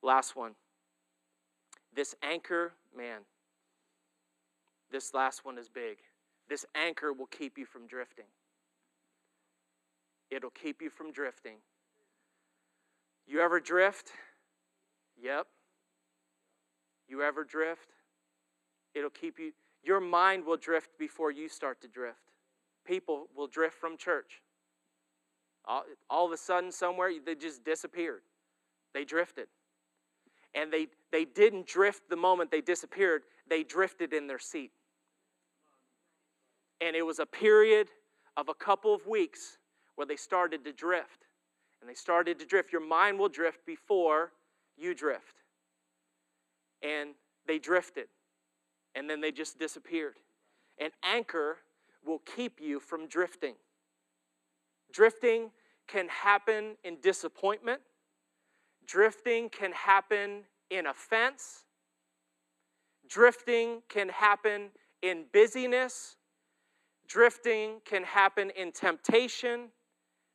Last 0.03 0.37
one. 0.37 0.53
This 1.95 2.15
anchor, 2.23 2.73
man, 2.97 3.21
this 4.91 5.15
last 5.15 5.45
one 5.45 5.59
is 5.59 5.69
big. 5.69 5.99
This 6.49 6.67
anchor 6.75 7.13
will 7.13 7.27
keep 7.27 7.57
you 7.57 7.65
from 7.65 7.87
drifting. 7.87 8.27
It'll 10.31 10.51
keep 10.51 10.83
you 10.83 10.91
from 10.91 11.13
drifting. 11.13 11.57
You 13.27 13.41
ever 13.41 13.61
drift? 13.61 14.11
Yep. 15.23 15.47
You 17.09 17.23
ever 17.23 17.45
drift? 17.45 17.89
It'll 18.95 19.11
keep 19.11 19.39
you, 19.39 19.53
your 19.83 20.01
mind 20.01 20.45
will 20.47 20.57
drift 20.57 20.91
before 20.99 21.31
you 21.31 21.49
start 21.49 21.81
to 21.83 21.89
drift. 21.89 22.19
People 22.87 23.27
will 23.37 23.47
drift 23.47 23.75
from 23.75 23.97
church. 23.97 24.43
All, 25.67 25.85
all 26.11 26.27
of 26.27 26.33
a 26.33 26.37
sudden, 26.37 26.71
somewhere, 26.71 27.11
they 27.25 27.35
just 27.35 27.65
disappeared. 27.65 28.21
They 28.93 29.05
drifted. 29.05 29.47
And 30.55 30.73
they, 30.73 30.89
they 31.11 31.25
didn't 31.25 31.67
drift 31.67 32.09
the 32.09 32.17
moment 32.17 32.51
they 32.51 32.61
disappeared, 32.61 33.23
they 33.49 33.65
drifted 33.65 34.13
in 34.13 34.27
their 34.27 34.39
seat. 34.39 34.71
And 36.81 36.95
it 36.95 37.03
was 37.03 37.19
a 37.19 37.27
period 37.27 37.89
of 38.37 38.49
a 38.49 38.55
couple 38.55 38.95
of 38.95 39.07
weeks 39.07 39.59
where 39.97 40.07
they 40.07 40.17
started 40.17 40.65
to 40.65 40.73
drift. 40.73 41.27
And 41.81 41.89
they 41.89 41.95
started 41.95 42.39
to 42.39 42.47
drift. 42.47 42.73
Your 42.73 42.87
mind 42.87 43.19
will 43.19 43.29
drift 43.29 43.67
before 43.67 44.33
you 44.77 44.95
drift. 44.95 45.44
And 46.85 47.15
they 47.49 47.59
drifted. 47.59 48.07
And 48.95 49.11
then 49.11 49.21
they 49.21 49.33
just 49.33 49.59
disappeared. 49.59 50.15
An 50.79 50.91
anchor 51.03 51.57
will 52.05 52.21
keep 52.37 52.61
you 52.61 52.79
from 52.79 53.09
drifting. 53.09 53.55
Drifting 54.93 55.51
can 55.89 56.09
happen 56.09 56.77
in 56.85 56.99
disappointment, 57.03 57.81
drifting 58.87 59.49
can 59.49 59.73
happen 59.73 60.45
in 60.71 60.87
offense, 60.87 61.65
drifting 63.09 63.83
can 63.89 64.09
happen 64.09 64.71
in 65.03 65.25
busyness, 65.33 66.17
drifting 67.09 67.81
can 67.85 68.05
happen 68.05 68.51
in 68.51 68.73
temptation. 68.73 69.71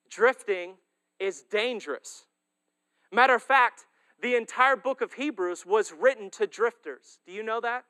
Drifting 0.10 0.74
is 1.20 1.44
dangerous. 1.44 2.26
Matter 3.12 3.36
of 3.36 3.44
fact, 3.44 3.86
the 4.22 4.36
entire 4.36 4.76
book 4.76 5.02
of 5.02 5.14
Hebrews 5.14 5.66
was 5.66 5.94
written 5.94 6.30
to 6.32 6.48
drifters. 6.48 7.20
Do 7.26 7.32
you 7.32 7.44
know 7.44 7.62
that? 7.62 7.86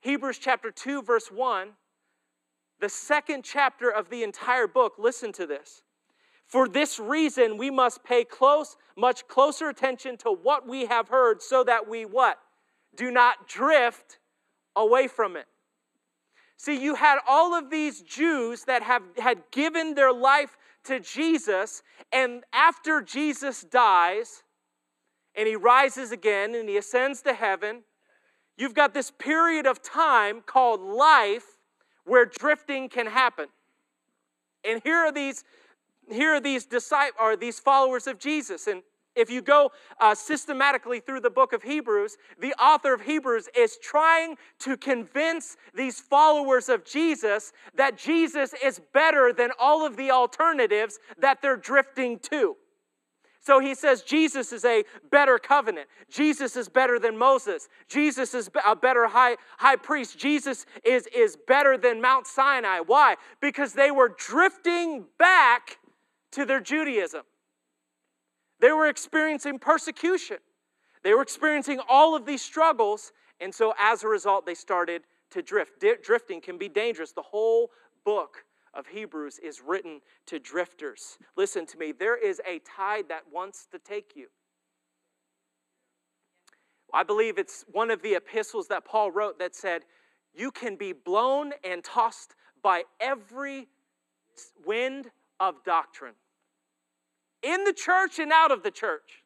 Hebrews 0.00 0.38
chapter 0.38 0.70
2, 0.70 1.02
verse 1.02 1.30
1 1.30 1.70
the 2.80 2.88
second 2.88 3.44
chapter 3.44 3.88
of 3.90 4.10
the 4.10 4.22
entire 4.22 4.66
book, 4.66 4.94
listen 4.98 5.32
to 5.32 5.46
this. 5.46 5.82
For 6.46 6.68
this 6.68 6.98
reason, 6.98 7.56
we 7.56 7.70
must 7.70 8.04
pay 8.04 8.24
close, 8.24 8.76
much 8.96 9.26
closer 9.26 9.70
attention 9.70 10.18
to 10.18 10.30
what 10.30 10.68
we 10.68 10.86
have 10.86 11.08
heard 11.08 11.40
so 11.40 11.64
that 11.64 11.88
we 11.88 12.04
what? 12.04 12.38
Do 12.94 13.10
not 13.10 13.48
drift 13.48 14.18
away 14.76 15.08
from 15.08 15.36
it. 15.36 15.46
See, 16.58 16.78
you 16.78 16.94
had 16.94 17.18
all 17.26 17.54
of 17.54 17.70
these 17.70 18.02
Jews 18.02 18.64
that 18.64 18.82
have 18.82 19.02
had 19.16 19.42
given 19.50 19.94
their 19.94 20.12
life 20.12 20.56
to 20.84 21.00
Jesus, 21.00 21.82
and 22.12 22.44
after 22.52 23.00
Jesus 23.00 23.62
dies 23.62 24.43
and 25.36 25.48
he 25.48 25.56
rises 25.56 26.12
again 26.12 26.54
and 26.54 26.68
he 26.68 26.76
ascends 26.76 27.22
to 27.22 27.34
heaven, 27.34 27.82
you've 28.56 28.74
got 28.74 28.94
this 28.94 29.10
period 29.10 29.66
of 29.66 29.82
time 29.82 30.40
called 30.40 30.80
life 30.80 31.58
where 32.04 32.26
drifting 32.26 32.88
can 32.88 33.06
happen. 33.06 33.46
And 34.64 34.80
here 34.82 34.96
are 34.96 35.12
these, 35.12 35.44
here 36.10 36.34
are 36.34 36.40
these 36.40 36.64
disciples, 36.64 37.18
or 37.20 37.36
these 37.36 37.58
followers 37.58 38.06
of 38.06 38.18
Jesus. 38.18 38.66
And 38.66 38.82
if 39.14 39.30
you 39.30 39.42
go 39.42 39.70
uh, 40.00 40.14
systematically 40.14 41.00
through 41.00 41.20
the 41.20 41.30
book 41.30 41.52
of 41.52 41.62
Hebrews, 41.62 42.16
the 42.40 42.52
author 42.54 42.92
of 42.94 43.02
Hebrews 43.02 43.48
is 43.56 43.78
trying 43.82 44.36
to 44.60 44.76
convince 44.76 45.56
these 45.74 46.00
followers 46.00 46.68
of 46.68 46.84
Jesus 46.84 47.52
that 47.76 47.96
Jesus 47.96 48.54
is 48.62 48.80
better 48.92 49.32
than 49.32 49.50
all 49.58 49.86
of 49.86 49.96
the 49.96 50.10
alternatives 50.10 50.98
that 51.18 51.40
they're 51.42 51.56
drifting 51.56 52.18
to. 52.30 52.56
So 53.44 53.60
he 53.60 53.74
says 53.74 54.02
Jesus 54.02 54.52
is 54.52 54.64
a 54.64 54.84
better 55.10 55.38
covenant. 55.38 55.88
Jesus 56.10 56.56
is 56.56 56.68
better 56.68 56.98
than 56.98 57.18
Moses. 57.18 57.68
Jesus 57.88 58.32
is 58.32 58.48
a 58.66 58.74
better 58.74 59.06
high, 59.06 59.36
high 59.58 59.76
priest. 59.76 60.18
Jesus 60.18 60.64
is, 60.82 61.06
is 61.14 61.36
better 61.46 61.76
than 61.76 62.00
Mount 62.00 62.26
Sinai. 62.26 62.80
Why? 62.80 63.16
Because 63.42 63.74
they 63.74 63.90
were 63.90 64.14
drifting 64.16 65.04
back 65.18 65.78
to 66.32 66.46
their 66.46 66.60
Judaism. 66.60 67.22
They 68.60 68.72
were 68.72 68.88
experiencing 68.88 69.58
persecution. 69.58 70.38
They 71.02 71.12
were 71.12 71.22
experiencing 71.22 71.80
all 71.86 72.16
of 72.16 72.24
these 72.24 72.40
struggles. 72.40 73.12
And 73.40 73.54
so 73.54 73.74
as 73.78 74.04
a 74.04 74.08
result, 74.08 74.46
they 74.46 74.54
started 74.54 75.02
to 75.32 75.42
drift. 75.42 75.84
drifting 76.02 76.40
can 76.40 76.56
be 76.56 76.70
dangerous. 76.70 77.12
The 77.12 77.20
whole 77.20 77.70
book 78.06 78.44
of 78.74 78.86
Hebrews 78.88 79.38
is 79.38 79.60
written 79.60 80.00
to 80.26 80.38
drifters. 80.38 81.18
Listen 81.36 81.66
to 81.66 81.78
me, 81.78 81.92
there 81.92 82.16
is 82.16 82.40
a 82.46 82.60
tide 82.60 83.08
that 83.08 83.22
wants 83.32 83.66
to 83.72 83.78
take 83.78 84.12
you. 84.14 84.26
I 86.92 87.02
believe 87.02 87.38
it's 87.38 87.64
one 87.72 87.90
of 87.90 88.02
the 88.02 88.14
epistles 88.14 88.68
that 88.68 88.84
Paul 88.84 89.10
wrote 89.10 89.38
that 89.40 89.54
said, 89.54 89.82
You 90.32 90.50
can 90.50 90.76
be 90.76 90.92
blown 90.92 91.52
and 91.68 91.82
tossed 91.82 92.34
by 92.62 92.84
every 93.00 93.68
wind 94.64 95.10
of 95.40 95.64
doctrine, 95.64 96.14
in 97.42 97.64
the 97.64 97.72
church 97.72 98.18
and 98.18 98.32
out 98.32 98.52
of 98.52 98.62
the 98.62 98.70
church. 98.70 99.24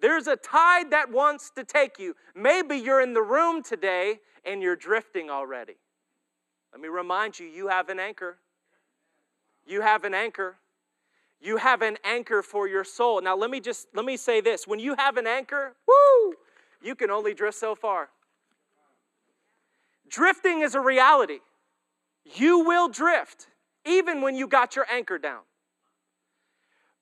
There's 0.00 0.26
a 0.26 0.36
tide 0.36 0.90
that 0.90 1.10
wants 1.10 1.50
to 1.56 1.64
take 1.64 1.98
you. 1.98 2.14
Maybe 2.34 2.76
you're 2.76 3.02
in 3.02 3.14
the 3.14 3.22
room 3.22 3.62
today 3.62 4.20
and 4.44 4.62
you're 4.62 4.76
drifting 4.76 5.30
already. 5.30 5.74
Let 6.72 6.80
me 6.80 6.88
remind 6.88 7.38
you 7.38 7.46
you 7.46 7.68
have 7.68 7.88
an 7.88 7.98
anchor. 7.98 8.38
You 9.66 9.80
have 9.80 10.04
an 10.04 10.14
anchor. 10.14 10.56
You 11.40 11.56
have 11.56 11.82
an 11.82 11.96
anchor 12.04 12.42
for 12.42 12.68
your 12.68 12.84
soul. 12.84 13.20
Now 13.22 13.36
let 13.36 13.50
me 13.50 13.60
just 13.60 13.88
let 13.94 14.04
me 14.04 14.16
say 14.16 14.40
this. 14.40 14.66
When 14.66 14.78
you 14.78 14.94
have 14.96 15.16
an 15.16 15.26
anchor, 15.26 15.74
woo, 15.86 16.34
you 16.82 16.94
can 16.94 17.10
only 17.10 17.34
drift 17.34 17.58
so 17.58 17.74
far. 17.74 18.10
Drifting 20.08 20.60
is 20.60 20.74
a 20.74 20.80
reality. 20.80 21.38
You 22.24 22.60
will 22.60 22.88
drift 22.88 23.46
even 23.86 24.20
when 24.20 24.34
you 24.34 24.46
got 24.46 24.76
your 24.76 24.86
anchor 24.92 25.18
down. 25.18 25.40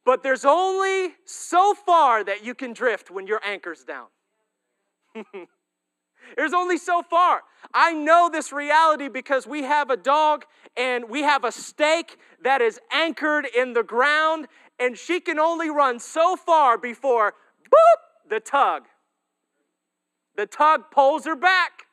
But 0.04 0.22
there's 0.22 0.44
only 0.44 1.14
so 1.24 1.74
far 1.74 2.22
that 2.24 2.44
you 2.44 2.54
can 2.54 2.72
drift 2.72 3.10
when 3.10 3.26
your 3.26 3.40
anchor's 3.44 3.84
down. 3.84 4.06
There's 6.37 6.53
only 6.53 6.79
so 6.79 7.03
far. 7.03 7.43
I 7.74 7.93
know 7.93 8.29
this 8.33 8.53
reality 8.53 9.09
because 9.09 9.47
we 9.47 9.62
have 9.62 9.91
a 9.91 9.97
dog 9.97 10.45
and 10.76 11.09
we 11.09 11.22
have 11.22 11.45
a 11.45 11.53
stake 11.53 12.16
that 12.43 12.61
is 12.61 12.81
anchored 12.93 13.47
in 13.57 13.72
the 13.72 13.83
ground, 13.83 14.47
and 14.79 14.97
she 14.97 15.20
can 15.20 15.39
only 15.39 15.70
run 15.70 15.99
so 15.99 16.37
far 16.37 16.79
before, 16.79 17.35
boop, 17.64 18.31
the 18.31 18.41
tug. 18.41 18.85
The 20.37 20.47
tug 20.47 20.91
pulls 20.93 21.24
her 21.24 21.35
back. 21.35 21.87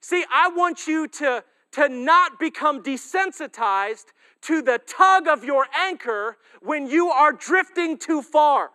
See, 0.00 0.24
I 0.30 0.48
want 0.48 0.86
you 0.86 1.08
to, 1.08 1.44
to 1.72 1.88
not 1.88 2.38
become 2.38 2.82
desensitized 2.82 4.06
to 4.42 4.60
the 4.60 4.80
tug 4.86 5.28
of 5.28 5.44
your 5.44 5.66
anchor 5.74 6.36
when 6.60 6.88
you 6.88 7.08
are 7.08 7.32
drifting 7.32 7.96
too 7.96 8.20
far. 8.20 8.70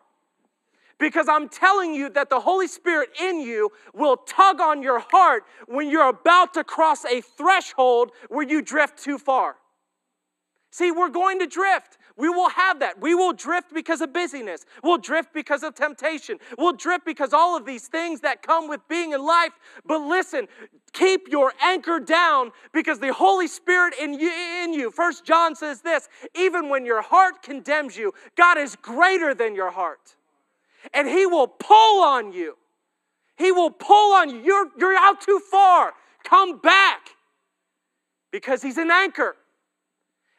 Because 1.00 1.28
I'm 1.30 1.48
telling 1.48 1.94
you 1.94 2.10
that 2.10 2.30
the 2.30 2.40
Holy 2.40 2.68
Spirit 2.68 3.10
in 3.22 3.40
you 3.40 3.72
will 3.94 4.18
tug 4.18 4.60
on 4.60 4.82
your 4.82 5.00
heart 5.00 5.44
when 5.68 5.90
you're 5.90 6.10
about 6.10 6.54
to 6.56 6.64
cross 6.64 7.06
a 7.06 7.22
threshold 7.22 8.12
where 8.30 8.48
you 8.48 8.62
drift 8.62 9.04
too 9.04 9.18
far. 9.18 9.58
See, 10.72 10.92
we're 10.92 11.10
going 11.10 11.40
to 11.40 11.48
drift. 11.48 11.98
We 12.18 12.30
will 12.30 12.50
have 12.50 12.80
that. 12.80 13.00
We 13.00 13.16
will 13.16 13.32
drift 13.32 13.74
because 13.74 14.02
of 14.02 14.12
busyness. 14.12 14.66
We'll 14.84 14.98
drift 14.98 15.34
because 15.34 15.64
of 15.64 15.76
temptation. 15.76 16.40
We'll 16.58 16.74
drift 16.74 17.06
because 17.06 17.32
all 17.32 17.56
of 17.56 17.66
these 17.66 17.88
things 17.88 18.22
that 18.22 18.42
come 18.42 18.68
with 18.68 18.82
being 18.88 19.14
in 19.14 19.26
life. 19.26 19.54
But 19.86 20.00
listen, 20.00 20.48
keep 20.94 21.30
your 21.30 21.54
anchor 21.64 22.00
down 22.00 22.52
because 22.74 23.00
the 23.00 23.14
Holy 23.14 23.48
Spirit 23.48 23.94
in 24.02 24.20
you, 24.20 24.32
in 24.64 24.74
you. 24.74 24.92
First 24.92 25.26
John 25.26 25.56
says 25.56 25.82
this, 25.82 26.10
even 26.36 26.70
when 26.70 26.86
your 26.86 27.02
heart 27.02 27.44
condemns 27.44 27.96
you, 27.96 28.14
God 28.36 28.58
is 28.58 28.76
greater 28.76 29.36
than 29.36 29.56
your 29.56 29.72
heart 29.72 30.17
and 30.94 31.08
He 31.08 31.26
will 31.26 31.48
pull 31.48 32.04
on 32.04 32.34
you. 32.34 32.58
He 33.38 33.52
will 33.52 33.72
pull 33.72 34.14
on 34.14 34.30
you. 34.30 34.42
You're, 34.42 34.68
you're 34.78 34.98
out 34.98 35.22
too 35.22 35.40
far. 35.52 35.94
Come 36.24 36.60
back 36.60 37.10
because 38.32 38.62
He's 38.62 38.78
an 38.78 38.92
anchor. 38.92 39.36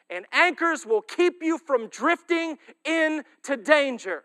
And 0.09 0.25
anchors 0.31 0.85
will 0.85 1.01
keep 1.01 1.35
you 1.41 1.57
from 1.59 1.87
drifting 1.87 2.57
into 2.83 3.57
danger. 3.63 4.23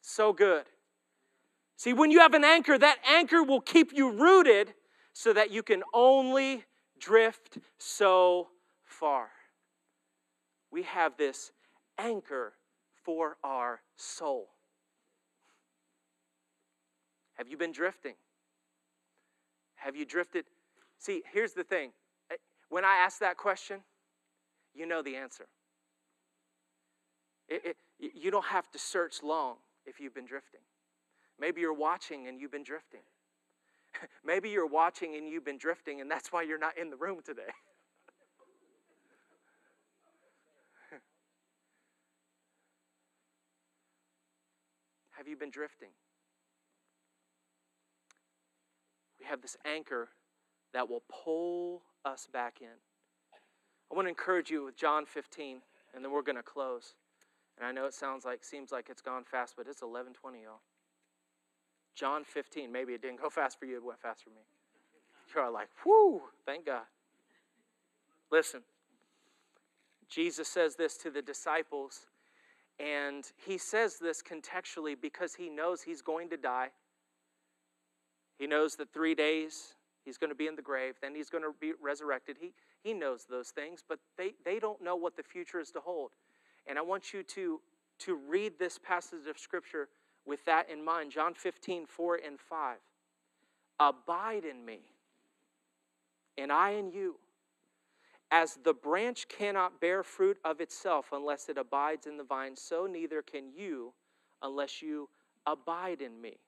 So 0.00 0.32
good. 0.32 0.64
See, 1.76 1.92
when 1.92 2.10
you 2.10 2.20
have 2.20 2.34
an 2.34 2.44
anchor, 2.44 2.78
that 2.78 2.98
anchor 3.08 3.42
will 3.42 3.60
keep 3.60 3.92
you 3.92 4.12
rooted 4.12 4.72
so 5.12 5.32
that 5.32 5.50
you 5.50 5.62
can 5.62 5.82
only 5.92 6.64
drift 6.98 7.58
so 7.78 8.48
far. 8.84 9.28
We 10.70 10.82
have 10.84 11.16
this 11.16 11.52
anchor 11.98 12.54
for 13.04 13.36
our 13.42 13.80
soul. 13.96 14.53
Have 17.34 17.48
you 17.48 17.56
been 17.56 17.72
drifting? 17.72 18.14
Have 19.76 19.96
you 19.96 20.04
drifted? 20.04 20.44
See, 20.98 21.22
here's 21.32 21.52
the 21.52 21.64
thing. 21.64 21.90
Eh, 22.30 22.36
when 22.68 22.84
I 22.84 22.96
ask 22.96 23.18
that 23.18 23.36
question, 23.36 23.80
you 24.74 24.86
know 24.86 25.02
the 25.02 25.16
answer. 25.16 25.46
It, 27.48 27.76
it, 27.98 28.12
you 28.14 28.30
don't 28.30 28.46
have 28.46 28.70
to 28.70 28.78
search 28.78 29.22
long 29.22 29.56
if 29.84 30.00
you've 30.00 30.14
been 30.14 30.24
drifting. 30.26 30.60
Maybe 31.38 31.60
you're 31.60 31.74
watching 31.74 32.26
and 32.28 32.40
you've 32.40 32.52
been 32.52 32.62
drifting. 32.62 33.02
Maybe 34.24 34.48
you're 34.50 34.66
watching 34.66 35.16
and 35.16 35.28
you've 35.28 35.44
been 35.44 35.58
drifting, 35.58 36.00
and 36.00 36.10
that's 36.10 36.32
why 36.32 36.42
you're 36.42 36.58
not 36.58 36.78
in 36.78 36.88
the 36.90 36.96
room 36.96 37.20
today. 37.24 37.42
have 45.10 45.28
you 45.28 45.36
been 45.36 45.50
drifting? 45.50 45.90
We 49.24 49.30
have 49.30 49.40
this 49.40 49.56
anchor 49.64 50.10
that 50.74 50.90
will 50.90 51.02
pull 51.08 51.80
us 52.04 52.28
back 52.30 52.58
in. 52.60 52.68
I 53.90 53.94
want 53.94 54.04
to 54.04 54.10
encourage 54.10 54.50
you 54.50 54.66
with 54.66 54.76
John 54.76 55.06
15, 55.06 55.62
and 55.94 56.04
then 56.04 56.12
we're 56.12 56.20
going 56.20 56.36
to 56.36 56.42
close. 56.42 56.94
And 57.56 57.66
I 57.66 57.72
know 57.72 57.86
it 57.86 57.94
sounds 57.94 58.26
like, 58.26 58.44
seems 58.44 58.70
like 58.70 58.88
it's 58.90 59.00
gone 59.00 59.24
fast, 59.24 59.54
but 59.56 59.66
it's 59.66 59.80
11:20, 59.80 60.42
y'all. 60.42 60.60
John 61.94 62.22
15. 62.24 62.70
Maybe 62.70 62.92
it 62.92 63.00
didn't 63.00 63.18
go 63.18 63.30
fast 63.30 63.58
for 63.58 63.64
you; 63.64 63.76
it 63.76 63.84
went 63.84 64.00
fast 64.00 64.24
for 64.24 64.30
me. 64.30 64.42
You're 65.34 65.50
like, 65.50 65.70
"Whoo! 65.86 66.20
Thank 66.44 66.66
God." 66.66 66.84
Listen. 68.30 68.62
Jesus 70.10 70.48
says 70.48 70.76
this 70.76 70.98
to 70.98 71.10
the 71.10 71.22
disciples, 71.22 72.06
and 72.78 73.32
he 73.36 73.56
says 73.56 73.98
this 73.98 74.22
contextually 74.22 75.00
because 75.00 75.34
he 75.34 75.48
knows 75.48 75.82
he's 75.82 76.02
going 76.02 76.28
to 76.28 76.36
die. 76.36 76.72
He 78.38 78.46
knows 78.46 78.76
that 78.76 78.92
three 78.92 79.14
days 79.14 79.74
he's 80.04 80.18
going 80.18 80.30
to 80.30 80.36
be 80.36 80.46
in 80.46 80.56
the 80.56 80.62
grave, 80.62 80.94
then 81.00 81.14
he's 81.14 81.30
going 81.30 81.44
to 81.44 81.54
be 81.60 81.72
resurrected. 81.80 82.36
He, 82.40 82.52
he 82.82 82.92
knows 82.92 83.26
those 83.28 83.48
things, 83.48 83.82
but 83.88 83.98
they, 84.18 84.32
they 84.44 84.58
don't 84.58 84.82
know 84.82 84.96
what 84.96 85.16
the 85.16 85.22
future 85.22 85.60
is 85.60 85.70
to 85.72 85.80
hold. 85.80 86.10
And 86.66 86.78
I 86.78 86.82
want 86.82 87.12
you 87.12 87.22
to, 87.22 87.60
to 88.00 88.18
read 88.28 88.58
this 88.58 88.78
passage 88.78 89.26
of 89.28 89.38
Scripture 89.38 89.88
with 90.26 90.44
that 90.46 90.70
in 90.70 90.84
mind. 90.84 91.10
John 91.10 91.34
15, 91.34 91.86
4 91.86 92.20
and 92.26 92.40
5. 92.40 92.76
Abide 93.80 94.44
in 94.44 94.64
me, 94.64 94.80
and 96.38 96.52
I 96.52 96.70
in 96.70 96.92
you. 96.92 97.16
As 98.30 98.58
the 98.64 98.72
branch 98.72 99.28
cannot 99.28 99.80
bear 99.80 100.02
fruit 100.02 100.38
of 100.44 100.60
itself 100.60 101.06
unless 101.12 101.48
it 101.48 101.58
abides 101.58 102.06
in 102.06 102.16
the 102.16 102.24
vine, 102.24 102.56
so 102.56 102.86
neither 102.86 103.22
can 103.22 103.52
you 103.54 103.92
unless 104.42 104.82
you 104.82 105.08
abide 105.46 106.00
in 106.00 106.20
me. 106.20 106.38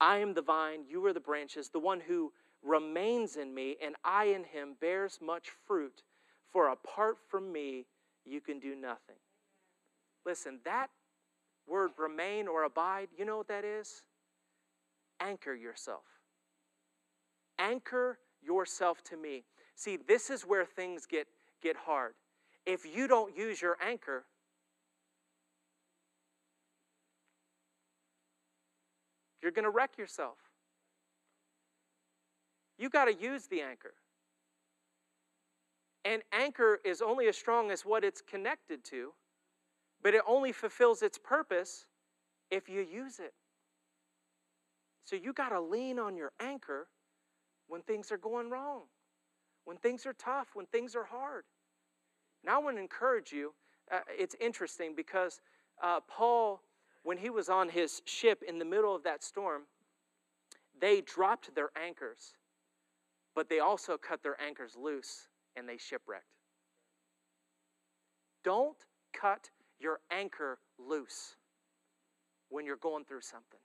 I 0.00 0.18
am 0.18 0.34
the 0.34 0.42
vine, 0.42 0.84
you 0.88 1.04
are 1.06 1.12
the 1.12 1.20
branches. 1.20 1.68
The 1.68 1.78
one 1.78 2.00
who 2.00 2.32
remains 2.62 3.36
in 3.36 3.54
me 3.54 3.76
and 3.84 3.94
I 4.04 4.26
in 4.26 4.44
him 4.44 4.76
bears 4.80 5.18
much 5.22 5.50
fruit, 5.66 6.02
for 6.50 6.68
apart 6.68 7.16
from 7.28 7.52
me, 7.52 7.86
you 8.24 8.40
can 8.40 8.58
do 8.58 8.74
nothing. 8.74 9.16
Listen, 10.24 10.60
that 10.64 10.88
word 11.66 11.90
remain 11.98 12.48
or 12.48 12.64
abide, 12.64 13.08
you 13.16 13.24
know 13.24 13.38
what 13.38 13.48
that 13.48 13.64
is? 13.64 14.02
Anchor 15.20 15.54
yourself. 15.54 16.04
Anchor 17.58 18.18
yourself 18.42 19.02
to 19.04 19.16
me. 19.16 19.44
See, 19.76 19.96
this 19.96 20.30
is 20.30 20.42
where 20.42 20.64
things 20.64 21.06
get, 21.06 21.26
get 21.62 21.76
hard. 21.76 22.14
If 22.66 22.84
you 22.84 23.06
don't 23.08 23.36
use 23.36 23.60
your 23.60 23.76
anchor, 23.84 24.24
You're 29.44 29.52
going 29.52 29.64
to 29.66 29.70
wreck 29.70 29.98
yourself. 29.98 30.38
You 32.78 32.88
got 32.88 33.04
to 33.04 33.14
use 33.14 33.46
the 33.46 33.60
anchor. 33.60 33.92
And 36.02 36.22
anchor 36.32 36.80
is 36.82 37.02
only 37.02 37.26
as 37.28 37.36
strong 37.36 37.70
as 37.70 37.82
what 37.82 38.04
it's 38.04 38.22
connected 38.22 38.82
to, 38.84 39.12
but 40.02 40.14
it 40.14 40.22
only 40.26 40.50
fulfills 40.50 41.02
its 41.02 41.18
purpose 41.18 41.84
if 42.50 42.70
you 42.70 42.80
use 42.80 43.18
it. 43.18 43.34
So 45.04 45.14
you 45.14 45.34
got 45.34 45.50
to 45.50 45.60
lean 45.60 45.98
on 45.98 46.16
your 46.16 46.32
anchor 46.40 46.88
when 47.68 47.82
things 47.82 48.10
are 48.10 48.16
going 48.16 48.48
wrong, 48.48 48.84
when 49.66 49.76
things 49.76 50.06
are 50.06 50.14
tough, 50.14 50.48
when 50.54 50.64
things 50.64 50.96
are 50.96 51.04
hard. 51.04 51.44
Now, 52.42 52.56
I 52.60 52.64
want 52.64 52.78
to 52.78 52.82
encourage 52.82 53.30
you. 53.30 53.52
Uh, 53.92 53.98
it's 54.08 54.36
interesting 54.40 54.94
because 54.96 55.42
uh, 55.82 56.00
Paul 56.08 56.62
when 57.04 57.18
he 57.18 57.30
was 57.30 57.48
on 57.48 57.68
his 57.68 58.02
ship 58.06 58.42
in 58.46 58.58
the 58.58 58.64
middle 58.64 58.96
of 58.96 59.04
that 59.04 59.22
storm, 59.22 59.62
they 60.80 61.00
dropped 61.02 61.54
their 61.54 61.70
anchors, 61.80 62.34
but 63.34 63.48
they 63.48 63.60
also 63.60 63.96
cut 63.96 64.22
their 64.22 64.40
anchors 64.40 64.74
loose 64.76 65.28
and 65.54 65.68
they 65.68 65.76
shipwrecked. 65.76 66.24
Don't 68.42 68.76
cut 69.12 69.50
your 69.78 70.00
anchor 70.10 70.58
loose 70.78 71.36
when 72.48 72.64
you're 72.66 72.76
going 72.76 73.04
through 73.04 73.20
something 73.20 73.60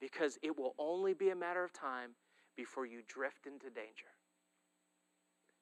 because 0.00 0.38
it 0.42 0.58
will 0.58 0.74
only 0.78 1.14
be 1.14 1.30
a 1.30 1.36
matter 1.36 1.64
of 1.64 1.72
time 1.72 2.10
before 2.56 2.86
you 2.86 3.00
drift 3.06 3.46
into 3.46 3.66
danger. 3.66 4.12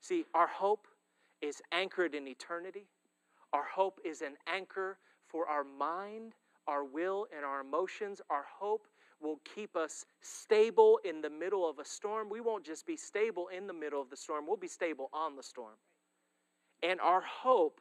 See, 0.01 0.25
our 0.35 0.47
hope 0.47 0.87
is 1.43 1.61
anchored 1.73 2.15
in 2.15 2.29
eternity. 2.29 2.87
Our 3.53 3.65
hope 3.65 4.01
is 4.05 4.23
an 4.23 4.37
anchor 4.47 4.99
for 5.29 5.49
our 5.49 5.65
mind 5.65 6.35
our 6.67 6.85
will 6.85 7.27
and 7.35 7.45
our 7.45 7.61
emotions, 7.61 8.21
our 8.31 8.45
hope 8.59 8.87
will 9.21 9.41
keep 9.55 9.77
us 9.77 10.05
stable 10.21 11.01
in 11.05 11.21
the 11.23 11.31
middle 11.31 11.69
of 11.69 11.79
a 11.79 11.85
storm. 11.85 12.29
We 12.29 12.41
won't 12.41 12.65
just 12.65 12.87
be 12.87 12.97
stable 12.97 13.49
in 13.49 13.67
the 13.67 13.73
middle 13.73 14.01
of 14.01 14.11
the 14.11 14.17
storm, 14.17 14.47
we'll 14.47 14.57
be 14.57 14.69
stable 14.69 15.09
on 15.13 15.37
the 15.37 15.43
storm. 15.43 15.75
And 16.83 17.01
our 17.01 17.23
hope 17.23 17.81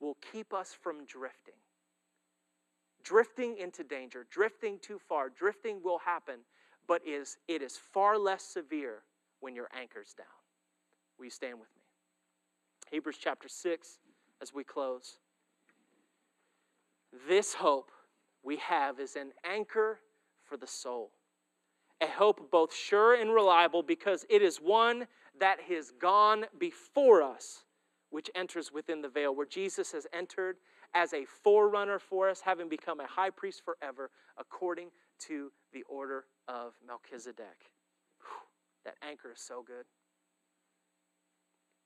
will 0.00 0.16
keep 0.32 0.52
us 0.52 0.76
from 0.80 1.06
drifting. 1.06 1.54
Drifting 3.04 3.56
into 3.58 3.84
danger, 3.84 4.26
drifting 4.30 4.78
too 4.80 4.98
far, 5.08 5.28
drifting 5.28 5.80
will 5.82 5.98
happen, 5.98 6.40
but 6.86 7.00
is 7.06 7.36
it 7.48 7.62
is 7.62 7.78
far 7.92 8.18
less 8.18 8.42
severe 8.42 9.02
when 9.40 9.54
your 9.54 9.68
anchor's 9.78 10.12
down. 10.12 10.26
Will 11.18 11.26
you 11.26 11.30
stand 11.30 11.58
with 11.58 11.68
me? 11.76 11.82
Hebrews 12.90 13.16
chapter 13.18 13.48
6 13.48 13.98
as 14.40 14.52
we 14.52 14.64
close. 14.64 15.18
This 17.28 17.54
hope 17.54 17.90
we 18.42 18.56
have 18.56 18.98
is 18.98 19.16
an 19.16 19.32
anchor 19.44 20.00
for 20.44 20.56
the 20.56 20.66
soul. 20.66 21.10
A 22.00 22.06
hope 22.06 22.50
both 22.50 22.74
sure 22.74 23.14
and 23.14 23.32
reliable 23.32 23.82
because 23.82 24.24
it 24.28 24.42
is 24.42 24.58
one 24.58 25.06
that 25.38 25.58
has 25.68 25.92
gone 25.92 26.46
before 26.58 27.22
us, 27.22 27.64
which 28.10 28.30
enters 28.34 28.72
within 28.72 29.02
the 29.02 29.08
veil, 29.08 29.34
where 29.34 29.46
Jesus 29.46 29.92
has 29.92 30.06
entered 30.12 30.56
as 30.94 31.12
a 31.12 31.24
forerunner 31.24 31.98
for 31.98 32.28
us, 32.28 32.40
having 32.40 32.68
become 32.68 33.00
a 33.00 33.06
high 33.06 33.30
priest 33.30 33.62
forever, 33.64 34.10
according 34.36 34.88
to 35.20 35.52
the 35.72 35.82
order 35.84 36.24
of 36.48 36.74
Melchizedek. 36.86 37.70
Whew, 38.20 38.48
that 38.84 38.96
anchor 39.06 39.32
is 39.32 39.40
so 39.40 39.62
good. 39.64 39.84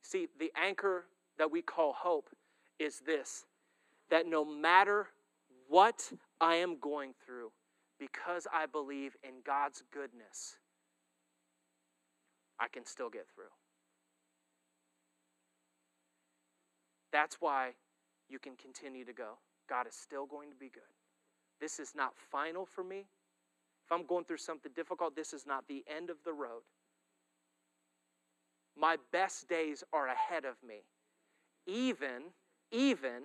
See, 0.02 0.28
the 0.38 0.52
anchor 0.56 1.04
that 1.38 1.50
we 1.50 1.62
call 1.62 1.92
hope 1.92 2.30
is 2.78 3.00
this 3.00 3.44
that 4.08 4.26
no 4.26 4.44
matter 4.44 5.08
what 5.68 6.12
I 6.40 6.56
am 6.56 6.78
going 6.80 7.12
through, 7.24 7.50
because 7.98 8.46
I 8.52 8.66
believe 8.66 9.16
in 9.22 9.34
God's 9.44 9.82
goodness, 9.92 10.58
I 12.58 12.68
can 12.68 12.84
still 12.86 13.10
get 13.10 13.26
through. 13.34 13.44
That's 17.12 17.36
why 17.40 17.70
you 18.28 18.38
can 18.38 18.56
continue 18.56 19.04
to 19.04 19.12
go. 19.12 19.38
God 19.68 19.86
is 19.86 19.94
still 19.94 20.26
going 20.26 20.50
to 20.50 20.56
be 20.56 20.68
good. 20.68 20.82
This 21.60 21.78
is 21.78 21.92
not 21.94 22.12
final 22.30 22.66
for 22.66 22.84
me. 22.84 23.06
If 23.84 23.92
I'm 23.92 24.04
going 24.04 24.24
through 24.24 24.38
something 24.38 24.72
difficult, 24.74 25.14
this 25.14 25.32
is 25.32 25.46
not 25.46 25.68
the 25.68 25.84
end 25.86 26.10
of 26.10 26.16
the 26.24 26.32
road. 26.32 26.62
My 28.78 28.96
best 29.12 29.48
days 29.48 29.82
are 29.92 30.08
ahead 30.08 30.44
of 30.44 30.56
me, 30.66 30.82
even, 31.66 32.32
even 32.70 33.22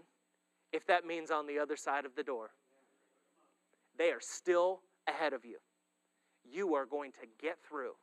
if 0.73 0.85
that 0.87 1.05
means 1.05 1.31
on 1.31 1.47
the 1.47 1.59
other 1.59 1.75
side 1.75 2.05
of 2.05 2.15
the 2.15 2.23
door. 2.23 2.51
They 3.97 4.11
are 4.11 4.21
still 4.21 4.81
ahead 5.07 5.33
of 5.33 5.45
you. 5.45 5.57
You 6.43 6.73
are 6.75 6.85
going 6.85 7.11
to 7.13 7.27
get 7.41 7.57
through, 7.67 7.93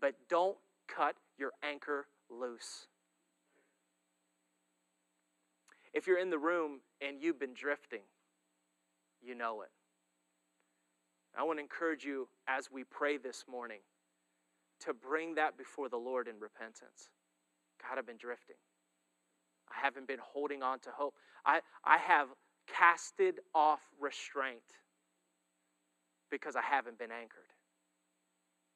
but 0.00 0.14
don't 0.28 0.56
cut 0.86 1.16
your 1.38 1.52
anchor 1.62 2.06
loose. 2.30 2.86
If 5.92 6.06
you're 6.06 6.18
in 6.18 6.30
the 6.30 6.38
room 6.38 6.80
and 7.00 7.20
you've 7.20 7.40
been 7.40 7.54
drifting, 7.54 8.02
you 9.22 9.34
know 9.34 9.62
it. 9.62 9.70
I 11.36 11.42
want 11.44 11.58
to 11.58 11.62
encourage 11.62 12.04
you 12.04 12.28
as 12.46 12.70
we 12.70 12.84
pray 12.84 13.16
this 13.16 13.44
morning 13.50 13.80
to 14.80 14.94
bring 14.94 15.34
that 15.36 15.56
before 15.56 15.88
the 15.88 15.96
Lord 15.96 16.28
in 16.28 16.34
repentance. 16.38 17.10
God, 17.82 17.98
I've 17.98 18.06
been 18.06 18.16
drifting. 18.16 18.56
I 19.70 19.84
haven't 19.84 20.06
been 20.06 20.20
holding 20.20 20.62
on 20.62 20.78
to 20.80 20.90
hope. 20.90 21.14
I, 21.44 21.60
I 21.84 21.98
have 21.98 22.28
casted 22.66 23.40
off 23.54 23.80
restraint 24.00 24.60
because 26.30 26.56
I 26.56 26.62
haven't 26.62 26.98
been 26.98 27.10
anchored. 27.10 27.52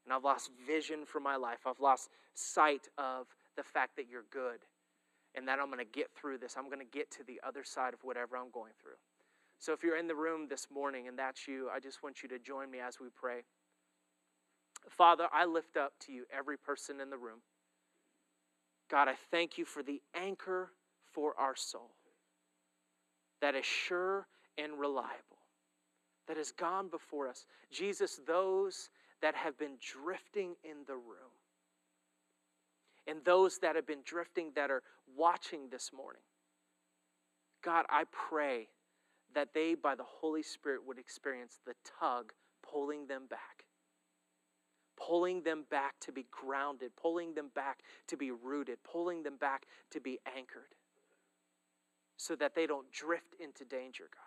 And 0.04 0.12
I've 0.12 0.24
lost 0.24 0.50
vision 0.66 1.04
for 1.04 1.20
my 1.20 1.36
life. 1.36 1.60
I've 1.66 1.80
lost 1.80 2.08
sight 2.34 2.88
of 2.98 3.26
the 3.56 3.62
fact 3.62 3.96
that 3.96 4.08
you're 4.10 4.24
good 4.30 4.60
and 5.34 5.46
that 5.48 5.58
I'm 5.58 5.66
going 5.66 5.78
to 5.78 5.84
get 5.84 6.10
through 6.14 6.38
this. 6.38 6.56
I'm 6.58 6.66
going 6.66 6.80
to 6.80 6.84
get 6.84 7.10
to 7.12 7.24
the 7.24 7.40
other 7.46 7.64
side 7.64 7.94
of 7.94 8.00
whatever 8.02 8.36
I'm 8.36 8.50
going 8.50 8.72
through. 8.80 8.98
So 9.58 9.72
if 9.72 9.82
you're 9.84 9.96
in 9.96 10.08
the 10.08 10.14
room 10.14 10.48
this 10.48 10.66
morning 10.72 11.06
and 11.06 11.18
that's 11.18 11.46
you, 11.46 11.68
I 11.74 11.78
just 11.78 12.02
want 12.02 12.22
you 12.22 12.28
to 12.30 12.38
join 12.38 12.70
me 12.70 12.80
as 12.80 12.98
we 13.00 13.08
pray. 13.14 13.44
Father, 14.88 15.28
I 15.32 15.44
lift 15.44 15.76
up 15.76 15.92
to 16.06 16.12
you 16.12 16.24
every 16.36 16.56
person 16.56 17.00
in 17.00 17.10
the 17.10 17.16
room. 17.16 17.38
God, 18.90 19.08
I 19.08 19.14
thank 19.30 19.56
you 19.56 19.64
for 19.64 19.82
the 19.82 20.02
anchor 20.14 20.70
for 21.12 21.34
our 21.38 21.54
soul 21.56 21.90
that 23.42 23.54
is 23.54 23.66
sure 23.66 24.26
and 24.56 24.78
reliable, 24.78 25.10
that 26.28 26.36
has 26.36 26.52
gone 26.52 26.88
before 26.88 27.28
us. 27.28 27.44
Jesus, 27.70 28.20
those 28.26 28.88
that 29.20 29.34
have 29.34 29.58
been 29.58 29.76
drifting 29.80 30.54
in 30.64 30.78
the 30.86 30.94
room, 30.94 31.34
and 33.06 33.18
those 33.24 33.58
that 33.58 33.74
have 33.74 33.86
been 33.86 34.02
drifting 34.04 34.52
that 34.54 34.70
are 34.70 34.82
watching 35.16 35.68
this 35.70 35.90
morning, 35.92 36.22
God, 37.62 37.84
I 37.90 38.04
pray 38.12 38.68
that 39.34 39.48
they, 39.54 39.74
by 39.74 39.96
the 39.96 40.04
Holy 40.04 40.42
Spirit, 40.42 40.80
would 40.86 40.98
experience 40.98 41.58
the 41.66 41.74
tug 42.00 42.32
pulling 42.62 43.06
them 43.06 43.22
back 43.28 43.64
pulling 44.94 45.42
them 45.42 45.64
back 45.68 45.94
to 45.98 46.12
be 46.12 46.26
grounded, 46.30 46.92
pulling 46.96 47.34
them 47.34 47.50
back 47.56 47.80
to 48.06 48.16
be 48.16 48.30
rooted, 48.30 48.78
pulling 48.84 49.24
them 49.24 49.34
back 49.36 49.66
to 49.90 50.00
be 50.00 50.20
anchored 50.36 50.76
so 52.22 52.36
that 52.36 52.54
they 52.54 52.68
don't 52.68 52.88
drift 52.92 53.34
into 53.40 53.64
danger, 53.64 54.04
God. 54.14 54.22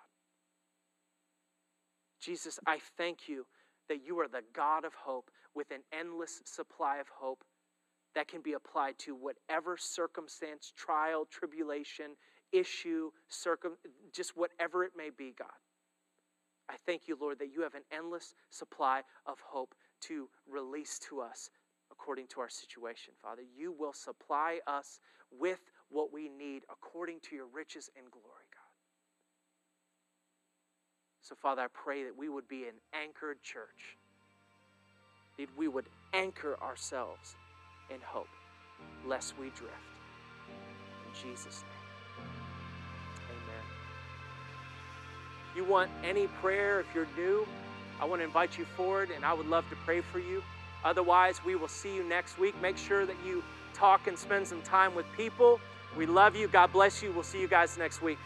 Jesus, 2.20 2.60
I 2.68 2.80
thank 2.98 3.30
you 3.30 3.46
that 3.88 4.06
you 4.06 4.20
are 4.20 4.28
the 4.28 4.41
God 4.54 4.84
of 4.84 4.93
hope 4.93 5.32
with 5.56 5.72
an 5.72 5.80
endless 5.98 6.41
supply 6.43 6.98
of 6.98 7.08
hope 7.08 7.46
that 8.14 8.28
can 8.28 8.41
be 8.41 8.52
applied 8.52 9.00
to 9.00 9.16
whatever 9.16 9.78
circumstance, 9.78 10.74
trial, 10.76 11.26
tribulation, 11.32 12.18
issue, 12.52 13.12
circum, 13.30 13.78
just 14.12 14.36
whatever 14.36 14.84
it 14.84 14.91
may 14.98 15.10
be, 15.10 15.34
God. 15.38 15.48
I 16.70 16.76
thank 16.86 17.08
you, 17.08 17.18
Lord, 17.20 17.39
that 17.39 17.54
you 17.54 17.62
have 17.62 17.76
an 17.76 17.84
endless 17.93 18.34
supply 18.50 19.04
of 19.26 19.38
hope 19.39 19.74
to 20.02 20.28
release 20.50 21.00
to 21.08 21.22
us 21.22 21.50
according 21.91 22.28
to 22.28 22.41
our 22.41 22.50
situation, 22.50 23.14
Father. 23.22 23.43
You 23.58 23.72
will 23.72 23.93
supply 23.93 24.60
us 24.68 25.00
with 25.32 25.60
what 25.96 26.12
we 26.12 26.30
need 26.30 26.64
according 26.70 27.22
to 27.22 27.38
your 27.38 27.46
riches 27.54 27.89
and 27.96 28.12
glory, 28.12 28.48
God. 28.54 28.74
So, 31.22 31.36
Father, 31.41 31.62
I 31.64 31.68
pray 31.74 32.04
that 32.04 32.18
we 32.18 32.28
would 32.28 32.50
be 32.50 32.64
an 32.66 32.76
anchored 32.93 33.41
church, 33.41 33.98
that 35.39 35.48
we 35.58 35.70
would 35.70 35.86
anchor 36.14 36.58
ourselves 36.62 37.36
in 37.89 37.98
hope, 38.06 38.28
lest 39.08 39.36
we 39.39 39.46
drift. 39.52 39.74
In 41.08 41.30
Jesus' 41.30 41.64
name, 41.64 42.28
amen. 43.30 43.66
If 45.50 45.58
you 45.58 45.64
want 45.64 45.89
any 46.04 46.28
prayer, 46.28 46.82
if 46.82 46.88
you're 46.93 47.08
new, 47.18 47.48
I 48.02 48.06
want 48.06 48.20
to 48.20 48.26
invite 48.26 48.58
you 48.58 48.66
forward 48.66 49.12
and 49.16 49.24
I 49.24 49.34
would 49.34 49.48
love 49.48 49.64
to 49.70 49.78
pray 49.86 50.02
for 50.02 50.20
you. 50.20 50.43
Otherwise, 50.84 51.39
we 51.46 51.56
will 51.56 51.70
see 51.70 51.96
you 51.96 52.04
next 52.04 52.38
week. 52.38 52.54
Make 52.62 52.78
sure 52.78 53.06
that 53.06 53.16
you 53.26 53.41
talk 53.74 54.08
and 54.08 54.20
spend 54.20 54.46
some 54.46 54.62
time 54.64 54.93
with 54.93 55.06
people. 55.16 55.60
We 55.96 56.06
love 56.06 56.36
you. 56.36 56.48
God 56.48 56.74
bless 56.74 57.02
you. 57.02 57.12
We'll 57.12 57.24
see 57.24 57.39
you 57.39 57.48
guys 57.48 57.78
next 57.78 58.02
week. 58.02 58.18